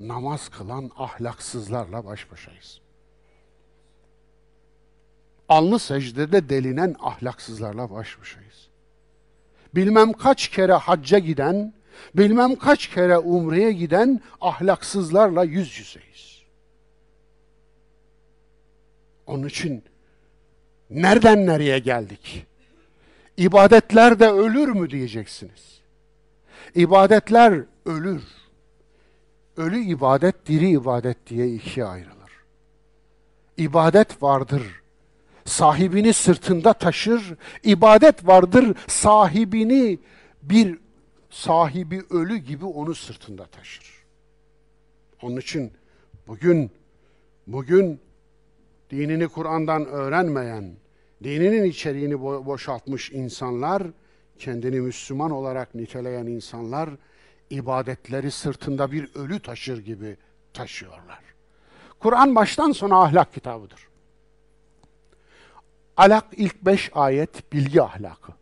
namaz 0.00 0.48
kılan 0.48 0.90
ahlaksızlarla 0.96 2.04
baş 2.04 2.30
başayız. 2.30 2.80
Alnı 5.48 5.78
secdede 5.78 6.48
delinen 6.48 6.96
ahlaksızlarla 7.00 7.90
baş 7.90 8.20
başayız. 8.20 8.68
Bilmem 9.74 10.12
kaç 10.12 10.48
kere 10.48 10.72
hacca 10.72 11.18
giden, 11.18 11.74
bilmem 12.14 12.56
kaç 12.56 12.86
kere 12.86 13.18
umreye 13.18 13.72
giden 13.72 14.20
ahlaksızlarla 14.40 15.44
yüz 15.44 15.78
yüzeyiz. 15.78 16.42
Onun 19.26 19.46
için 19.46 19.84
nereden 20.94 21.46
nereye 21.46 21.78
geldik? 21.78 22.46
İbadetler 23.36 24.20
de 24.20 24.30
ölür 24.30 24.68
mü 24.68 24.90
diyeceksiniz. 24.90 25.80
İbadetler 26.74 27.64
ölür 27.86 28.22
ölü 29.56 29.80
ibadet, 29.80 30.46
diri 30.46 30.70
ibadet 30.70 31.26
diye 31.26 31.48
ikiye 31.48 31.86
ayrılır. 31.86 32.32
İbadet 33.56 34.22
vardır, 34.22 34.82
sahibini 35.44 36.12
sırtında 36.12 36.72
taşır. 36.72 37.36
İbadet 37.62 38.26
vardır, 38.26 38.76
sahibini 38.86 39.98
bir 40.42 40.78
sahibi 41.30 42.02
ölü 42.10 42.36
gibi 42.36 42.64
onu 42.64 42.94
sırtında 42.94 43.46
taşır. 43.46 44.04
Onun 45.22 45.36
için 45.36 45.72
bugün 46.26 46.70
bugün 47.46 48.00
dinini 48.90 49.28
Kur'an'dan 49.28 49.86
öğrenmeyen, 49.86 50.76
dininin 51.24 51.64
içeriğini 51.64 52.20
boşaltmış 52.20 53.12
insanlar, 53.12 53.82
kendini 54.38 54.80
Müslüman 54.80 55.30
olarak 55.30 55.74
niteleyen 55.74 56.26
insanlar 56.26 56.90
ibadetleri 57.50 58.30
sırtında 58.30 58.92
bir 58.92 59.14
ölü 59.14 59.40
taşır 59.40 59.78
gibi 59.78 60.16
taşıyorlar. 60.54 61.20
Kur'an 61.98 62.34
baştan 62.34 62.72
sona 62.72 63.02
ahlak 63.02 63.34
kitabıdır. 63.34 63.88
Alak 65.96 66.24
ilk 66.36 66.62
beş 66.62 66.90
ayet 66.94 67.52
bilgi 67.52 67.82
ahlakı. 67.82 68.32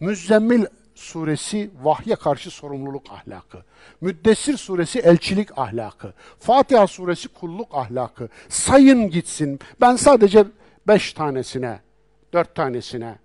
Müzzemmil 0.00 0.64
suresi 0.94 1.70
vahye 1.82 2.16
karşı 2.16 2.50
sorumluluk 2.50 3.10
ahlakı. 3.10 3.64
Müddessir 4.00 4.56
suresi 4.56 4.98
elçilik 4.98 5.58
ahlakı. 5.58 6.12
Fatiha 6.38 6.86
suresi 6.86 7.28
kulluk 7.28 7.74
ahlakı. 7.74 8.28
Sayın 8.48 9.10
gitsin. 9.10 9.60
Ben 9.80 9.96
sadece 9.96 10.44
beş 10.88 11.12
tanesine, 11.12 11.80
dört 12.34 12.54
tanesine 12.54 13.18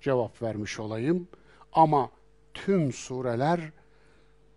cevap 0.00 0.42
vermiş 0.42 0.80
olayım. 0.80 1.28
Ama 1.72 2.10
tüm 2.54 2.92
sureler 2.92 3.60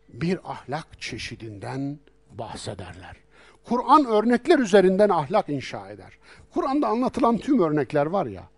bir 0.09 0.51
ahlak 0.51 1.01
çeşidinden 1.01 1.99
bahsederler. 2.31 3.15
Kur'an 3.63 4.05
örnekler 4.05 4.59
üzerinden 4.59 5.09
ahlak 5.09 5.49
inşa 5.49 5.89
eder. 5.89 6.17
Kur'an'da 6.53 6.87
anlatılan 6.87 7.37
tüm 7.37 7.59
örnekler 7.59 8.05
var 8.05 8.25
ya, 8.25 8.49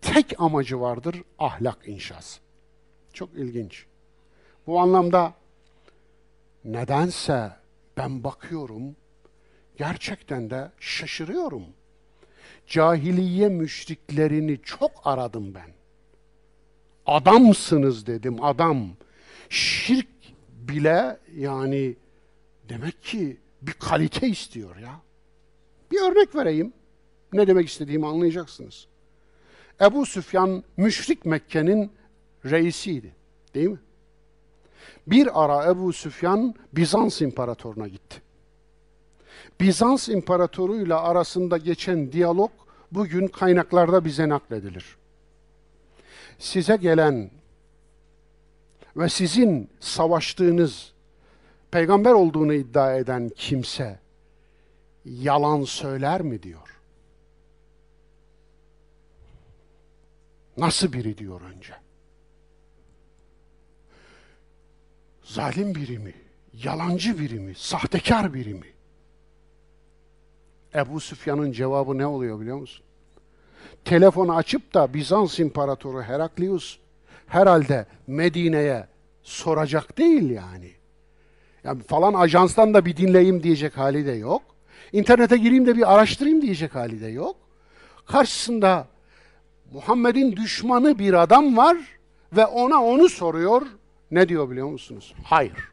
tek 0.00 0.40
amacı 0.40 0.80
vardır 0.80 1.22
ahlak 1.38 1.88
inşası. 1.88 2.40
Çok 3.12 3.34
ilginç. 3.34 3.86
Bu 4.66 4.80
anlamda 4.80 5.34
nedense 6.64 7.50
ben 7.96 8.24
bakıyorum, 8.24 8.96
gerçekten 9.76 10.50
de 10.50 10.70
şaşırıyorum. 10.80 11.64
Cahiliye 12.70 13.48
müşriklerini 13.48 14.60
çok 14.62 14.90
aradım 15.04 15.54
ben. 15.54 15.70
Adamsınız 17.06 18.06
dedim, 18.06 18.44
adam. 18.44 18.88
Şirk 19.48 20.08
bile 20.48 21.18
yani 21.36 21.96
demek 22.68 23.02
ki 23.02 23.36
bir 23.62 23.72
kalite 23.72 24.28
istiyor 24.28 24.76
ya. 24.76 25.00
Bir 25.90 26.00
örnek 26.00 26.34
vereyim. 26.34 26.72
Ne 27.32 27.46
demek 27.46 27.68
istediğimi 27.68 28.06
anlayacaksınız. 28.06 28.86
Ebu 29.80 30.06
Süfyan 30.06 30.64
müşrik 30.76 31.24
Mekke'nin 31.24 31.92
reisiydi. 32.44 33.14
Değil 33.54 33.68
mi? 33.68 33.80
Bir 35.06 35.44
ara 35.44 35.70
Ebu 35.70 35.92
Süfyan 35.92 36.54
Bizans 36.72 37.20
imparatoruna 37.20 37.88
gitti. 37.88 38.22
Bizans 39.60 40.08
imparatoruyla 40.08 41.02
arasında 41.02 41.56
geçen 41.56 42.12
diyalog 42.12 42.50
bugün 42.92 43.26
kaynaklarda 43.26 44.04
bize 44.04 44.28
nakledilir. 44.28 44.96
Size 46.38 46.76
gelen 46.76 47.30
ve 48.96 49.08
sizin 49.08 49.70
savaştığınız 49.80 50.92
peygamber 51.70 52.12
olduğunu 52.12 52.54
iddia 52.54 52.96
eden 52.96 53.28
kimse 53.36 53.98
yalan 55.04 55.64
söyler 55.64 56.22
mi 56.22 56.42
diyor. 56.42 56.80
Nasıl 60.56 60.92
biri 60.92 61.18
diyor 61.18 61.40
önce. 61.40 61.74
Zalim 65.24 65.74
biri 65.74 65.98
mi? 65.98 66.14
Yalancı 66.52 67.18
biri 67.18 67.40
mi? 67.40 67.54
Sahtekar 67.54 68.34
biri 68.34 68.54
mi? 68.54 68.66
Ebu 70.74 71.00
Süfyan'ın 71.00 71.52
cevabı 71.52 71.98
ne 71.98 72.06
oluyor 72.06 72.40
biliyor 72.40 72.56
musun? 72.56 72.84
Telefonu 73.84 74.36
açıp 74.36 74.74
da 74.74 74.94
Bizans 74.94 75.38
İmparatoru 75.38 76.02
Heraklius 76.02 76.78
herhalde 77.26 77.86
Medine'ye 78.06 78.86
soracak 79.22 79.98
değil 79.98 80.30
yani. 80.30 80.70
Yani 81.64 81.82
falan 81.82 82.14
ajanstan 82.14 82.74
da 82.74 82.84
bir 82.84 82.96
dinleyeyim 82.96 83.42
diyecek 83.42 83.76
hali 83.76 84.06
de 84.06 84.12
yok. 84.12 84.42
İnternete 84.92 85.36
gireyim 85.36 85.66
de 85.66 85.76
bir 85.76 85.94
araştırayım 85.94 86.42
diyecek 86.42 86.74
hali 86.74 87.00
de 87.00 87.06
yok. 87.06 87.36
Karşısında 88.06 88.88
Muhammed'in 89.72 90.36
düşmanı 90.36 90.98
bir 90.98 91.14
adam 91.22 91.56
var 91.56 91.76
ve 92.32 92.46
ona 92.46 92.84
onu 92.84 93.08
soruyor. 93.08 93.66
Ne 94.10 94.28
diyor 94.28 94.50
biliyor 94.50 94.68
musunuz? 94.68 95.14
Hayır. 95.24 95.70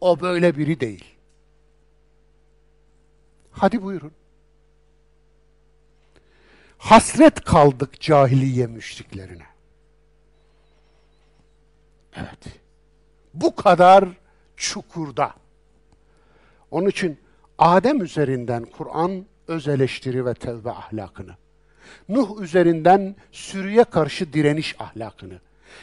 O 0.00 0.20
böyle 0.20 0.56
biri 0.56 0.80
değil. 0.80 1.04
Hadi 3.52 3.82
buyurun. 3.82 4.12
Hasret 6.78 7.40
kaldık 7.40 8.00
cahiliye 8.00 8.66
müşriklerine. 8.66 9.46
Evet. 12.16 12.38
Bu 13.34 13.56
kadar 13.56 14.08
çukurda. 14.56 15.34
Onun 16.70 16.88
için 16.88 17.18
Adem 17.58 18.02
üzerinden 18.02 18.64
Kur'an 18.64 19.26
öz 19.48 19.68
eleştiri 19.68 20.26
ve 20.26 20.34
tevbe 20.34 20.70
ahlakını, 20.70 21.36
Nuh 22.08 22.40
üzerinden 22.40 23.16
sürüye 23.32 23.84
karşı 23.84 24.32
direniş 24.32 24.80
ahlakını, 24.80 25.40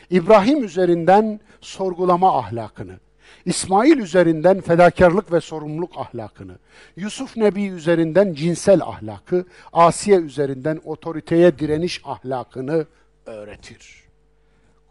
İbrahim 0.10 0.64
üzerinden 0.64 1.40
sorgulama 1.62 2.38
ahlakını, 2.40 3.00
İsmail 3.46 3.98
üzerinden 3.98 4.62
fedakarlık 4.62 5.32
ve 5.32 5.42
sorumluluk 5.42 5.92
ahlakını, 5.98 6.58
Yusuf 6.96 7.38
Nebi 7.38 7.68
üzerinden 7.68 8.34
cinsel 8.34 8.82
ahlakı, 8.82 9.46
Asiye 9.74 10.18
üzerinden 10.18 10.82
otoriteye 10.86 11.60
direniş 11.60 12.02
ahlakını 12.06 12.86
öğretir. 13.26 14.04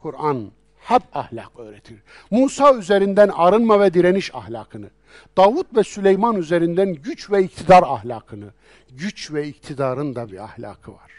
Kur'an 0.02 0.50
hep 0.78 1.02
ahlak 1.12 1.58
öğretir. 1.58 1.98
Musa 2.30 2.74
üzerinden 2.74 3.28
arınma 3.28 3.80
ve 3.80 3.94
direniş 3.94 4.34
ahlakını, 4.34 4.90
Davut 5.36 5.76
ve 5.76 5.84
Süleyman 5.84 6.36
üzerinden 6.36 6.92
güç 6.92 7.30
ve 7.30 7.42
iktidar 7.42 7.82
ahlakını, 7.82 8.50
güç 8.90 9.32
ve 9.32 9.48
iktidarın 9.48 10.14
da 10.14 10.32
bir 10.32 10.38
ahlakı 10.38 10.92
var. 10.92 11.12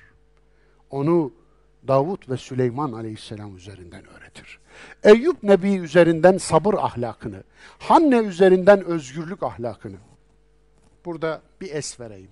Onu 0.89 1.31
Davut 1.87 2.29
ve 2.29 2.37
Süleyman 2.37 2.91
aleyhisselam 2.91 3.57
üzerinden 3.57 4.03
öğretir. 4.07 4.58
Eyüp 5.03 5.43
Nebi 5.43 5.75
üzerinden 5.75 6.37
sabır 6.37 6.73
ahlakını, 6.73 7.43
Hanne 7.79 8.17
üzerinden 8.17 8.85
özgürlük 8.85 9.43
ahlakını. 9.43 9.97
Burada 11.05 11.41
bir 11.61 11.71
es 11.71 11.99
vereyim. 11.99 12.31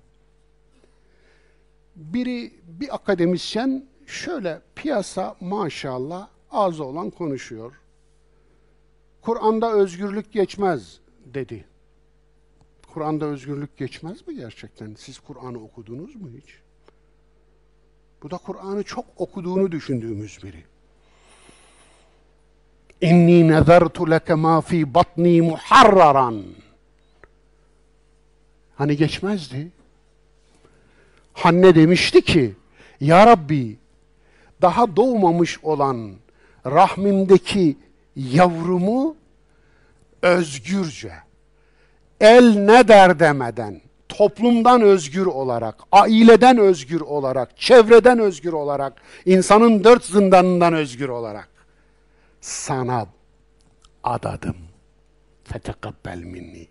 Biri, 1.96 2.54
bir 2.68 2.96
akademisyen 2.96 3.86
şöyle 4.06 4.62
piyasa 4.76 5.36
maşallah 5.40 6.28
ağzı 6.52 6.84
olan 6.84 7.10
konuşuyor. 7.10 7.74
Kur'an'da 9.22 9.74
özgürlük 9.74 10.32
geçmez 10.32 11.00
dedi. 11.26 11.66
Kur'an'da 12.94 13.26
özgürlük 13.26 13.78
geçmez 13.78 14.28
mi 14.28 14.36
gerçekten? 14.36 14.96
Siz 14.98 15.20
Kur'an'ı 15.20 15.64
okudunuz 15.64 16.16
mu 16.16 16.30
hiç? 16.38 16.60
Bu 18.24 18.32
da 18.32 18.38
Kur'an'ı 18.38 18.84
çok 18.84 19.06
okuduğunu 19.18 19.72
düşündüğümüz 19.72 20.40
biri. 20.44 20.64
İnni 23.02 23.48
nezertu 23.48 24.12
leke 24.12 24.34
ma 24.34 24.62
fi 24.62 24.94
batni 24.94 25.42
muharraran. 25.42 26.44
Hani 28.76 28.98
geçmezdi. 28.98 29.72
Hanne 31.34 31.76
demişti 31.76 32.22
ki, 32.22 32.56
Ya 33.00 33.28
Rabbi, 33.28 33.78
daha 34.62 34.96
doğmamış 34.96 35.64
olan 35.64 36.12
rahmimdeki 36.66 37.78
yavrumu 38.16 39.16
özgürce, 40.22 41.12
el 42.22 42.58
ne 42.58 42.88
der 42.88 43.20
demeden, 43.20 43.82
toplumdan 44.10 44.82
özgür 44.82 45.26
olarak, 45.26 45.76
aileden 45.92 46.58
özgür 46.58 47.02
olarak, 47.02 47.58
çevreden 47.58 48.20
özgür 48.20 48.54
olarak, 48.54 49.02
insanın 49.26 49.84
dört 49.84 50.06
zindanından 50.06 50.74
özgür 50.74 51.10
olarak 51.10 51.57
sana 52.42 53.08
adadım. 54.04 54.58
Fetekabbel 55.44 56.18
minni. 56.18 56.68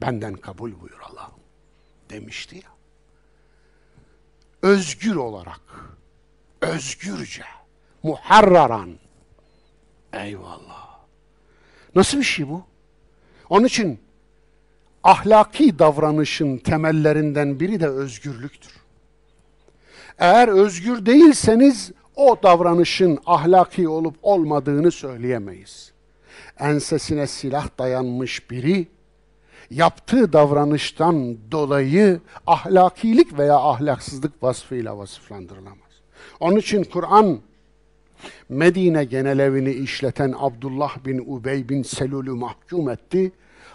Benden 0.00 0.34
kabul 0.34 0.80
buyur 0.80 1.00
Allah'ım 1.10 1.40
demişti 2.10 2.56
ya. 2.56 2.70
Özgür 4.62 5.16
olarak, 5.16 5.60
özgürce, 6.60 7.44
muharraran. 8.02 8.98
Eyvallah. 10.12 10.98
Nasıl 11.94 12.18
bir 12.18 12.22
şey 12.22 12.48
bu? 12.48 12.64
Onun 13.50 13.66
için 13.66 14.00
ahlaki 15.04 15.78
davranışın 15.78 16.58
temellerinden 16.58 17.60
biri 17.60 17.80
de 17.80 17.88
özgürlüktür. 17.88 18.72
Eğer 20.18 20.48
özgür 20.48 21.06
değilseniz 21.06 21.92
o 22.18 22.42
davranışın 22.42 23.18
ahlaki 23.26 23.88
olup 23.88 24.16
olmadığını 24.22 24.90
söyleyemeyiz. 24.90 25.92
Ensesine 26.58 27.26
silah 27.26 27.68
dayanmış 27.78 28.50
biri 28.50 28.86
yaptığı 29.70 30.32
davranıştan 30.32 31.36
dolayı 31.52 32.20
ahlakilik 32.46 33.38
veya 33.38 33.56
ahlaksızlık 33.56 34.42
vasfıyla 34.42 34.98
vasıflandırılamaz. 34.98 35.88
Onun 36.40 36.56
için 36.56 36.84
Kur'an 36.84 37.40
Medine 38.48 39.04
genelevini 39.04 39.70
işleten 39.70 40.34
Abdullah 40.38 41.04
bin 41.04 41.18
Ubey 41.26 41.68
bin 41.68 41.82
Selul'ü 41.82 42.32
mahkum 42.32 42.90
etti 42.90 43.32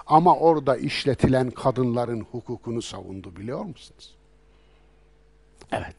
ama 0.07 0.35
orada 0.35 0.77
işletilen 0.77 1.51
kadınların 1.51 2.25
hukukunu 2.31 2.81
savundu 2.81 3.35
biliyor 3.35 3.65
musunuz? 3.65 4.15
Evet. 5.71 5.95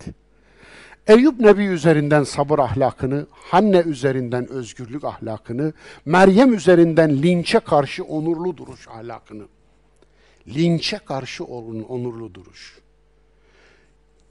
Eyüp 1.06 1.40
Nebi 1.40 1.64
üzerinden 1.64 2.24
sabır 2.24 2.58
ahlakını, 2.58 3.26
Hanne 3.30 3.78
üzerinden 3.78 4.48
özgürlük 4.48 5.04
ahlakını, 5.04 5.72
Meryem 6.04 6.54
üzerinden 6.54 7.22
linçe 7.22 7.60
karşı 7.60 8.04
onurlu 8.04 8.56
duruş 8.56 8.88
ahlakını, 8.88 9.44
linçe 10.48 10.98
karşı 10.98 11.44
onurlu 11.44 12.34
duruş. 12.34 12.78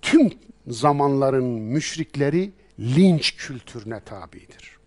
Tüm 0.01 0.33
zamanların 0.67 1.45
müşrikleri 1.45 2.51
linç 2.79 3.35
kültürüne 3.35 3.99
tabidir. 3.99 4.77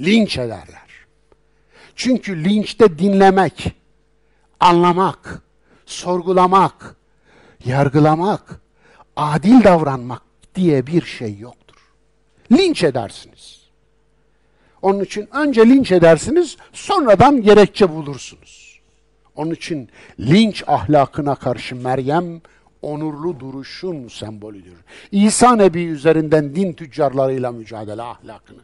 Linç 0.00 0.38
ederler. 0.38 0.88
Çünkü 1.96 2.44
linçte 2.44 2.98
dinlemek, 2.98 3.72
anlamak, 4.60 5.42
sorgulamak, 5.86 6.96
yargılamak, 7.64 8.60
adil 9.16 9.64
davranmak 9.64 10.27
diye 10.58 10.86
bir 10.86 11.02
şey 11.02 11.38
yoktur. 11.38 11.76
Linç 12.52 12.84
edersiniz. 12.84 13.58
Onun 14.82 15.04
için 15.04 15.28
önce 15.32 15.66
linç 15.66 15.92
edersiniz, 15.92 16.56
sonradan 16.72 17.42
gerekçe 17.42 17.90
bulursunuz. 17.90 18.80
Onun 19.36 19.50
için 19.50 19.88
linç 20.20 20.64
ahlakına 20.66 21.34
karşı 21.34 21.76
Meryem 21.76 22.40
onurlu 22.82 23.40
duruşun 23.40 24.08
sembolüdür. 24.08 24.76
İsa 25.12 25.56
Nebi 25.56 25.84
üzerinden 25.84 26.54
din 26.54 26.72
tüccarlarıyla 26.72 27.52
mücadele 27.52 28.02
ahlakını. 28.02 28.60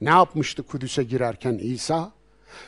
Ne 0.00 0.10
yapmıştı 0.10 0.62
Kudüs'e 0.62 1.02
girerken 1.02 1.54
İsa? 1.54 2.12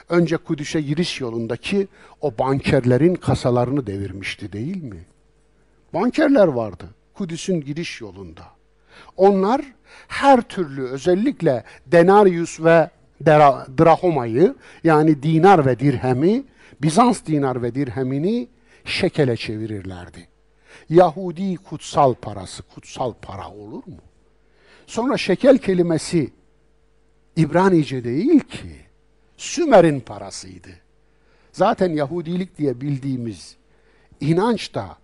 Önce 0.08 0.36
Kudüs'e 0.36 0.80
giriş 0.80 1.20
yolundaki 1.20 1.88
o 2.20 2.38
bankerlerin 2.38 3.14
kasalarını 3.14 3.86
devirmişti 3.86 4.52
değil 4.52 4.82
mi? 4.82 5.04
Bankerler 5.94 6.46
vardı 6.46 6.88
Kudüs'ün 7.14 7.60
giriş 7.60 8.00
yolunda. 8.00 8.44
Onlar 9.16 9.62
her 10.08 10.40
türlü 10.40 10.82
özellikle 10.82 11.64
denarius 11.86 12.60
ve 12.60 12.90
drahomayı 13.78 14.54
yani 14.84 15.22
dinar 15.22 15.66
ve 15.66 15.78
dirhemi, 15.78 16.44
Bizans 16.82 17.26
dinar 17.26 17.62
ve 17.62 17.74
dirhemini 17.74 18.48
şekele 18.84 19.36
çevirirlerdi. 19.36 20.28
Yahudi 20.88 21.56
kutsal 21.56 22.14
parası, 22.14 22.62
kutsal 22.62 23.14
para 23.22 23.50
olur 23.50 23.86
mu? 23.86 23.98
Sonra 24.86 25.16
şekel 25.16 25.58
kelimesi 25.58 26.30
İbranice 27.36 28.04
değil 28.04 28.40
ki, 28.40 28.76
Sümer'in 29.36 30.00
parasıydı. 30.00 30.68
Zaten 31.52 31.90
Yahudilik 31.90 32.58
diye 32.58 32.80
bildiğimiz 32.80 33.56
inanç 34.20 34.74
da 34.74 35.01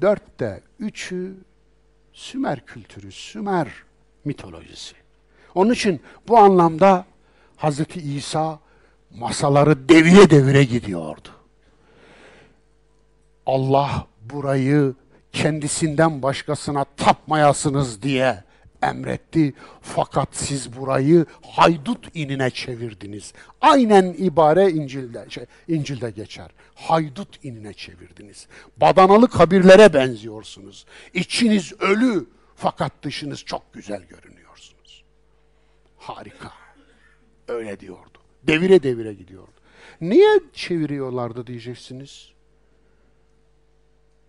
dörtte 0.00 0.62
üçü 0.78 1.34
Sümer 2.12 2.66
kültürü, 2.66 3.12
Sümer 3.12 3.68
mitolojisi. 4.24 4.94
Onun 5.54 5.72
için 5.72 6.00
bu 6.28 6.38
anlamda 6.38 7.04
Hz. 7.56 7.80
İsa 7.96 8.58
masaları 9.14 9.88
devire 9.88 10.30
devire 10.30 10.64
gidiyordu. 10.64 11.28
Allah 13.46 14.06
burayı 14.20 14.94
kendisinden 15.32 16.22
başkasına 16.22 16.84
tapmayasınız 16.84 18.02
diye 18.02 18.44
emretti. 18.90 19.54
Fakat 19.82 20.28
siz 20.32 20.76
burayı 20.76 21.26
haydut 21.42 22.10
inine 22.14 22.50
çevirdiniz. 22.50 23.32
Aynen 23.60 24.14
ibare 24.18 24.70
İncil'de, 24.70 25.26
şey, 25.28 25.44
İncil'de 25.68 26.10
geçer. 26.10 26.50
Haydut 26.74 27.44
inine 27.44 27.74
çevirdiniz. 27.74 28.46
Badanalı 28.76 29.28
kabirlere 29.28 29.94
benziyorsunuz. 29.94 30.86
İçiniz 31.14 31.72
ölü 31.80 32.26
fakat 32.56 32.92
dışınız 33.02 33.44
çok 33.44 33.72
güzel 33.72 34.02
görünüyorsunuz. 34.02 35.04
Harika. 35.98 36.52
Öyle 37.48 37.80
diyordu. 37.80 38.18
Devire 38.42 38.82
devire 38.82 39.14
gidiyordu. 39.14 39.50
Niye 40.00 40.40
çeviriyorlardı 40.52 41.46
diyeceksiniz. 41.46 42.32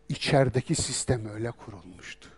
İçerideki 0.10 0.76
sistem 0.76 1.30
öyle 1.30 1.52
kurulmuştu. 1.52 2.30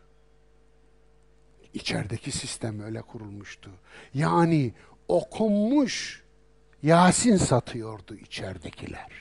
İçerideki 1.73 2.31
sistem 2.31 2.83
öyle 2.83 3.01
kurulmuştu. 3.01 3.71
Yani 4.13 4.73
okunmuş 5.07 6.23
Yasin 6.83 7.37
satıyordu 7.37 8.15
içeridekiler. 8.15 9.11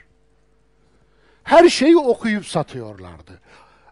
Her 1.43 1.69
şeyi 1.69 1.97
okuyup 1.97 2.47
satıyorlardı. 2.47 3.41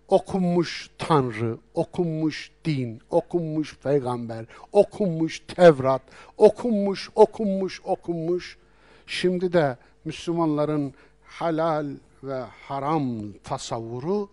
Okunmuş 0.09 0.91
Tanrı, 0.99 1.59
okunmuş 1.75 2.51
din, 2.65 3.01
okunmuş 3.11 3.77
peygamber, 3.77 4.47
okunmuş 4.73 5.41
Tevrat, 5.41 6.03
okunmuş, 6.37 7.11
okunmuş, 7.15 7.81
okunmuş. 7.85 8.59
Şimdi 9.07 9.53
de 9.53 9.77
Müslümanların 10.05 10.95
halal 11.25 11.87
ve 12.23 12.41
haram 12.41 13.33
tasavvuru 13.45 14.29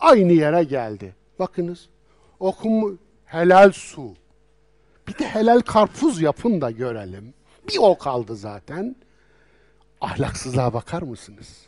aynı 0.00 0.32
yere 0.32 0.64
geldi. 0.64 1.14
Bakınız, 1.38 1.88
okunmuş 2.40 2.94
helal 3.32 3.72
su. 3.72 4.14
Bir 5.08 5.18
de 5.18 5.28
helal 5.28 5.60
karpuz 5.60 6.20
yapın 6.20 6.60
da 6.60 6.70
görelim. 6.70 7.34
Bir 7.68 7.78
o 7.80 7.98
kaldı 7.98 8.36
zaten. 8.36 8.96
Ahlaksızlığa 10.00 10.74
bakar 10.74 11.02
mısınız? 11.02 11.66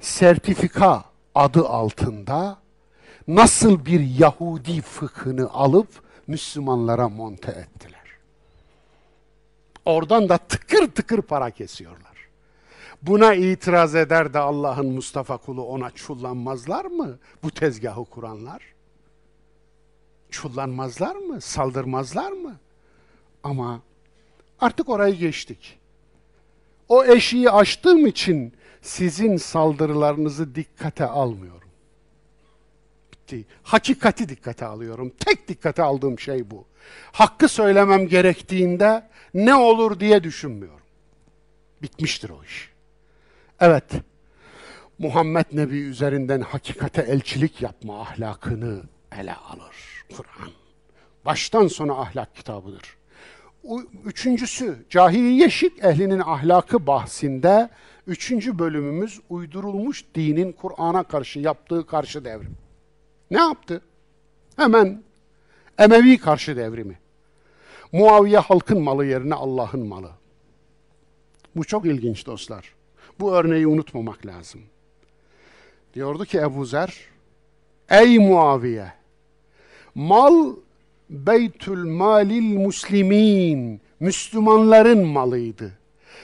Sertifika 0.00 1.04
adı 1.34 1.68
altında 1.68 2.58
nasıl 3.28 3.86
bir 3.86 4.00
Yahudi 4.00 4.80
fıkhını 4.80 5.50
alıp 5.50 5.88
Müslümanlara 6.26 7.08
monte 7.08 7.50
ettiler. 7.50 8.06
Oradan 9.84 10.28
da 10.28 10.38
tıkır 10.38 10.90
tıkır 10.90 11.22
para 11.22 11.50
kesiyorlar. 11.50 12.16
Buna 13.02 13.34
itiraz 13.34 13.94
eder 13.94 14.34
de 14.34 14.38
Allah'ın 14.38 14.92
Mustafa 14.92 15.36
kulu 15.36 15.64
ona 15.64 15.90
çullanmazlar 15.90 16.84
mı 16.84 17.18
bu 17.42 17.50
tezgahı 17.50 18.04
kuranlar? 18.04 18.75
Çullanmazlar 20.36 21.16
mı? 21.16 21.40
Saldırmazlar 21.40 22.32
mı? 22.32 22.56
Ama 23.42 23.82
artık 24.60 24.88
orayı 24.88 25.14
geçtik. 25.14 25.78
O 26.88 27.04
eşiği 27.04 27.50
açtığım 27.50 28.06
için 28.06 28.52
sizin 28.82 29.36
saldırılarınızı 29.36 30.54
dikkate 30.54 31.04
almıyorum. 31.06 31.68
Bitti. 33.12 33.44
Hakikati 33.62 34.28
dikkate 34.28 34.66
alıyorum. 34.66 35.12
Tek 35.18 35.48
dikkate 35.48 35.82
aldığım 35.82 36.18
şey 36.18 36.50
bu. 36.50 36.64
Hakkı 37.12 37.48
söylemem 37.48 38.08
gerektiğinde 38.08 39.08
ne 39.34 39.54
olur 39.54 40.00
diye 40.00 40.24
düşünmüyorum. 40.24 40.86
Bitmiştir 41.82 42.30
o 42.30 42.44
iş. 42.44 42.72
Evet, 43.60 43.90
Muhammed 44.98 45.46
Nebi 45.52 45.78
üzerinden 45.78 46.40
hakikate 46.40 47.02
elçilik 47.02 47.62
yapma 47.62 48.00
ahlakını 48.00 48.82
ele 49.12 49.34
alır 49.34 49.95
Kur'an. 50.16 50.50
Baştan 51.24 51.66
sona 51.66 51.92
ahlak 51.92 52.36
kitabıdır. 52.36 52.96
Üçüncüsü, 54.04 54.86
cahiliye 54.90 55.50
şirk 55.50 55.84
ehlinin 55.84 56.18
ahlakı 56.18 56.86
bahsinde 56.86 57.68
üçüncü 58.06 58.58
bölümümüz 58.58 59.20
uydurulmuş 59.28 60.04
dinin 60.14 60.52
Kur'an'a 60.52 61.02
karşı 61.02 61.38
yaptığı 61.38 61.86
karşı 61.86 62.24
devrim. 62.24 62.56
Ne 63.30 63.38
yaptı? 63.38 63.82
Hemen 64.56 65.02
Emevi 65.78 66.18
karşı 66.18 66.56
devrimi. 66.56 66.98
Muaviye 67.92 68.38
halkın 68.38 68.82
malı 68.82 69.06
yerine 69.06 69.34
Allah'ın 69.34 69.86
malı. 69.86 70.10
Bu 71.56 71.64
çok 71.64 71.84
ilginç 71.84 72.26
dostlar. 72.26 72.74
Bu 73.20 73.34
örneği 73.34 73.66
unutmamak 73.66 74.26
lazım. 74.26 74.60
Diyordu 75.94 76.24
ki 76.24 76.38
Ebu 76.38 76.64
Zer, 76.64 76.96
Ey 77.90 78.18
Muaviye, 78.18 78.92
mal 79.96 80.54
Beytül 81.10 81.84
Malil 81.84 82.56
Müslimin, 82.56 83.80
Müslümanların 84.00 85.06
malıydı. 85.06 85.72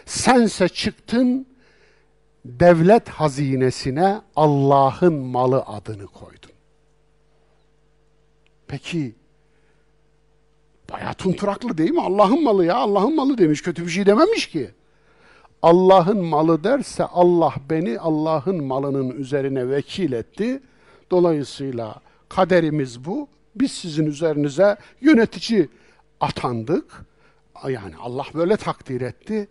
Sense 0.06 0.68
çıktın, 0.68 1.46
devlet 2.44 3.08
hazinesine 3.08 4.20
Allah'ın 4.36 5.14
malı 5.14 5.62
adını 5.62 6.06
koydun. 6.06 6.50
Peki, 8.68 9.14
bayağı 10.92 11.14
tunturaklı 11.14 11.78
değil 11.78 11.90
mi? 11.90 12.02
Allah'ın 12.02 12.42
malı 12.42 12.64
ya, 12.64 12.76
Allah'ın 12.76 13.16
malı 13.16 13.38
demiş, 13.38 13.62
kötü 13.62 13.86
bir 13.86 13.90
şey 13.90 14.06
dememiş 14.06 14.46
ki. 14.46 14.70
Allah'ın 15.62 16.24
malı 16.24 16.64
derse 16.64 17.04
Allah 17.04 17.54
beni 17.70 17.98
Allah'ın 17.98 18.64
malının 18.64 19.10
üzerine 19.10 19.70
vekil 19.70 20.12
etti. 20.12 20.62
Dolayısıyla 21.10 22.00
kaderimiz 22.28 23.04
bu. 23.04 23.28
Biz 23.54 23.72
sizin 23.72 24.06
üzerinize 24.06 24.76
yönetici 25.00 25.68
atandık. 26.20 27.04
Yani 27.68 27.94
Allah 28.00 28.26
böyle 28.34 28.56
takdir 28.56 29.00
etti. 29.00 29.48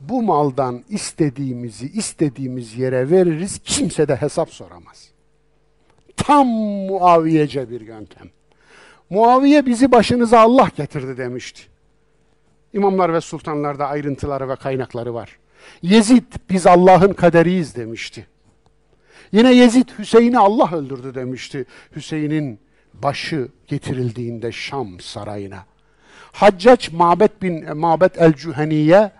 Bu 0.00 0.22
maldan 0.22 0.84
istediğimizi 0.88 1.86
istediğimiz 1.86 2.78
yere 2.78 3.10
veririz. 3.10 3.60
Kimse 3.64 4.08
de 4.08 4.16
hesap 4.16 4.50
soramaz. 4.50 5.10
Tam 6.16 6.46
Muaviyece 6.46 7.70
bir 7.70 7.80
yöntem. 7.80 8.30
Muaviye 9.10 9.66
bizi 9.66 9.92
başınıza 9.92 10.40
Allah 10.40 10.70
getirdi 10.76 11.16
demişti. 11.16 11.62
İmamlar 12.72 13.12
ve 13.12 13.20
sultanlarda 13.20 13.86
ayrıntıları 13.86 14.48
ve 14.48 14.56
kaynakları 14.56 15.14
var. 15.14 15.38
Yezid 15.82 16.24
biz 16.50 16.66
Allah'ın 16.66 17.12
kaderiyiz 17.12 17.76
demişti. 17.76 18.26
Yine 19.32 19.54
Yezid 19.54 19.88
Hüseyin'i 19.98 20.38
Allah 20.38 20.76
öldürdü 20.76 21.14
demişti. 21.14 21.66
Hüseyin'in 21.96 22.60
başı 23.02 23.48
getirildiğinde 23.66 24.52
Şam 24.52 25.00
sarayına. 25.00 25.64
Haccac 26.32 26.88
Mabet 26.92 27.42
bin 27.42 27.76
Mabet 27.76 28.18
el-Cüheniye 28.18 29.12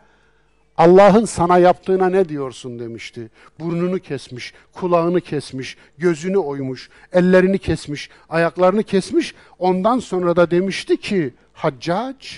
Allah'ın 0.77 1.24
sana 1.24 1.59
yaptığına 1.59 2.09
ne 2.09 2.28
diyorsun 2.28 2.78
demişti. 2.78 3.31
Burnunu 3.59 3.98
kesmiş, 3.98 4.55
kulağını 4.73 5.20
kesmiş, 5.20 5.77
gözünü 5.98 6.39
oymuş, 6.39 6.90
ellerini 7.12 7.59
kesmiş, 7.59 8.11
ayaklarını 8.28 8.82
kesmiş. 8.82 9.35
Ondan 9.59 9.98
sonra 9.98 10.36
da 10.36 10.51
demişti 10.51 10.97
ki 10.97 11.35
Haccac 11.52 12.28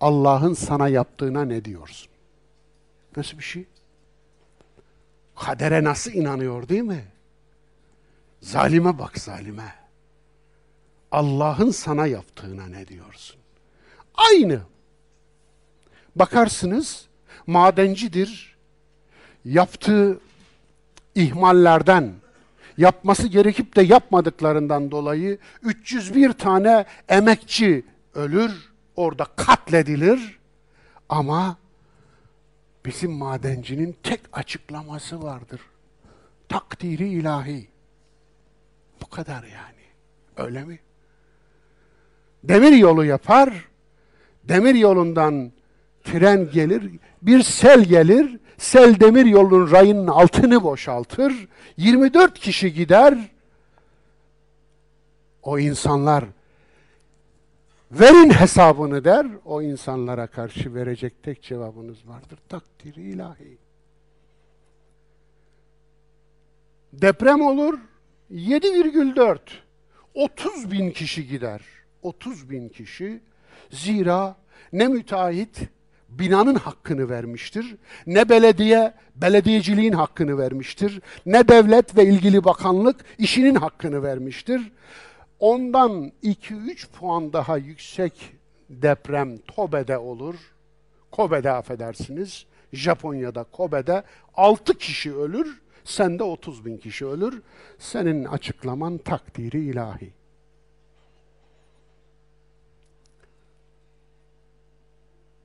Allah'ın 0.00 0.54
sana 0.54 0.88
yaptığına 0.88 1.44
ne 1.44 1.64
diyorsun? 1.64 2.12
Nasıl 3.16 3.38
bir 3.38 3.42
şey? 3.42 3.64
Kadere 5.36 5.84
nasıl 5.84 6.12
inanıyor 6.12 6.68
değil 6.68 6.82
mi? 6.82 7.04
Zalime 8.40 8.98
bak 8.98 9.18
zalime. 9.18 9.81
Allah'ın 11.12 11.70
sana 11.70 12.06
yaptığına 12.06 12.66
ne 12.66 12.88
diyorsun? 12.88 13.36
Aynı. 14.14 14.60
Bakarsınız 16.16 17.06
madencidir. 17.46 18.56
Yaptığı 19.44 20.20
ihmallerden, 21.14 22.12
yapması 22.78 23.28
gerekip 23.28 23.76
de 23.76 23.82
yapmadıklarından 23.82 24.90
dolayı 24.90 25.38
301 25.62 26.32
tane 26.32 26.84
emekçi 27.08 27.84
ölür, 28.14 28.72
orada 28.96 29.24
katledilir. 29.24 30.38
Ama 31.08 31.56
bizim 32.84 33.12
madencinin 33.12 33.96
tek 34.02 34.20
açıklaması 34.32 35.22
vardır. 35.22 35.60
Takdiri 36.48 37.08
ilahi. 37.08 37.68
Bu 39.02 39.06
kadar 39.06 39.42
yani. 39.42 39.82
Öyle 40.36 40.64
mi? 40.64 40.78
Demir 42.44 42.72
yolu 42.72 43.04
yapar, 43.04 43.68
demir 44.44 44.74
yolundan 44.74 45.52
tren 46.04 46.50
gelir, 46.50 46.90
bir 47.22 47.42
sel 47.42 47.84
gelir, 47.84 48.38
sel 48.58 49.00
demir 49.00 49.26
yolunun 49.26 49.70
rayının 49.70 50.06
altını 50.06 50.62
boşaltır, 50.62 51.48
24 51.76 52.38
kişi 52.38 52.74
gider, 52.74 53.18
o 55.42 55.58
insanlar 55.58 56.24
verin 57.90 58.30
hesabını 58.30 59.04
der, 59.04 59.26
o 59.44 59.62
insanlara 59.62 60.26
karşı 60.26 60.74
verecek 60.74 61.22
tek 61.22 61.42
cevabınız 61.42 62.08
vardır, 62.08 62.38
takdiri 62.48 63.00
ilahi. 63.00 63.58
Deprem 66.92 67.40
olur, 67.40 67.78
7,4, 68.30 69.38
30 70.14 70.70
bin 70.70 70.90
kişi 70.90 71.28
gider. 71.28 71.60
30 72.02 72.50
bin 72.50 72.68
kişi. 72.68 73.20
Zira 73.70 74.36
ne 74.72 74.88
müteahhit 74.88 75.68
binanın 76.08 76.54
hakkını 76.54 77.08
vermiştir, 77.08 77.76
ne 78.06 78.28
belediye 78.28 78.94
belediyeciliğin 79.16 79.92
hakkını 79.92 80.38
vermiştir, 80.38 81.00
ne 81.26 81.48
devlet 81.48 81.96
ve 81.96 82.04
ilgili 82.04 82.44
bakanlık 82.44 83.04
işinin 83.18 83.54
hakkını 83.54 84.02
vermiştir. 84.02 84.72
Ondan 85.40 86.12
2-3 86.22 86.88
puan 86.88 87.32
daha 87.32 87.56
yüksek 87.56 88.32
deprem 88.70 89.38
Tobe'de 89.38 89.98
olur. 89.98 90.34
Kobe'de 91.10 91.50
affedersiniz. 91.50 92.46
Japonya'da 92.72 93.44
Kobe'de 93.44 94.02
6 94.34 94.78
kişi 94.78 95.14
ölür, 95.16 95.62
sende 95.84 96.22
30 96.22 96.64
bin 96.64 96.78
kişi 96.78 97.06
ölür. 97.06 97.42
Senin 97.78 98.24
açıklaman 98.24 98.98
takdiri 98.98 99.64
ilahi. 99.64 100.12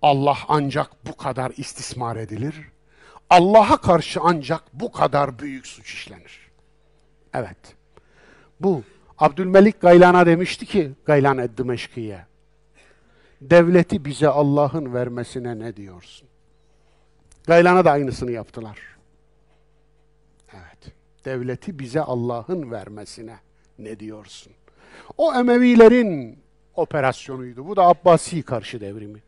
Allah 0.07 0.37
ancak 0.47 1.07
bu 1.07 1.17
kadar 1.17 1.51
istismar 1.57 2.15
edilir. 2.15 2.55
Allah'a 3.29 3.77
karşı 3.77 4.19
ancak 4.23 4.63
bu 4.73 4.91
kadar 4.91 5.39
büyük 5.39 5.67
suç 5.67 5.93
işlenir. 5.93 6.51
Evet. 7.33 7.57
Bu 8.59 8.83
Abdülmelik 9.17 9.81
Gaylan'a 9.81 10.25
demişti 10.25 10.65
ki 10.65 10.91
Gaylan 11.05 11.37
Eddimeşki'ye 11.37 12.25
devleti 13.41 14.05
bize 14.05 14.27
Allah'ın 14.27 14.93
vermesine 14.93 15.59
ne 15.59 15.75
diyorsun? 15.75 16.27
Gaylan'a 17.47 17.85
da 17.85 17.91
aynısını 17.91 18.31
yaptılar. 18.31 18.79
Evet. 20.53 20.93
Devleti 21.25 21.79
bize 21.79 22.01
Allah'ın 22.01 22.71
vermesine 22.71 23.39
ne 23.79 23.99
diyorsun? 23.99 24.53
O 25.17 25.33
Emevilerin 25.33 26.39
operasyonuydu. 26.75 27.67
Bu 27.67 27.75
da 27.75 27.83
Abbasi 27.83 28.43
karşı 28.43 28.81
devrimi. 28.81 29.26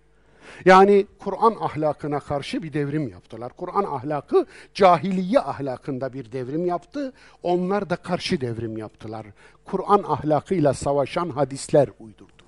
Yani 0.65 1.05
Kur'an 1.19 1.55
ahlakına 1.61 2.19
karşı 2.19 2.63
bir 2.63 2.73
devrim 2.73 3.07
yaptılar. 3.07 3.51
Kur'an 3.57 3.83
ahlakı 3.83 4.45
cahiliye 4.73 5.39
ahlakında 5.39 6.13
bir 6.13 6.31
devrim 6.31 6.65
yaptı. 6.65 7.13
Onlar 7.43 7.89
da 7.89 7.95
karşı 7.95 8.41
devrim 8.41 8.77
yaptılar. 8.77 9.25
Kur'an 9.65 10.03
ahlakıyla 10.03 10.73
savaşan 10.73 11.29
hadisler 11.29 11.89
uydurdular. 11.99 12.38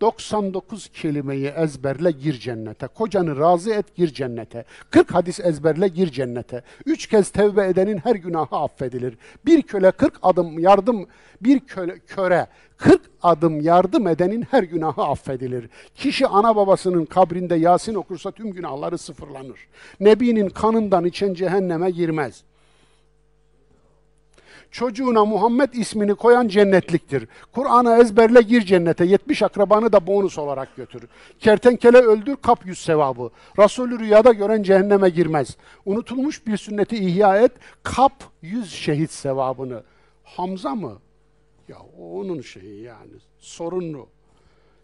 99 0.00 0.88
kelimeyi 0.88 1.46
ezberle 1.46 2.10
gir 2.10 2.40
cennete. 2.40 2.86
Kocanı 2.86 3.40
razı 3.40 3.70
et 3.70 3.96
gir 3.96 4.08
cennete. 4.08 4.64
40 4.90 5.14
hadis 5.14 5.40
ezberle 5.40 5.88
gir 5.88 6.10
cennete. 6.10 6.62
Üç 6.86 7.06
kez 7.06 7.30
tevbe 7.30 7.66
edenin 7.66 7.98
her 7.98 8.14
günahı 8.14 8.56
affedilir. 8.56 9.18
Bir 9.46 9.62
köle 9.62 9.90
40 9.90 10.14
adım 10.22 10.58
yardım, 10.58 11.06
bir 11.40 11.60
köle, 11.60 11.98
köre 12.06 12.46
40 12.76 13.00
adım 13.22 13.60
yardım 13.60 14.08
edenin 14.08 14.42
her 14.42 14.62
günahı 14.62 15.02
affedilir. 15.02 15.68
Kişi 15.94 16.26
ana 16.26 16.56
babasının 16.56 17.04
kabrinde 17.04 17.54
Yasin 17.54 17.94
okursa 17.94 18.30
tüm 18.30 18.52
günahları 18.52 18.98
sıfırlanır. 18.98 19.68
Nebinin 20.00 20.48
kanından 20.48 21.04
içen 21.04 21.34
cehenneme 21.34 21.90
girmez. 21.90 22.42
Çocuğuna 24.70 25.24
Muhammed 25.24 25.72
ismini 25.72 26.14
koyan 26.14 26.48
cennetliktir. 26.48 27.28
Kur'an'ı 27.52 27.96
ezberle 28.00 28.42
gir 28.42 28.62
cennete. 28.62 29.04
70 29.04 29.42
akrabanı 29.42 29.92
da 29.92 30.06
bonus 30.06 30.38
olarak 30.38 30.76
götür. 30.76 31.02
Kertenkele 31.38 31.98
öldür 31.98 32.36
kap 32.36 32.66
yüz 32.66 32.78
sevabı. 32.78 33.30
Resulü 33.58 33.98
rüyada 33.98 34.32
gören 34.32 34.62
cehenneme 34.62 35.08
girmez. 35.08 35.56
Unutulmuş 35.84 36.46
bir 36.46 36.56
sünneti 36.56 36.96
ihya 36.96 37.38
et 37.38 37.52
kap 37.82 38.12
yüz 38.42 38.72
şehit 38.72 39.10
sevabını. 39.10 39.82
Hamza 40.24 40.74
mı? 40.74 40.98
Ya 41.68 41.76
onun 41.98 42.40
şeyi 42.40 42.82
yani 42.82 43.12
sorunlu. 43.38 44.08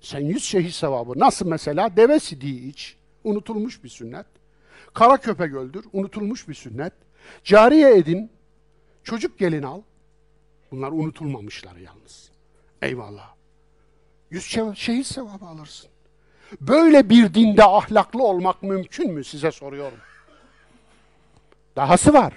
Sen 0.00 0.20
yüz 0.20 0.44
şehit 0.44 0.74
sevabı. 0.74 1.18
Nasıl 1.18 1.48
mesela? 1.48 1.96
Deve 1.96 2.20
sidiği 2.20 2.70
iç. 2.70 2.96
Unutulmuş 3.24 3.84
bir 3.84 3.88
sünnet. 3.88 4.26
Kara 4.94 5.16
köpek 5.16 5.54
öldür. 5.54 5.84
Unutulmuş 5.92 6.48
bir 6.48 6.54
sünnet. 6.54 6.92
Cariye 7.44 7.96
edin. 7.96 8.30
Çocuk 9.04 9.38
gelin 9.38 9.62
al. 9.62 9.80
Bunlar 10.70 10.92
unutulmamışlar 10.92 11.76
yalnız. 11.76 12.30
Eyvallah. 12.82 13.34
Yüz 14.30 14.44
şehit 14.74 15.06
sevabı 15.06 15.46
alırsın. 15.46 15.90
Böyle 16.60 17.08
bir 17.08 17.34
dinde 17.34 17.64
ahlaklı 17.64 18.22
olmak 18.22 18.62
mümkün 18.62 19.12
mü 19.12 19.24
size 19.24 19.50
soruyorum. 19.50 19.98
Dahası 21.76 22.14
var. 22.14 22.32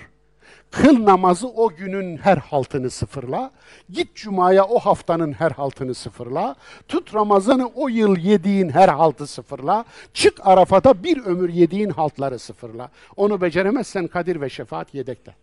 Kıl 0.72 1.06
namazı 1.06 1.48
o 1.48 1.70
günün 1.70 2.18
her 2.18 2.38
haltını 2.38 2.90
sıfırla. 2.90 3.52
Git 3.90 4.16
cumaya 4.16 4.66
o 4.66 4.80
haftanın 4.80 5.34
her 5.34 5.52
haltını 5.52 5.94
sıfırla. 5.94 6.56
Tut 6.88 7.16
Ramazan'ı 7.16 7.68
o 7.68 7.88
yıl 7.88 8.18
yediğin 8.18 8.70
her 8.70 8.90
haltı 8.90 9.28
sıfırla. 9.28 9.86
Çık 10.14 10.48
Arafat'a 10.48 11.04
bir 11.04 11.26
ömür 11.26 11.50
yediğin 11.50 11.90
haltları 11.90 12.40
sıfırla. 12.40 12.90
Onu 13.16 13.42
beceremezsen 13.42 14.08
Kadir 14.08 14.42
ve 14.42 14.50
Şefaat 14.50 14.94
yedekte. 14.94 15.36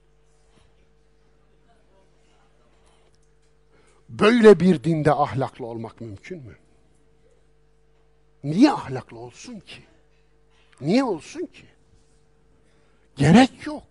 Böyle 4.12 4.60
bir 4.60 4.84
dinde 4.84 5.12
ahlaklı 5.12 5.66
olmak 5.66 6.00
mümkün 6.00 6.38
mü? 6.38 6.56
Niye 8.44 8.72
ahlaklı 8.72 9.18
olsun 9.18 9.60
ki? 9.60 9.82
Niye 10.80 11.04
olsun 11.04 11.46
ki? 11.46 11.64
Gerek 13.16 13.66
yok. 13.66 13.82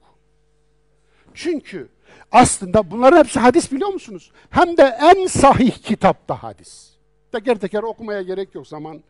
Çünkü 1.34 1.90
aslında 2.32 2.92
bunların 2.92 3.18
hepsi 3.18 3.40
hadis 3.40 3.72
biliyor 3.72 3.90
musunuz? 3.90 4.32
Hem 4.50 4.78
de 4.78 4.98
en 5.02 5.28
sahih 5.28 5.72
kitapta 5.72 6.44
hadis. 6.44 6.92
Teker 7.32 7.60
teker 7.60 7.84
okumaya 7.84 8.22
gerek 8.22 8.56
yok 8.56 8.68
zaman 8.68 9.04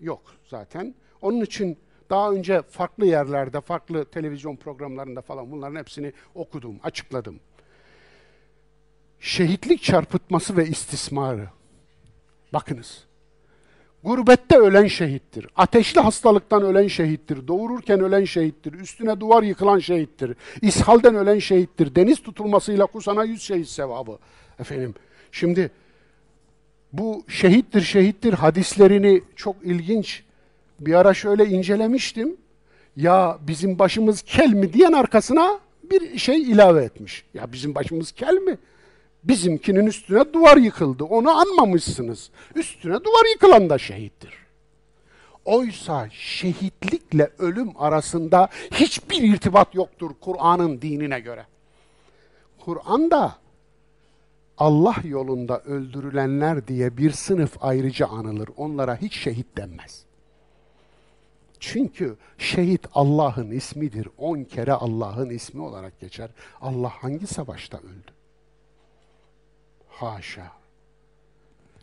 yok 0.00 0.22
zaten. 0.48 0.94
Onun 1.22 1.40
için 1.40 1.78
daha 2.10 2.30
önce 2.30 2.62
farklı 2.62 3.06
yerlerde, 3.06 3.60
farklı 3.60 4.04
televizyon 4.04 4.56
programlarında 4.56 5.22
falan 5.22 5.50
bunların 5.50 5.76
hepsini 5.76 6.12
okudum, 6.34 6.80
açıkladım. 6.82 7.40
Şehitlik 9.20 9.82
çarpıtması 9.82 10.56
ve 10.56 10.66
istismarı. 10.66 11.48
Bakınız. 12.52 13.04
Gurbette 14.04 14.58
ölen 14.58 14.86
şehittir. 14.86 15.46
Ateşli 15.56 16.00
hastalıktan 16.00 16.62
ölen 16.62 16.88
şehittir. 16.88 17.48
Doğururken 17.48 18.00
ölen 18.00 18.24
şehittir. 18.24 18.72
Üstüne 18.72 19.20
duvar 19.20 19.42
yıkılan 19.42 19.78
şehittir. 19.78 20.36
İshalden 20.62 21.14
ölen 21.14 21.38
şehittir. 21.38 21.94
Deniz 21.94 22.22
tutulmasıyla 22.22 22.86
kusana 22.86 23.24
yüz 23.24 23.42
şehit 23.42 23.68
sevabı. 23.68 24.18
Efendim, 24.58 24.94
şimdi 25.32 25.70
bu 26.92 27.24
şehittir 27.28 27.80
şehittir 27.80 28.32
hadislerini 28.32 29.22
çok 29.36 29.56
ilginç 29.64 30.22
bir 30.80 30.94
ara 30.94 31.14
şöyle 31.14 31.46
incelemiştim. 31.46 32.36
Ya 32.96 33.38
bizim 33.40 33.78
başımız 33.78 34.22
kel 34.22 34.52
mi 34.52 34.72
diyen 34.72 34.92
arkasına 34.92 35.60
bir 35.82 36.18
şey 36.18 36.42
ilave 36.42 36.84
etmiş. 36.84 37.24
Ya 37.34 37.52
bizim 37.52 37.74
başımız 37.74 38.12
kel 38.12 38.34
mi? 38.34 38.58
Bizimkinin 39.24 39.86
üstüne 39.86 40.32
duvar 40.32 40.56
yıkıldı. 40.56 41.04
Onu 41.04 41.30
anmamışsınız. 41.30 42.30
Üstüne 42.54 42.94
duvar 42.94 43.32
yıkılan 43.32 43.70
da 43.70 43.78
şehittir. 43.78 44.34
Oysa 45.44 46.08
şehitlikle 46.10 47.30
ölüm 47.38 47.70
arasında 47.76 48.48
hiçbir 48.70 49.22
irtibat 49.22 49.74
yoktur 49.74 50.10
Kur'an'ın 50.20 50.82
dinine 50.82 51.20
göre. 51.20 51.46
Kur'an'da 52.58 53.38
Allah 54.58 54.96
yolunda 55.04 55.60
öldürülenler 55.60 56.68
diye 56.68 56.96
bir 56.96 57.10
sınıf 57.10 57.56
ayrıca 57.60 58.06
anılır. 58.06 58.48
Onlara 58.56 58.96
hiç 58.96 59.16
şehit 59.16 59.56
denmez. 59.56 60.04
Çünkü 61.60 62.16
şehit 62.38 62.86
Allah'ın 62.94 63.50
ismidir. 63.50 64.08
On 64.18 64.44
kere 64.44 64.72
Allah'ın 64.72 65.30
ismi 65.30 65.62
olarak 65.62 66.00
geçer. 66.00 66.30
Allah 66.60 66.88
hangi 66.88 67.26
savaşta 67.26 67.78
öldü? 67.78 68.19
Haşa. 69.99 70.51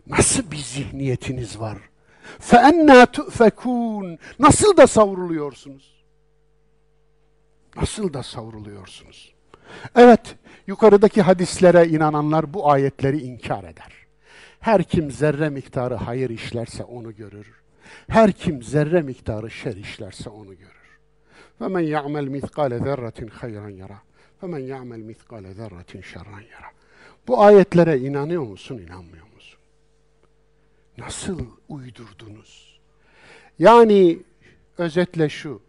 Nasıl 0.06 0.50
bir 0.50 0.56
zihniyetiniz 0.56 1.60
var? 1.60 1.78
فَاَنَّا 2.40 3.04
تُؤْفَكُونَ 3.04 4.18
Nasıl 4.38 4.76
da 4.76 4.86
savruluyorsunuz? 4.86 6.04
Nasıl 7.76 8.12
da 8.12 8.22
savruluyorsunuz? 8.22 9.34
Evet, 9.96 10.36
yukarıdaki 10.66 11.22
hadislere 11.22 11.88
inananlar 11.88 12.54
bu 12.54 12.70
ayetleri 12.70 13.20
inkar 13.20 13.64
eder. 13.64 13.92
Her 14.60 14.82
kim 14.82 15.10
zerre 15.10 15.48
miktarı 15.48 15.94
hayır 15.94 16.30
işlerse 16.30 16.84
onu 16.84 17.16
görür. 17.16 17.62
Her 18.08 18.32
kim 18.32 18.62
zerre 18.62 19.02
miktarı 19.02 19.50
şer 19.50 19.76
işlerse 19.76 20.30
onu 20.30 20.58
görür. 20.58 20.72
فَمَنْ 21.60 21.84
يَعْمَلْ 21.96 22.26
مِثْقَالَ 22.36 22.72
ذَرَّةٍ 22.88 23.20
خَيْرًا 23.40 23.70
يَرَى 23.80 23.98
وَمَنْ 24.42 24.62
يَعْمَلْ 24.72 25.00
مِثْقَالَ 25.10 25.44
ذَرَّةٍ 25.60 25.92
شَرًّا 26.12 26.40
يَرَى 26.52 26.70
bu 27.27 27.41
ayetlere 27.41 27.99
inanıyor 27.99 28.43
musun, 28.43 28.77
inanmıyor 28.77 29.25
musun? 29.35 29.59
Nasıl 30.97 31.45
uydurdunuz? 31.69 32.79
Yani 33.59 34.19
özetle 34.77 35.29
şu, 35.29 35.61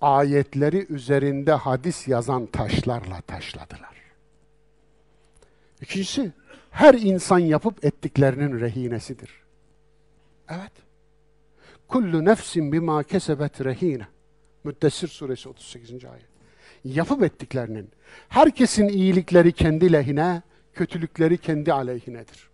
ayetleri 0.00 0.86
üzerinde 0.92 1.52
hadis 1.52 2.08
yazan 2.08 2.46
taşlarla 2.46 3.20
taşladılar. 3.20 3.98
İkincisi, 5.80 6.32
her 6.70 6.94
insan 6.94 7.38
yapıp 7.38 7.84
ettiklerinin 7.84 8.60
rehinesidir. 8.60 9.30
Evet. 10.48 10.72
Kullu 11.88 12.24
nefsin 12.24 12.72
bima 12.72 13.02
kesebet 13.02 13.64
rehine. 13.64 14.06
Müddessir 14.64 15.08
suresi 15.08 15.48
38. 15.48 16.04
ayet. 16.04 16.26
Yapıp 16.84 17.22
ettiklerinin. 17.22 17.90
Herkesin 18.28 18.88
iyilikleri 18.88 19.52
kendi 19.52 19.92
lehine, 19.92 20.42
kötülükleri 20.78 21.38
kendi 21.38 21.72
aleyhinedir. 21.72 22.48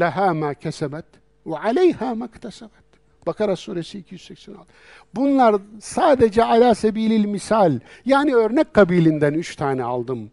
Leha 0.00 0.34
ma 0.34 0.54
kesebet 0.54 1.04
ve 1.46 1.58
aleyha 1.58 2.14
ma 2.14 2.28
ktesebet. 2.28 2.90
Bakara 3.26 3.56
suresi 3.56 3.98
286. 3.98 4.72
Bunlar 5.14 5.56
sadece 5.80 6.44
ala 6.44 6.74
sebilil 6.74 7.24
misal. 7.24 7.80
Yani 8.04 8.34
örnek 8.34 8.74
kabilinden 8.74 9.34
üç 9.34 9.56
tane 9.56 9.84
aldım. 9.84 10.30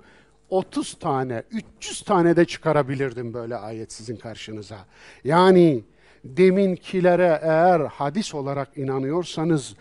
30 0.49 0.93
tane, 0.93 1.43
300 1.51 2.01
tane 2.01 2.35
de 2.35 2.45
çıkarabilirdim 2.45 3.34
böyle 3.34 3.55
ayet 3.55 3.93
sizin 3.93 4.15
karşınıza. 4.15 4.77
Yani 5.23 5.84
deminkilere 6.23 7.39
eğer 7.41 7.80
hadis 7.80 8.35
olarak 8.35 8.77
inanıyorsanız 8.77 9.76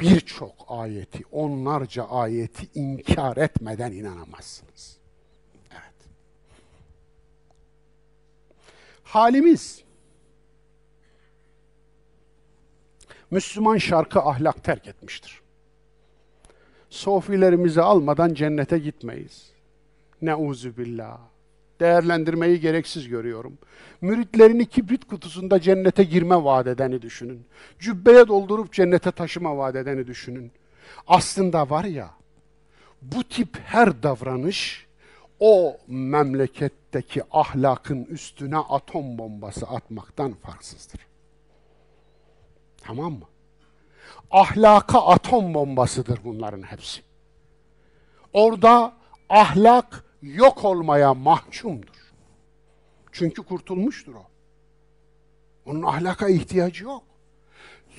birçok 0.00 0.54
ayeti, 0.68 1.22
onlarca 1.32 2.04
ayeti 2.04 2.66
inkar 2.74 3.36
etmeden 3.36 3.92
inanamazsınız. 3.92 4.97
Halimiz 9.08 9.82
Müslüman 13.30 13.76
şarkı 13.76 14.20
ahlak 14.20 14.64
terk 14.64 14.86
etmiştir. 14.86 15.40
Sofilerimizi 16.90 17.82
almadan 17.82 18.34
cennete 18.34 18.78
gitmeyiz. 18.78 19.50
Neuzu 20.22 20.76
billah. 20.76 21.18
Değerlendirmeyi 21.80 22.60
gereksiz 22.60 23.08
görüyorum. 23.08 23.58
Müritlerini 24.00 24.66
kibrit 24.66 25.04
kutusunda 25.04 25.60
cennete 25.60 26.04
girme 26.04 26.44
vaat 26.44 26.66
edeni 26.66 27.02
düşünün. 27.02 27.46
Cübbeye 27.78 28.28
doldurup 28.28 28.72
cennete 28.72 29.10
taşıma 29.10 29.56
vaat 29.56 29.76
edeni 29.76 30.06
düşünün. 30.06 30.52
Aslında 31.06 31.70
var 31.70 31.84
ya, 31.84 32.10
bu 33.02 33.24
tip 33.24 33.58
her 33.64 34.02
davranış 34.02 34.87
o 35.40 35.76
memleketteki 35.86 37.22
ahlakın 37.30 38.04
üstüne 38.04 38.56
atom 38.56 39.18
bombası 39.18 39.66
atmaktan 39.66 40.34
farksızdır. 40.34 41.00
Tamam 42.82 43.12
mı? 43.12 43.26
Ahlaka 44.30 45.06
atom 45.06 45.54
bombasıdır 45.54 46.20
bunların 46.24 46.62
hepsi. 46.62 47.02
Orada 48.32 48.92
ahlak 49.28 50.04
yok 50.22 50.64
olmaya 50.64 51.14
mahkumdur. 51.14 52.12
Çünkü 53.12 53.42
kurtulmuştur 53.42 54.14
o. 54.14 54.26
Onun 55.66 55.82
ahlaka 55.82 56.28
ihtiyacı 56.28 56.84
yok. 56.84 57.02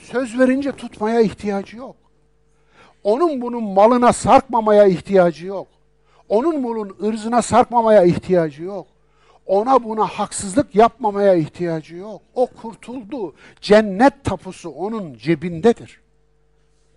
Söz 0.02 0.40
verince 0.40 0.72
tutmaya 0.72 1.22
ihtiyacı 1.22 1.78
yok. 1.78 1.96
Onun 3.04 3.42
bunun 3.42 3.64
malına 3.64 4.14
sarkmamaya 4.14 4.88
ihtiyacı 4.88 5.46
yok. 5.46 5.68
Onun 6.30 6.64
bunun 6.64 6.98
ırzına 7.04 7.42
sarkmamaya 7.42 8.04
ihtiyacı 8.04 8.64
yok. 8.64 8.88
Ona 9.46 9.84
buna 9.84 10.06
haksızlık 10.06 10.76
yapmamaya 10.76 11.36
ihtiyacı 11.36 11.96
yok. 11.96 12.22
O 12.36 12.48
kurtuldu. 12.48 13.34
Cennet 13.62 14.24
tapusu 14.24 14.70
onun 14.70 15.14
cebindedir. 15.18 16.02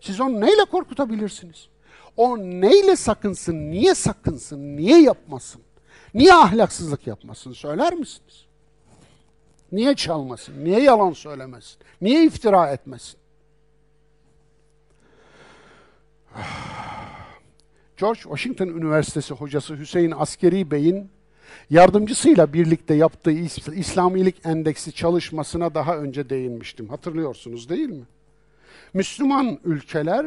Siz 0.01 0.21
onu 0.21 0.41
neyle 0.41 0.65
korkutabilirsiniz? 0.71 1.69
O 2.17 2.39
neyle 2.39 2.97
sakınsın, 2.97 3.71
niye 3.71 3.95
sakınsın, 3.95 4.77
niye 4.77 5.03
yapmasın? 5.03 5.63
Niye 6.15 6.35
ahlaksızlık 6.35 7.07
yapmasın 7.07 7.53
söyler 7.53 7.95
misiniz? 7.95 8.45
Niye 9.73 9.95
çalmasın, 9.95 10.65
niye 10.65 10.81
yalan 10.81 11.13
söylemesin, 11.13 11.79
niye 12.01 12.27
iftira 12.27 12.71
etmesin? 12.71 13.19
George 18.03 18.21
Washington 18.21 18.69
Üniversitesi 18.69 19.35
hocası 19.35 19.77
Hüseyin 19.77 20.15
Askeri 20.17 20.71
Bey'in 20.71 21.11
yardımcısıyla 21.71 22.53
birlikte 22.53 22.95
yaptığı 22.95 23.31
İslamilik 23.75 24.47
Endeksi 24.47 24.93
çalışmasına 24.93 25.75
daha 25.75 25.97
önce 25.97 26.31
değinmiştim. 26.31 26.89
Hatırlıyorsunuz 26.89 27.69
değil 27.69 27.89
mi? 27.89 28.05
Müslüman 28.95 29.59
ülkeler 29.65 30.27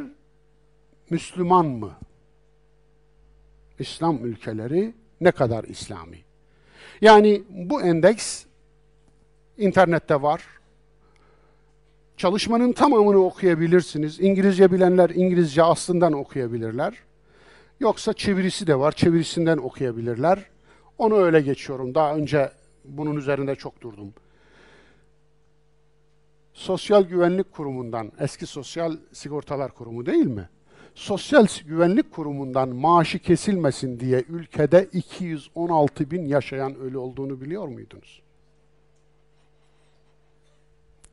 Müslüman 1.10 1.66
mı? 1.66 1.92
İslam 3.80 4.26
ülkeleri 4.26 4.94
ne 5.22 5.32
kadar 5.32 5.64
İslami? 5.64 6.18
Yani 7.02 7.44
bu 7.50 7.82
endeks 7.82 8.46
internette 9.58 10.22
var. 10.22 10.44
Çalışmanın 12.18 12.74
tamamını 12.74 13.26
okuyabilirsiniz. 13.26 14.20
İngilizce 14.20 14.72
bilenler 14.72 15.10
İngilizce 15.10 15.64
aslından 15.64 16.14
okuyabilirler. 16.14 17.06
Yoksa 17.80 18.14
çevirisi 18.14 18.68
de 18.68 18.80
var. 18.80 18.92
Çevirisinden 18.92 19.58
okuyabilirler. 19.58 20.46
Onu 20.98 21.16
öyle 21.16 21.42
geçiyorum. 21.42 21.96
Daha 21.96 22.16
önce 22.16 22.52
bunun 22.86 23.16
üzerinde 23.16 23.56
çok 23.56 23.82
durdum. 23.82 24.14
Sosyal 26.54 27.04
Güvenlik 27.04 27.52
Kurumu'ndan, 27.52 28.12
eski 28.20 28.46
Sosyal 28.46 28.98
Sigortalar 29.14 29.72
Kurumu 29.72 30.06
değil 30.06 30.26
mi? 30.26 30.50
Sosyal 30.96 31.48
Güvenlik 31.66 32.12
Kurumu'ndan 32.12 32.70
maaşı 32.70 33.20
kesilmesin 33.20 34.00
diye 34.00 34.24
ülkede 34.30 34.90
216 34.94 36.12
bin 36.12 36.26
yaşayan 36.26 36.76
ölü 36.76 36.98
olduğunu 36.98 37.42
biliyor 37.42 37.68
muydunuz? 37.68 38.22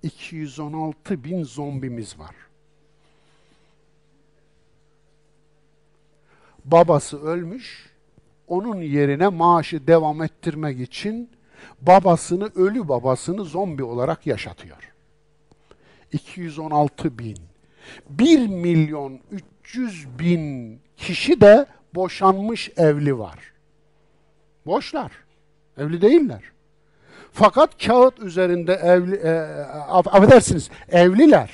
216 0.02 1.24
bin 1.24 1.44
zombimiz 1.44 2.18
var. 2.18 2.34
Babası 6.64 7.22
ölmüş, 7.22 7.90
onun 8.46 8.80
yerine 8.80 9.28
maaşı 9.28 9.86
devam 9.86 10.22
ettirmek 10.22 10.80
için 10.80 11.30
babasını, 11.80 12.50
ölü 12.54 12.88
babasını 12.88 13.44
zombi 13.44 13.84
olarak 13.84 14.26
yaşatıyor. 14.26 14.92
216 16.12 17.18
bin. 17.18 17.38
1 18.10 18.46
milyon 18.48 19.20
300 19.62 20.18
bin 20.18 20.78
kişi 20.96 21.40
de 21.40 21.66
boşanmış 21.94 22.70
evli 22.76 23.18
var. 23.18 23.38
Boşlar. 24.66 25.12
Evli 25.78 26.02
değiller. 26.02 26.42
Fakat 27.32 27.86
kağıt 27.86 28.18
üzerinde 28.20 28.72
evli, 28.72 29.16
e, 29.16 29.30
affedersiniz, 29.88 30.70
evliler. 30.88 31.50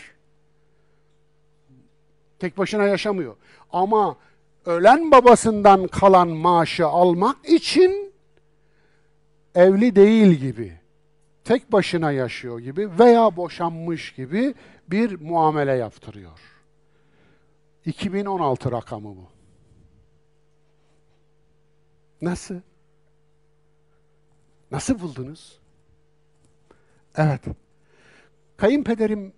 Tek 2.39 2.59
başına 2.59 2.85
yaşamıyor. 2.85 3.37
Ama 3.73 4.17
ölen 4.69 5.11
babasından 5.11 5.87
kalan 5.87 6.29
maaşı 6.29 6.87
almak 6.87 7.49
için 7.49 8.15
evli 9.55 9.97
değil 9.97 10.33
gibi, 10.33 10.81
tek 11.45 11.73
başına 11.73 12.13
yaşıyor 12.13 12.59
gibi 12.59 12.99
veya 12.99 13.37
boşanmış 13.37 14.15
gibi 14.15 14.55
bir 14.89 15.21
muamele 15.21 15.73
yaptırıyor. 15.73 16.39
2016 17.85 18.73
rakamı 18.73 19.17
bu. 19.17 19.29
Nasıl? 22.23 22.61
Nasıl 24.71 25.01
buldunuz? 25.01 25.59
Evet. 27.17 27.41
Kayınpederim 28.57 29.33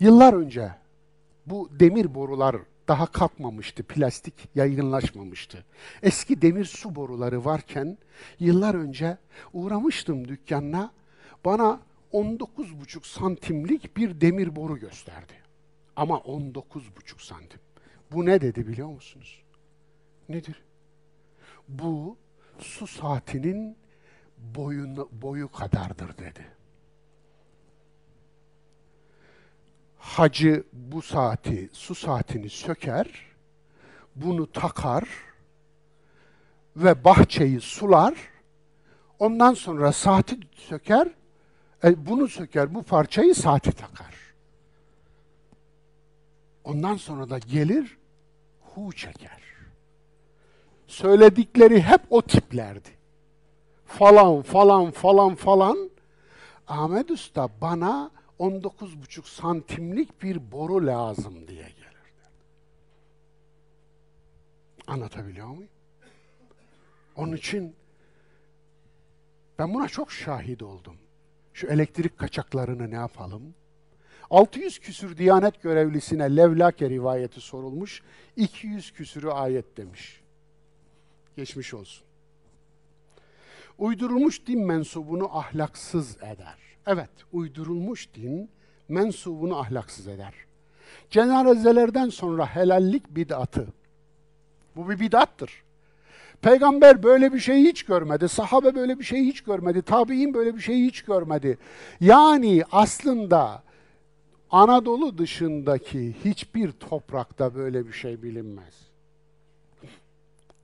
yıllar 0.00 0.32
önce 0.34 0.85
bu 1.46 1.70
demir 1.80 2.14
borular 2.14 2.56
daha 2.88 3.06
kalkmamıştı, 3.06 3.82
plastik 3.82 4.34
yaygınlaşmamıştı. 4.54 5.64
Eski 6.02 6.42
demir 6.42 6.64
su 6.64 6.94
boruları 6.94 7.44
varken 7.44 7.98
yıllar 8.40 8.74
önce 8.74 9.18
uğramıştım 9.52 10.28
dükkanına. 10.28 10.92
Bana 11.44 11.80
19,5 12.12 13.06
santimlik 13.06 13.96
bir 13.96 14.20
demir 14.20 14.56
boru 14.56 14.78
gösterdi. 14.78 15.32
Ama 15.96 16.16
19,5 16.16 17.26
santim. 17.26 17.60
Bu 18.12 18.26
ne 18.26 18.40
dedi 18.40 18.66
biliyor 18.66 18.88
musunuz? 18.88 19.42
Nedir? 20.28 20.62
Bu 21.68 22.16
su 22.58 22.86
saatinin 22.86 23.76
boyunu, 24.38 25.08
boyu 25.12 25.48
kadardır 25.52 26.18
dedi. 26.18 26.55
Hacı 30.06 30.64
bu 30.72 31.02
saati, 31.02 31.70
su 31.72 31.94
saatini 31.94 32.50
söker, 32.50 33.06
bunu 34.16 34.52
takar 34.52 35.04
ve 36.76 37.04
bahçeyi 37.04 37.60
sular. 37.60 38.14
Ondan 39.18 39.54
sonra 39.54 39.92
saati 39.92 40.38
söker, 40.54 41.08
e, 41.84 42.06
bunu 42.06 42.28
söker, 42.28 42.74
bu 42.74 42.82
parçayı 42.82 43.34
saati 43.34 43.72
takar. 43.72 44.14
Ondan 46.64 46.96
sonra 46.96 47.30
da 47.30 47.38
gelir, 47.38 47.98
hu 48.60 48.92
çeker. 48.92 49.42
Söyledikleri 50.86 51.82
hep 51.82 52.00
o 52.10 52.22
tiplerdi. 52.22 52.90
Falan 53.86 54.42
falan 54.42 54.90
falan 54.90 55.34
falan. 55.34 55.90
Ahmet 56.68 57.10
Usta 57.10 57.48
bana 57.60 58.10
19,5 58.40 59.26
santimlik 59.26 60.22
bir 60.22 60.52
boru 60.52 60.86
lazım 60.86 61.48
diye 61.48 61.62
gelirdi. 61.62 61.86
Anlatabiliyor 64.86 65.46
muyum? 65.46 65.70
Onun 67.16 67.36
için 67.36 67.76
ben 69.58 69.74
buna 69.74 69.88
çok 69.88 70.12
şahit 70.12 70.62
oldum. 70.62 70.96
Şu 71.52 71.66
elektrik 71.66 72.18
kaçaklarını 72.18 72.90
ne 72.90 72.94
yapalım? 72.94 73.54
600 74.30 74.78
küsür 74.78 75.16
Diyanet 75.16 75.62
görevlisine 75.62 76.36
Levlake 76.36 76.90
rivayeti 76.90 77.40
sorulmuş, 77.40 78.02
200 78.36 78.92
küsürü 78.92 79.28
ayet 79.28 79.76
demiş. 79.76 80.20
Geçmiş 81.36 81.74
olsun. 81.74 82.06
Uydurulmuş 83.78 84.46
din 84.46 84.66
mensubunu 84.66 85.38
ahlaksız 85.38 86.16
eder. 86.16 86.65
Evet, 86.86 87.10
uydurulmuş 87.32 88.08
din 88.14 88.50
mensubunu 88.88 89.58
ahlaksız 89.58 90.08
eder. 90.08 90.34
Cenazelerden 91.10 92.08
sonra 92.08 92.46
helallik 92.46 93.16
bid'atı. 93.16 93.66
Bu 94.76 94.88
bir 94.90 95.00
bid'attır. 95.00 95.62
Peygamber 96.42 97.02
böyle 97.02 97.32
bir 97.32 97.38
şey 97.38 97.62
hiç 97.62 97.82
görmedi. 97.82 98.28
Sahabe 98.28 98.74
böyle 98.74 98.98
bir 98.98 99.04
şey 99.04 99.24
hiç 99.24 99.40
görmedi. 99.40 99.82
Tabi'in 99.82 100.34
böyle 100.34 100.54
bir 100.56 100.60
şey 100.60 100.84
hiç 100.84 101.02
görmedi. 101.02 101.58
Yani 102.00 102.62
aslında 102.72 103.62
Anadolu 104.50 105.18
dışındaki 105.18 106.14
hiçbir 106.24 106.72
toprakta 106.72 107.54
böyle 107.54 107.86
bir 107.86 107.92
şey 107.92 108.22
bilinmez. 108.22 108.74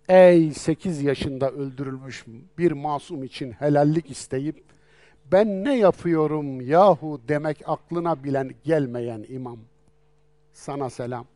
Ey 0.08 0.50
8 0.50 1.02
yaşında 1.02 1.50
öldürülmüş 1.50 2.24
bir 2.58 2.72
masum 2.72 3.24
için 3.24 3.52
helallik 3.52 4.10
isteyip 4.10 4.71
ben 5.32 5.64
ne 5.64 5.78
yapıyorum 5.78 6.60
yahu 6.60 7.20
demek 7.28 7.62
aklına 7.66 8.24
bilen 8.24 8.50
gelmeyen 8.64 9.24
imam. 9.28 9.58
Sana 10.52 10.90
selam. 10.90 11.26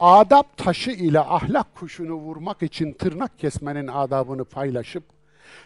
Adap 0.00 0.56
taşı 0.56 0.90
ile 0.90 1.20
ahlak 1.20 1.74
kuşunu 1.74 2.14
vurmak 2.14 2.62
için 2.62 2.92
tırnak 2.92 3.38
kesmenin 3.38 3.86
adabını 3.86 4.44
paylaşıp 4.44 5.04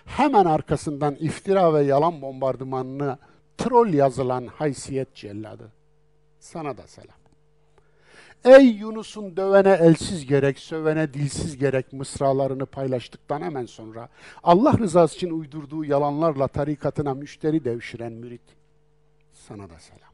hemen 0.05 0.45
arkasından 0.45 1.15
iftira 1.15 1.75
ve 1.75 1.83
yalan 1.83 2.23
bombardımanını 2.23 3.19
troll 3.59 3.95
yazılan 3.95 4.47
haysiyet 4.47 5.15
celladı. 5.15 5.73
Sana 6.41 6.77
da 6.77 6.87
selam. 6.87 7.20
Ey 8.45 8.67
Yunus'un 8.67 9.37
dövene 9.37 9.73
elsiz 9.73 10.27
gerek, 10.27 10.59
sövene 10.59 11.15
dilsiz 11.15 11.59
gerek 11.59 11.93
mısralarını 11.93 12.67
paylaştıktan 12.67 13.43
hemen 13.43 13.67
sonra 13.67 14.09
Allah 14.43 14.79
rızası 14.79 15.17
için 15.17 15.31
uydurduğu 15.31 15.85
yalanlarla 15.85 16.49
tarikatına 16.49 17.15
müşteri 17.15 17.65
devşiren 17.65 18.13
mürit. 18.13 18.41
Sana 19.33 19.71
da 19.71 19.79
selam. 19.79 20.11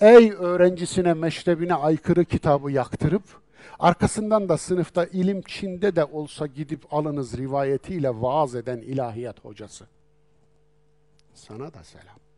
Ey 0.00 0.32
öğrencisine 0.32 1.14
meşrebine 1.14 1.74
aykırı 1.74 2.24
kitabı 2.24 2.70
yaktırıp, 2.72 3.22
arkasından 3.78 4.48
da 4.48 4.56
sınıfta 4.56 5.04
ilim 5.04 5.42
Çin'de 5.42 5.96
de 5.96 6.04
olsa 6.04 6.46
gidip 6.46 6.94
alınız 6.94 7.36
rivayetiyle 7.36 8.10
vaaz 8.20 8.54
eden 8.54 8.78
ilahiyat 8.78 9.44
hocası. 9.44 9.86
Sana 11.34 11.74
da 11.74 11.84
selam. 11.84 12.29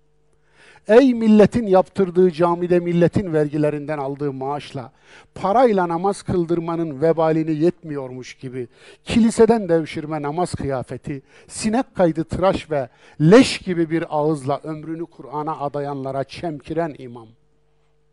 Ey 0.88 1.14
milletin 1.14 1.66
yaptırdığı 1.66 2.30
camide 2.30 2.80
milletin 2.80 3.32
vergilerinden 3.32 3.98
aldığı 3.98 4.32
maaşla 4.32 4.92
parayla 5.34 5.88
namaz 5.88 6.22
kıldırmanın 6.22 7.02
vebalini 7.02 7.54
yetmiyormuş 7.54 8.34
gibi 8.34 8.68
kiliseden 9.04 9.68
devşirme 9.68 10.22
namaz 10.22 10.54
kıyafeti, 10.54 11.22
sinek 11.48 11.94
kaydı 11.94 12.24
tıraş 12.24 12.70
ve 12.70 12.88
leş 13.20 13.58
gibi 13.58 13.90
bir 13.90 14.04
ağızla 14.08 14.60
ömrünü 14.62 15.06
Kur'an'a 15.06 15.60
adayanlara 15.60 16.24
çemkiren 16.24 16.94
imam. 16.98 17.28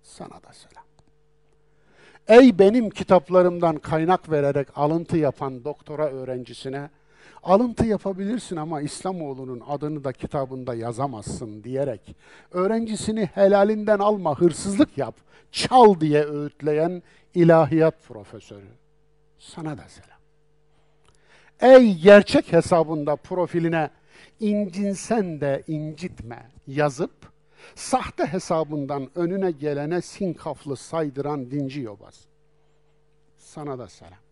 Sana 0.03 0.29
da 0.29 0.53
selam. 0.53 0.83
Ey 2.27 2.59
benim 2.59 2.89
kitaplarımdan 2.89 3.77
kaynak 3.77 4.31
vererek 4.31 4.67
alıntı 4.75 5.17
yapan 5.17 5.63
doktora 5.63 6.09
öğrencisine 6.09 6.89
alıntı 7.43 7.85
yapabilirsin 7.85 8.55
ama 8.55 8.81
İslamoğlu'nun 8.81 9.63
adını 9.67 10.03
da 10.03 10.11
kitabında 10.11 10.75
yazamazsın 10.75 11.63
diyerek 11.63 12.15
öğrencisini 12.51 13.25
helalinden 13.25 13.99
alma, 13.99 14.39
hırsızlık 14.39 14.97
yap, 14.97 15.15
çal 15.51 15.99
diye 15.99 16.23
öğütleyen 16.23 17.03
ilahiyat 17.35 18.03
profesörü. 18.07 18.69
Sana 19.39 19.77
da 19.77 19.83
selam. 19.87 20.19
Ey 21.61 21.95
gerçek 21.95 22.53
hesabında 22.53 23.15
profiline 23.15 23.89
incinsen 24.39 25.41
de 25.41 25.63
incitme 25.67 26.49
yazıp 26.67 27.11
sahte 27.75 28.25
hesabından 28.25 29.09
önüne 29.15 29.51
gelene 29.51 30.01
sinkaflı 30.01 30.75
saydıran 30.75 31.51
dinci 31.51 31.81
yobaz. 31.81 32.25
Sana 33.37 33.79
da 33.79 33.87
selam. 33.87 34.28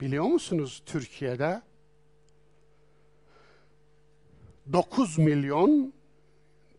Biliyor 0.00 0.24
musunuz 0.24 0.82
Türkiye'de 0.86 1.62
9 4.72 5.18
milyon 5.18 5.92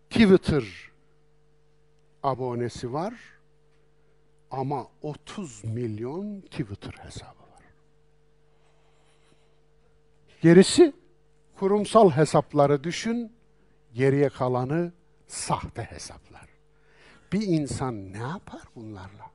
Twitter 0.09 0.63
abonesi 2.23 2.93
var 2.93 3.13
ama 4.51 4.87
30 5.01 5.63
milyon 5.63 6.41
Twitter 6.41 6.93
hesabı 6.93 7.27
var. 7.39 7.63
Gerisi 10.41 10.93
kurumsal 11.59 12.11
hesapları 12.11 12.83
düşün, 12.83 13.31
geriye 13.93 14.29
kalanı 14.29 14.91
sahte 15.27 15.83
hesaplar. 15.83 16.47
Bir 17.33 17.41
insan 17.41 18.13
ne 18.13 18.17
yapar 18.17 18.61
bunlarla? 18.75 19.31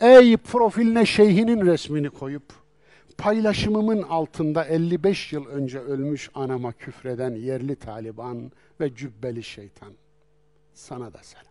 Ey 0.00 0.36
profiline 0.36 1.06
şeyhinin 1.06 1.66
resmini 1.66 2.10
koyup 2.10 2.42
paylaşımımın 3.18 4.02
altında 4.02 4.64
55 4.64 5.32
yıl 5.32 5.46
önce 5.46 5.78
ölmüş 5.78 6.30
anama 6.34 6.72
küfreden 6.72 7.34
yerli 7.34 7.76
Taliban 7.76 8.52
ve 8.80 8.94
cübbeli 8.94 9.42
şeytan. 9.42 9.92
Sana 10.74 11.12
da 11.12 11.18
selam. 11.22 11.44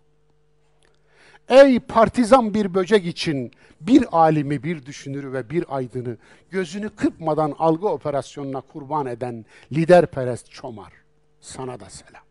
Ey 1.50 1.80
partizan 1.80 2.54
bir 2.54 2.74
böcek 2.74 3.06
için 3.06 3.52
bir 3.82 4.06
alimi, 4.12 4.64
bir 4.64 4.86
düşünürü 4.86 5.34
ve 5.34 5.50
bir 5.50 5.66
aydını 5.76 6.18
gözünü 6.50 6.90
kırpmadan 6.90 7.56
algı 7.60 7.88
operasyonuna 7.88 8.62
kurban 8.62 9.06
eden 9.06 9.46
liderperest 9.72 10.52
çomar. 10.52 10.94
Sana 11.42 11.80
da 11.80 11.90
selam. 11.90 12.27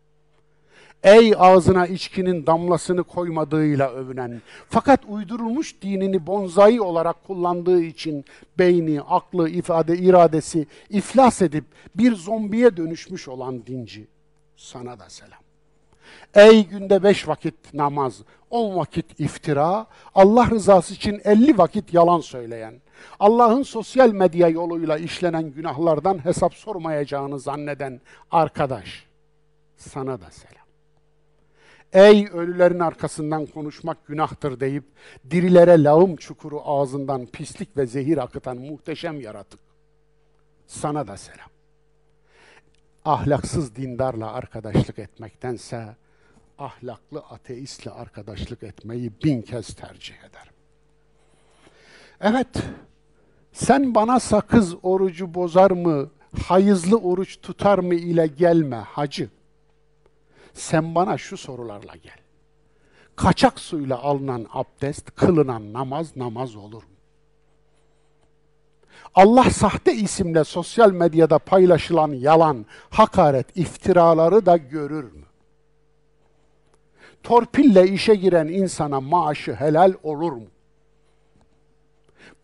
Ey 1.03 1.33
ağzına 1.37 1.87
içkinin 1.87 2.45
damlasını 2.45 3.03
koymadığıyla 3.03 3.89
övünen, 3.89 4.41
fakat 4.69 4.99
uydurulmuş 5.07 5.81
dinini 5.81 6.27
bonzai 6.27 6.81
olarak 6.81 7.27
kullandığı 7.27 7.81
için 7.81 8.25
beyni, 8.59 9.01
aklı, 9.01 9.49
ifade, 9.49 9.97
iradesi 9.97 10.67
iflas 10.89 11.41
edip 11.41 11.65
bir 11.95 12.15
zombiye 12.15 12.77
dönüşmüş 12.77 13.27
olan 13.27 13.65
dinci. 13.65 14.07
Sana 14.55 14.99
da 14.99 15.09
selam. 15.09 15.39
Ey 16.35 16.65
günde 16.67 17.03
beş 17.03 17.27
vakit 17.27 17.73
namaz, 17.73 18.21
on 18.49 18.77
vakit 18.77 19.19
iftira, 19.19 19.87
Allah 20.15 20.49
rızası 20.49 20.93
için 20.93 21.21
elli 21.23 21.57
vakit 21.57 21.93
yalan 21.93 22.19
söyleyen, 22.19 22.73
Allah'ın 23.19 23.63
sosyal 23.63 24.11
medya 24.11 24.49
yoluyla 24.49 24.97
işlenen 24.97 25.51
günahlardan 25.51 26.25
hesap 26.25 26.53
sormayacağını 26.53 27.39
zanneden 27.39 28.01
arkadaş, 28.31 29.05
sana 29.77 30.21
da 30.21 30.31
selam. 30.31 30.56
Ey 31.93 32.27
ölülerin 32.33 32.79
arkasından 32.79 33.45
konuşmak 33.45 34.07
günahtır 34.07 34.59
deyip 34.59 34.83
dirilere 35.29 35.83
lağım 35.83 36.15
çukuru 36.15 36.61
ağzından 36.65 37.25
pislik 37.25 37.77
ve 37.77 37.85
zehir 37.85 38.17
akıtan 38.17 38.57
muhteşem 38.57 39.21
yaratık. 39.21 39.59
Sana 40.67 41.07
da 41.07 41.17
selam. 41.17 41.49
Ahlaksız 43.05 43.75
dindarla 43.75 44.33
arkadaşlık 44.33 44.99
etmektense 44.99 45.95
ahlaklı 46.59 47.19
ateistle 47.19 47.91
arkadaşlık 47.91 48.63
etmeyi 48.63 49.11
bin 49.23 49.41
kez 49.41 49.67
tercih 49.67 50.15
ederim. 50.15 50.53
Evet, 52.21 52.47
sen 53.53 53.95
bana 53.95 54.19
sakız 54.19 54.75
orucu 54.83 55.33
bozar 55.33 55.71
mı, 55.71 56.09
hayızlı 56.47 56.97
oruç 56.97 57.41
tutar 57.41 57.79
mı 57.79 57.95
ile 57.95 58.27
gelme 58.27 58.75
hacı. 58.75 59.29
Sen 60.57 60.95
bana 60.95 61.17
şu 61.17 61.37
sorularla 61.37 61.95
gel. 61.95 62.17
Kaçak 63.15 63.59
suyla 63.59 63.99
alınan 63.99 64.47
abdest, 64.53 65.15
kılınan 65.15 65.73
namaz 65.73 66.17
namaz 66.17 66.55
olur 66.55 66.83
mu? 66.83 66.89
Allah 69.15 69.49
sahte 69.49 69.93
isimle 69.93 70.43
sosyal 70.43 70.91
medyada 70.91 71.39
paylaşılan 71.39 72.11
yalan, 72.11 72.65
hakaret, 72.89 73.57
iftiraları 73.57 74.45
da 74.45 74.57
görür 74.57 75.03
mü? 75.03 75.25
Torpille 77.23 77.87
işe 77.87 78.15
giren 78.15 78.47
insana 78.47 79.01
maaşı 79.01 79.53
helal 79.53 79.93
olur 80.03 80.31
mu? 80.31 80.47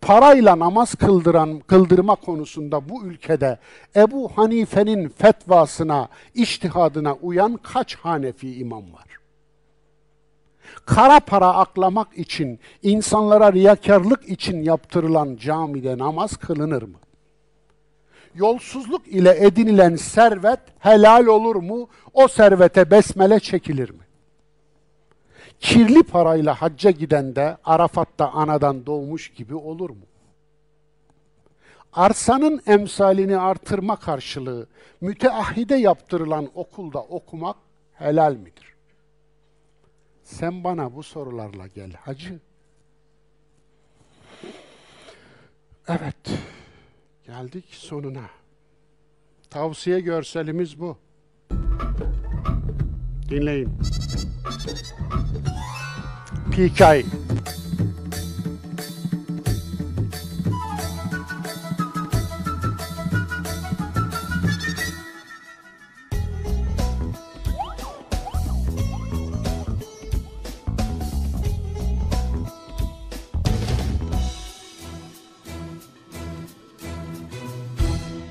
Parayla 0.01 0.59
namaz 0.59 0.95
kıldıran 0.95 1.59
kıldırma 1.59 2.15
konusunda 2.15 2.89
bu 2.89 3.03
ülkede 3.03 3.57
Ebu 3.95 4.31
Hanife'nin 4.35 5.09
fetvasına, 5.09 6.07
iştihadına 6.33 7.13
uyan 7.13 7.59
kaç 7.63 7.95
Hanefi 7.95 8.55
imam 8.55 8.93
var? 8.93 9.05
Kara 10.85 11.19
para 11.19 11.53
aklamak 11.53 12.17
için, 12.17 12.59
insanlara 12.81 13.53
riyakarlık 13.53 14.29
için 14.29 14.63
yaptırılan 14.63 15.35
camide 15.35 15.97
namaz 15.97 16.37
kılınır 16.37 16.81
mı? 16.83 16.97
Yolsuzluk 18.35 19.07
ile 19.07 19.45
edinilen 19.45 19.95
servet 19.95 20.59
helal 20.79 21.25
olur 21.25 21.55
mu? 21.55 21.87
O 22.13 22.27
servete 22.27 22.91
besmele 22.91 23.39
çekilir 23.39 23.89
mi? 23.89 24.02
Kirli 25.63 26.03
parayla 26.03 26.53
hacca 26.61 26.91
giden 26.91 27.35
de 27.35 27.57
Arafat'ta 27.63 28.31
anadan 28.31 28.85
doğmuş 28.85 29.29
gibi 29.29 29.55
olur 29.55 29.89
mu? 29.89 30.05
Arsanın 31.93 32.61
emsalini 32.67 33.37
artırma 33.37 33.95
karşılığı 33.95 34.67
müteahhide 35.01 35.75
yaptırılan 35.75 36.49
okulda 36.55 37.01
okumak 37.01 37.55
helal 37.93 38.35
midir? 38.35 38.73
Sen 40.23 40.63
bana 40.63 40.95
bu 40.95 41.03
sorularla 41.03 41.67
gel 41.67 41.91
hacı. 41.93 42.39
Evet, 45.87 46.29
geldik 47.25 47.65
sonuna. 47.69 48.29
Tavsiye 49.49 49.99
görselimiz 49.99 50.79
bu. 50.79 50.97
Dinleyin. 53.29 53.69
PK. 56.53 56.81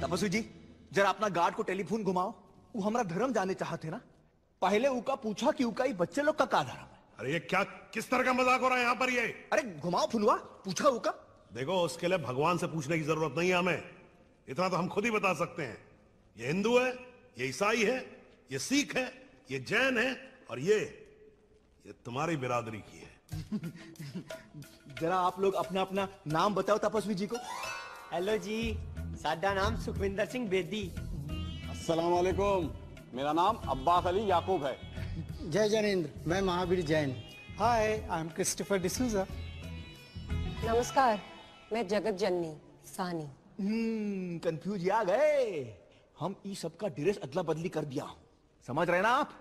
तपस्वी 0.02 0.28
जी, 0.28 0.44
जरा 0.92 1.08
अपना 1.08 1.28
गार्ड 1.28 1.54
को 1.54 1.62
टेलीफोन 1.62 2.04
घुमाओ। 2.04 2.34
वो 2.76 2.82
हमारा 2.82 3.04
धर्म 3.04 3.32
जाने 3.32 3.54
चाहते 3.54 3.90
ना? 3.90 4.00
पहले 4.62 4.88
उका 4.88 5.14
पूछा 5.14 5.50
कि 5.50 5.64
उका 5.64 5.84
बच्चे 5.84 6.22
लोग 6.22 6.38
का 6.38 6.44
का 6.44 6.62
धर्म? 6.62 6.91
अरे 7.22 7.32
ये 7.32 7.38
क्या 7.38 7.62
किस 7.94 8.10
तरह 8.10 8.22
का 8.24 8.32
मज़ाक 8.34 8.60
हो 8.60 8.68
रहा 8.68 8.78
है 8.78 8.82
यहाँ 8.82 8.94
पर 8.98 9.10
ये? 9.10 9.22
अरे 9.52 9.62
घुमाओ 9.78 10.06
फुलवा 10.10 10.34
पूछा 10.64 10.88
उका 10.90 11.10
देखो 11.54 11.74
उसके 11.80 12.08
लिए 12.08 12.18
भगवान 12.18 12.58
से 12.58 12.66
पूछने 12.66 12.98
की 12.98 13.04
ज़रूरत 13.04 13.34
नहीं 13.38 13.50
है 13.50 13.56
हमें। 13.56 13.82
इतना 14.48 14.68
तो 14.68 14.76
हम 14.76 14.88
खुद 14.88 15.04
ही 15.04 15.10
बता 15.10 15.32
सकते 15.38 15.62
हैं। 15.62 15.78
ये 16.36 16.46
हिंदू 16.46 16.78
है 16.78 16.90
ये 17.38 17.48
ईसाई 17.48 17.84
है 17.84 17.98
ये 18.50 18.58
सिख 18.58 18.96
है 18.96 19.06
ये 19.50 19.58
जैन 19.62 19.98
है 19.98 20.10
और 20.50 20.58
ये 20.60 20.78
ये 21.86 21.92
तुम्हारी 22.04 22.36
बिरादरी 22.42 22.82
की 22.90 22.98
है। 22.98 23.10
जरा 25.00 25.16
आप 25.16 25.40
लोग 25.40 25.54
अपना 25.62 25.80
अपना 25.80 26.08
नाम 26.26 26.54
बताओ 26.54 26.78
तपस्वी 26.82 27.14
जी 27.14 27.26
को। 27.26 27.36
हेलो 28.12 28.36
जी 28.42 28.60
साडा 29.22 29.54
नाम 29.54 29.80
सुखविंदर 29.80 30.26
सिंह 30.26 30.48
बेदी। 30.50 30.84
अस्सलाम 31.70 32.10
वालेकुम 32.12 32.70
मेरा 33.14 33.32
नाम 33.32 33.54
अब्बास 33.70 34.06
अली 34.06 34.30
याकूब 34.30 34.64
है। 34.64 34.76
जय 35.44 35.68
जैनेन्द्र 35.68 36.28
मैं 36.28 36.40
Mahavir 36.42 36.80
Jain. 36.86 37.14
Hi 37.58 37.86
I 38.10 38.20
am 38.20 38.28
Christopher 38.28 38.78
D'Souza 38.78 39.24
नमस्कार 40.30 41.20
मैं 41.72 41.86
जगत 41.88 42.14
जननी 42.18 42.52
सानी। 42.86 43.24
हम्म 43.60 44.38
कंफ्यूज 44.38 44.88
आ 44.90 45.02
गए 45.04 45.74
हम 46.20 46.36
ई 46.46 46.54
सब 46.54 46.76
का 46.76 46.88
ड्रेस 46.88 47.18
अदला 47.18 47.42
बदली 47.42 47.68
कर 47.68 47.84
दिया। 47.84 48.06
समझ 48.66 48.88
रहे 48.90 49.00
ना 49.02 49.08
आप? 49.08 49.32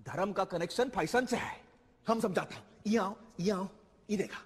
धर्म 0.00 0.32
का 0.32 0.44
कनेक्शन 0.44 0.88
फ़ैशन 0.88 1.26
से 1.26 1.36
है। 1.36 1.56
हम 2.06 2.20
समझाता 2.20 2.56
हूँ। 2.56 2.64
ये 2.86 2.98
आओ 2.98 3.14
ये 3.40 3.50
आओ 3.50 3.68
ये 4.10 4.16
देखा। 4.16 4.40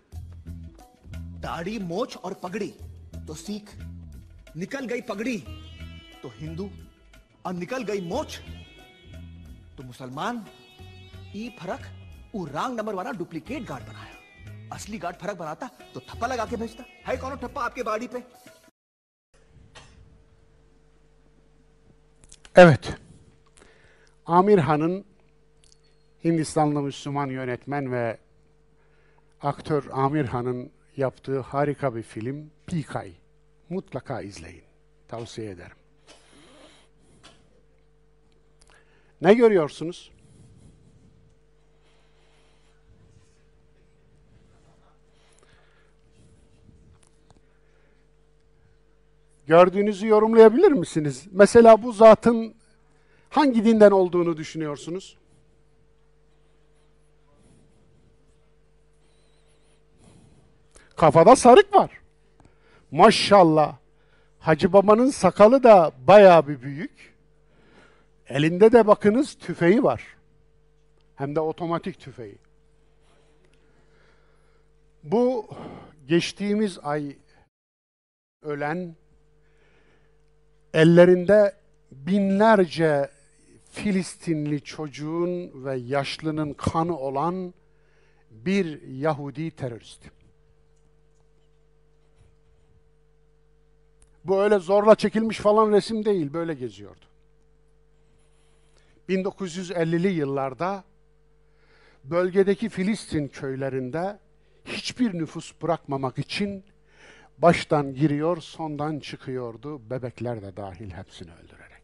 दाढ़ी 1.41 1.79
मोछ 1.79 2.17
और 2.17 2.35
पगड़ी 2.43 2.73
तो 3.27 3.35
सिख। 3.35 3.77
निकल 4.57 4.87
गई 4.87 5.01
पगड़ी 5.01 5.39
तो 6.23 6.33
हिंदू। 6.37 6.71
और 7.47 7.53
निकल 7.55 7.83
गई 7.83 8.01
मोछ 8.09 8.41
तो 9.77 9.83
मुसलमान। 9.83 10.47
ये 11.36 11.50
फर्क 11.60 11.82
वो 12.36 12.46
रॉन्ग 12.46 12.80
नंबर 12.80 12.94
वाला 12.96 13.12
डुप्लीकेट 13.22 13.64
गार्ड 13.70 13.84
बनाया 13.90 14.76
असली 14.76 14.98
गार्ड 14.98 15.16
फर्क 15.22 15.38
बनाता 15.38 15.68
तो 15.94 16.00
थप्पा 16.10 16.28
लगा 16.28 16.46
के 16.46 16.56
भेजता 16.64 16.84
है 17.08 17.18
कौन 17.18 17.36
ठप्पा 17.44 17.62
आपके 17.66 17.84
बाड़ी 17.92 18.08
पे 18.16 18.24
Evet. 22.56 22.98
Amir 24.26 24.58
Han'ın 24.60 25.06
Hindistanlı 26.24 26.82
Müslüman 26.82 27.28
yönetmen 27.28 27.92
ve 27.92 28.18
aktör 29.42 29.84
Amir 29.92 30.26
Han'ın 30.26 30.72
yaptığı 30.98 31.40
harika 31.40 31.96
bir 31.96 32.04
film 32.04 32.52
Pikay. 32.68 33.12
Mutlaka 33.70 34.22
izleyin. 34.22 34.64
Tavsiye 35.08 35.50
ederim. 35.50 35.78
Ne 39.22 39.34
görüyorsunuz? 39.34 40.12
Gördüğünüzü 49.53 50.07
yorumlayabilir 50.07 50.73
misiniz? 50.73 51.27
Mesela 51.33 51.83
bu 51.83 51.93
zatın 51.93 52.55
hangi 53.31 53.65
dinden 53.65 53.91
olduğunu 53.91 54.37
düşünüyorsunuz? 54.37 55.17
Kafada 60.97 61.37
sarık 61.37 61.75
var. 61.75 61.91
Maşallah. 62.91 63.77
Hacı 64.39 64.73
babanın 64.73 65.11
sakalı 65.11 65.63
da 65.63 65.93
bayağı 66.07 66.49
bir 66.49 66.63
büyük. 66.63 67.15
Elinde 68.29 68.73
de 68.73 68.87
bakınız 68.87 69.35
tüfeği 69.35 69.83
var. 69.83 70.17
Hem 71.17 71.37
de 71.37 71.41
otomatik 71.41 72.01
tüfeği. 72.01 72.39
Bu 75.03 75.49
geçtiğimiz 76.09 76.79
ay 76.83 77.17
ölen 78.43 79.02
ellerinde 80.75 81.55
binlerce 81.91 83.11
Filistinli 83.71 84.61
çocuğun 84.61 85.65
ve 85.65 85.77
yaşlının 85.77 86.53
kanı 86.53 86.99
olan 86.99 87.55
bir 88.31 88.83
Yahudi 88.83 89.51
terörist. 89.51 90.03
Bu 94.25 94.43
öyle 94.43 94.59
zorla 94.59 94.95
çekilmiş 94.95 95.39
falan 95.39 95.73
resim 95.73 96.05
değil, 96.05 96.33
böyle 96.33 96.55
geziyordu. 96.55 97.05
1950'li 99.09 100.09
yıllarda 100.09 100.85
bölgedeki 102.05 102.69
Filistin 102.69 103.29
köylerinde 103.29 104.19
hiçbir 104.65 105.15
nüfus 105.15 105.53
bırakmamak 105.63 106.19
için 106.19 106.65
baştan 107.39 107.95
giriyor, 107.95 108.41
sondan 108.41 109.01
çıkıyordu, 109.01 109.91
bebekler 109.91 110.43
de 110.43 110.57
dahil 110.57 110.91
hepsini 110.91 111.31
öldürerek. 111.33 111.83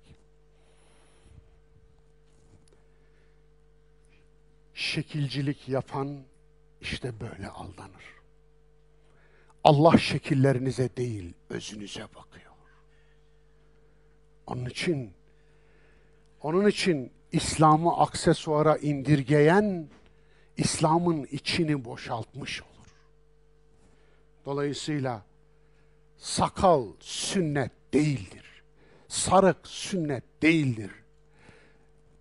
Şekilcilik 4.75 5.69
yapan 5.69 6.19
işte 6.81 7.21
böyle 7.21 7.49
aldanır. 7.49 8.19
Allah 9.65 9.99
şekillerinize 9.99 10.97
değil, 10.97 11.35
özünüze 11.51 12.03
bakıyor. 12.03 12.49
Onun 14.47 14.67
için 14.67 15.13
onun 16.43 16.67
için 16.67 17.13
İslam'ı 17.33 17.97
aksesuara 17.97 18.77
indirgeyen 18.77 19.89
İslam'ın 20.57 21.25
içini 21.25 21.85
boşaltmış 21.85 22.63
olur. 22.63 22.89
Dolayısıyla 24.45 25.28
sakal 26.19 26.87
sünnet 27.01 27.71
değildir. 27.95 28.63
Sarık 29.09 29.67
sünnet 29.67 30.25
değildir. 30.43 30.91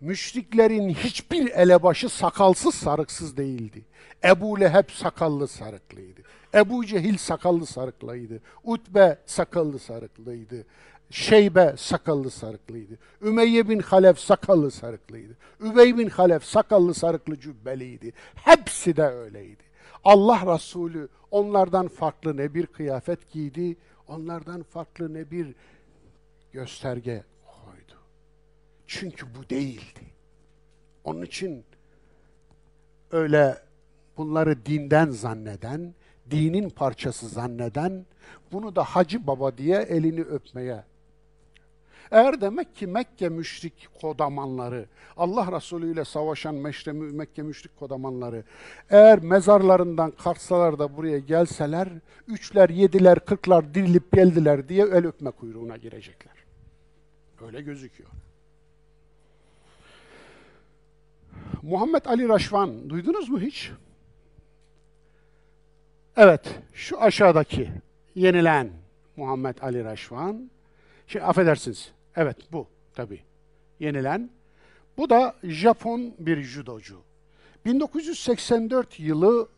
Müşriklerin 0.02 0.90
hiçbir 0.90 1.52
elebaşı 1.52 2.10
sakalsız 2.10 2.76
sarıksız 2.76 3.38
değildi. 3.38 3.86
Ebu 4.24 4.60
Leheb 4.60 4.90
sakallı 4.90 5.48
sarıklıydı. 5.48 6.22
Ebu 6.53 6.86
Cehil 6.86 7.18
sakallı 7.18 7.65
sarıklıydı. 7.65 8.41
Utbe 8.64 9.18
sakallı 9.26 9.80
sarıklıydı. 9.80 10.65
Şeybe 11.10 11.76
sakallı 11.78 12.32
sarıklıydı. 12.32 12.98
Ümeyye 13.22 13.69
bin 13.69 13.80
Halef 13.80 14.19
sakallı 14.19 14.72
sarıklıydı. 14.72 15.38
Übey 15.61 15.98
bin 15.98 16.10
Halef 16.10 16.44
sakallı 16.44 16.94
sarıklı 16.94 17.40
cübbeliydi. 17.40 18.14
Hepsi 18.36 18.98
de 18.98 19.03
öyleydi. 19.07 19.66
Allah 20.03 20.56
Resulü 20.56 21.10
onlardan 21.32 21.88
farklı 21.88 22.38
ne 22.38 22.53
bir 22.53 22.65
kıyafet 22.65 23.32
giydi, 23.32 23.78
onlardan 24.07 24.64
farklı 24.64 25.14
ne 25.14 25.32
bir 25.32 25.56
gösterge 26.52 27.24
koydu. 27.45 28.02
Çünkü 28.88 29.26
bu 29.36 29.49
değildi. 29.49 30.02
Onun 31.03 31.22
için 31.22 31.65
öyle 33.11 33.57
bunları 34.18 34.65
dinden 34.65 35.10
zanneden, 35.10 35.94
dinin 36.32 36.69
parçası 36.69 37.28
zanneden, 37.28 38.06
bunu 38.52 38.76
da 38.76 38.84
Hacı 38.84 39.28
Baba 39.28 39.57
diye 39.57 39.78
elini 39.78 40.22
öpmeye. 40.22 40.84
Eğer 42.12 42.42
demek 42.42 42.76
ki 42.76 42.88
Mekke 42.88 43.30
müşrik 43.30 43.90
kodamanları, 44.02 44.86
Allah 45.18 45.56
Resulü 45.56 45.92
ile 45.94 46.06
savaşan 46.06 46.56
Meşre, 46.56 46.92
Mekke 46.92 47.42
müşrik 47.42 47.80
kodamanları, 47.80 48.44
eğer 48.90 49.20
mezarlarından 49.20 50.12
kalksalar 50.12 50.80
da 50.80 50.98
buraya 50.98 51.20
gelseler, 51.20 51.90
üçler, 52.28 52.70
yediler, 52.70 53.20
kırklar 53.20 53.74
dirilip 53.74 54.12
geldiler 54.12 54.70
diye 54.70 54.86
el 54.86 55.08
öpme 55.08 55.32
kuyruğuna 55.32 55.78
girecekler. 55.78 56.34
Öyle 57.46 57.62
gözüküyor. 57.62 58.10
Muhammed 61.62 62.06
Ali 62.06 62.30
Raşvan 62.30 62.90
duydunuz 62.90 63.30
mu 63.30 63.40
hiç? 63.40 63.72
Evet, 66.18 66.60
şu 66.74 67.02
aşağıdaki 67.02 67.72
yenilen 68.16 68.70
Muhammed 69.16 69.58
Ali 69.62 69.84
Raşvan. 69.84 70.50
Şey 71.08 71.22
affedersiniz. 71.22 71.97
Evet 72.18 72.38
bu 72.52 72.68
tabii. 72.95 73.22
Yenilen. 73.80 74.30
Bu 74.98 75.10
da 75.10 75.35
Japon 75.44 76.14
bir 76.19 76.41
judocu. 76.41 77.02
1984 77.65 78.99
yılı 78.99 79.49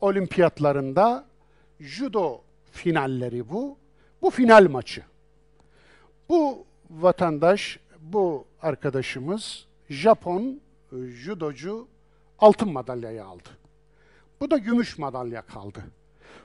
olimpiyatlarında 0.00 1.24
judo 1.80 2.40
finalleri 2.72 3.48
bu. 3.50 3.78
Bu 4.22 4.30
final 4.30 4.68
maçı. 4.70 5.02
Bu 6.28 6.66
vatandaş, 6.90 7.78
bu 8.00 8.46
arkadaşımız 8.62 9.66
Japon 9.90 10.60
e, 10.92 10.96
judocu 11.06 11.88
altın 12.38 12.72
madalyayı 12.72 13.24
aldı. 13.24 13.48
Bu 14.40 14.50
da 14.50 14.58
gümüş 14.58 14.98
madalya 14.98 15.42
kaldı. 15.42 15.84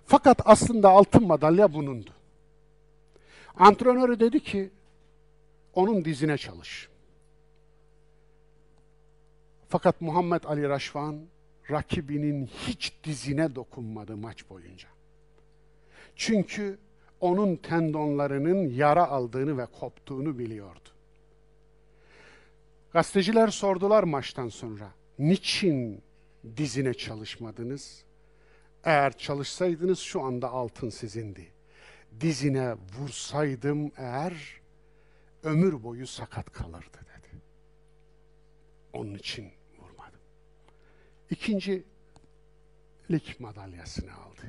Fakat 0.05 0.41
aslında 0.45 0.89
altın 0.89 1.27
madalya 1.27 1.73
bunundu. 1.73 2.09
Antrenörü 3.55 4.19
dedi 4.19 4.39
ki, 4.39 4.71
onun 5.79 6.05
dizine 6.05 6.37
çalış. 6.37 6.89
Fakat 9.69 10.01
Muhammed 10.01 10.43
Ali 10.43 10.69
Raşvan, 10.69 11.25
rakibinin 11.71 12.45
hiç 12.45 12.93
dizine 13.03 13.55
dokunmadı 13.55 14.17
maç 14.17 14.49
boyunca. 14.49 14.87
Çünkü 16.15 16.77
onun 17.19 17.55
tendonlarının 17.55 18.69
yara 18.69 19.07
aldığını 19.07 19.57
ve 19.57 19.65
koptuğunu 19.65 20.39
biliyordu. 20.39 20.89
Gazeteciler 22.93 23.47
sordular 23.47 24.03
maçtan 24.03 24.49
sonra, 24.49 24.91
niçin 25.19 26.01
dizine 26.57 26.93
çalışmadınız? 26.93 28.03
Eğer 28.83 29.17
çalışsaydınız 29.17 29.99
şu 29.99 30.21
anda 30.21 30.49
altın 30.49 30.89
sizindi. 30.89 31.47
Dizine 32.21 32.75
vursaydım 32.99 33.91
eğer 33.97 34.59
ömür 35.43 35.83
boyu 35.83 36.07
sakat 36.07 36.51
kalırdı 36.51 36.97
dedi. 36.97 37.41
Onun 38.93 39.15
için 39.15 39.51
vurmadım. 39.79 40.19
İkinci 41.29 41.83
lig 43.11 43.39
madalyasını 43.39 44.13
aldı. 44.13 44.41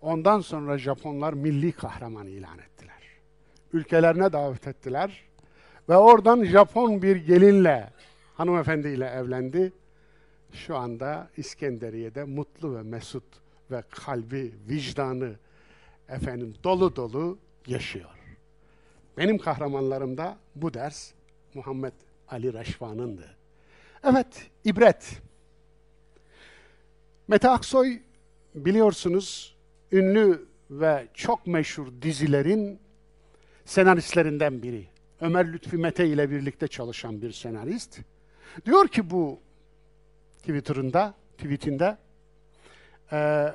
Ondan 0.00 0.40
sonra 0.40 0.78
Japonlar 0.78 1.32
milli 1.32 1.72
kahraman 1.72 2.26
ilan 2.26 2.58
ettiler. 2.58 3.02
Ülkelerine 3.72 4.32
davet 4.32 4.66
ettiler 4.66 5.24
ve 5.88 5.96
oradan 5.96 6.44
Japon 6.44 7.02
bir 7.02 7.16
gelinle, 7.16 7.90
hanımefendiyle 8.34 9.06
evlendi. 9.06 9.72
Şu 10.52 10.76
anda 10.76 11.30
İskenderiye'de 11.36 12.24
mutlu 12.24 12.76
ve 12.76 12.82
mesut 12.82 13.24
ve 13.70 13.82
kalbi, 13.90 14.54
vicdanı 14.68 15.36
efendim 16.08 16.54
dolu 16.64 16.96
dolu 16.96 17.38
yaşıyor. 17.66 18.17
Benim 19.18 19.38
kahramanlarım 19.38 20.18
da 20.18 20.38
bu 20.54 20.74
ders 20.74 21.12
Muhammed 21.54 21.92
Ali 22.28 22.52
Raşvan'ındı. 22.52 23.36
Evet, 24.04 24.50
ibret. 24.64 25.20
Mete 27.28 27.48
Aksoy 27.48 28.00
biliyorsunuz 28.54 29.56
ünlü 29.92 30.48
ve 30.70 31.08
çok 31.14 31.46
meşhur 31.46 31.86
dizilerin 32.02 32.80
senaristlerinden 33.64 34.62
biri. 34.62 34.86
Ömer 35.20 35.52
Lütfi 35.52 35.76
Mete 35.76 36.06
ile 36.06 36.30
birlikte 36.30 36.68
çalışan 36.68 37.22
bir 37.22 37.32
senarist. 37.32 38.00
Diyor 38.66 38.88
ki 38.88 39.10
bu 39.10 39.40
Twitter'ında, 40.38 41.14
tweetinde 41.38 41.98
e, 43.12 43.48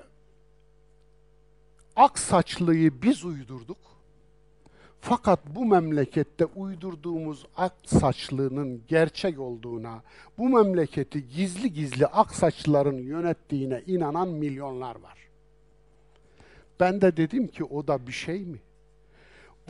ak 1.95 2.19
saçlıyı 2.19 3.02
biz 3.02 3.26
uydurduk. 3.26 3.93
Fakat 5.05 5.39
bu 5.55 5.65
memlekette 5.65 6.45
uydurduğumuz 6.45 7.45
ak 7.57 7.73
saçlının 7.85 8.81
gerçek 8.88 9.39
olduğuna, 9.39 10.03
bu 10.38 10.49
memleketi 10.49 11.30
gizli 11.30 11.73
gizli 11.73 12.07
ak 12.07 12.35
saçlıların 12.35 12.97
yönettiğine 12.97 13.81
inanan 13.88 14.27
milyonlar 14.27 14.95
var. 14.95 15.17
Ben 16.80 17.01
de 17.01 17.17
dedim 17.17 17.47
ki 17.47 17.63
o 17.63 17.88
da 17.88 18.07
bir 18.07 18.11
şey 18.11 18.39
mi? 18.39 18.57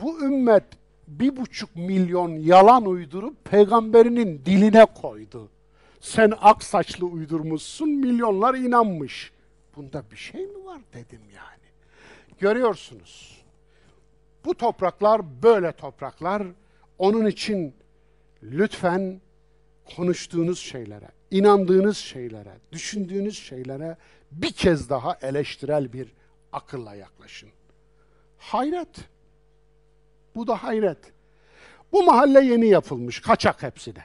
Bu 0.02 0.24
ümmet 0.24 0.64
bir 1.08 1.36
buçuk 1.36 1.76
milyon 1.76 2.30
yalan 2.30 2.84
uydurup 2.86 3.44
peygamberinin 3.44 4.42
diline 4.46 4.84
koydu. 4.84 5.48
Sen 6.00 6.32
ak 6.40 6.62
saçlı 6.64 7.06
uydurmuşsun, 7.06 7.88
milyonlar 7.88 8.54
inanmış. 8.54 9.32
Bunda 9.76 10.04
bir 10.10 10.16
şey 10.16 10.46
mi 10.46 10.64
var 10.64 10.80
dedim 10.92 11.22
yani. 11.34 11.68
Görüyorsunuz. 12.38 13.43
Bu 14.44 14.54
topraklar 14.54 15.42
böyle 15.42 15.72
topraklar. 15.72 16.42
Onun 16.98 17.26
için 17.26 17.74
lütfen 18.42 19.20
konuştuğunuz 19.96 20.58
şeylere, 20.58 21.08
inandığınız 21.30 21.96
şeylere, 21.96 22.52
düşündüğünüz 22.72 23.38
şeylere 23.38 23.96
bir 24.32 24.52
kez 24.52 24.90
daha 24.90 25.18
eleştirel 25.22 25.92
bir 25.92 26.12
akılla 26.52 26.94
yaklaşın. 26.94 27.48
Hayret. 28.38 28.96
Bu 30.34 30.46
da 30.46 30.62
hayret. 30.62 30.98
Bu 31.92 32.02
mahalle 32.02 32.40
yeni 32.40 32.66
yapılmış, 32.66 33.20
kaçak 33.20 33.62
hepsi 33.62 33.96
de. 33.96 34.04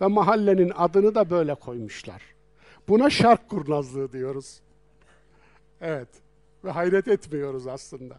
Ve 0.00 0.06
mahallenin 0.06 0.72
adını 0.76 1.14
da 1.14 1.30
böyle 1.30 1.54
koymuşlar. 1.54 2.22
Buna 2.88 3.10
şark 3.10 3.48
kurnazlığı 3.48 4.12
diyoruz. 4.12 4.60
Evet. 5.80 6.08
Ve 6.64 6.70
hayret 6.70 7.08
etmiyoruz 7.08 7.66
aslında. 7.66 8.18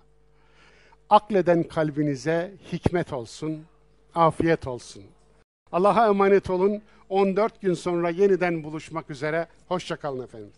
Akleden 1.12 1.64
kalbinize 1.64 2.52
hikmet 2.72 3.14
olsun, 3.14 3.66
afiyet 4.16 4.68
olsun. 4.68 5.04
Allah'a 5.72 6.08
emanet 6.08 6.50
olun. 6.50 6.82
14 7.10 7.62
gün 7.62 7.74
sonra 7.74 8.10
yeniden 8.10 8.64
buluşmak 8.64 9.10
üzere. 9.10 9.48
Hoşçakalın 9.68 10.24
efendim. 10.24 10.52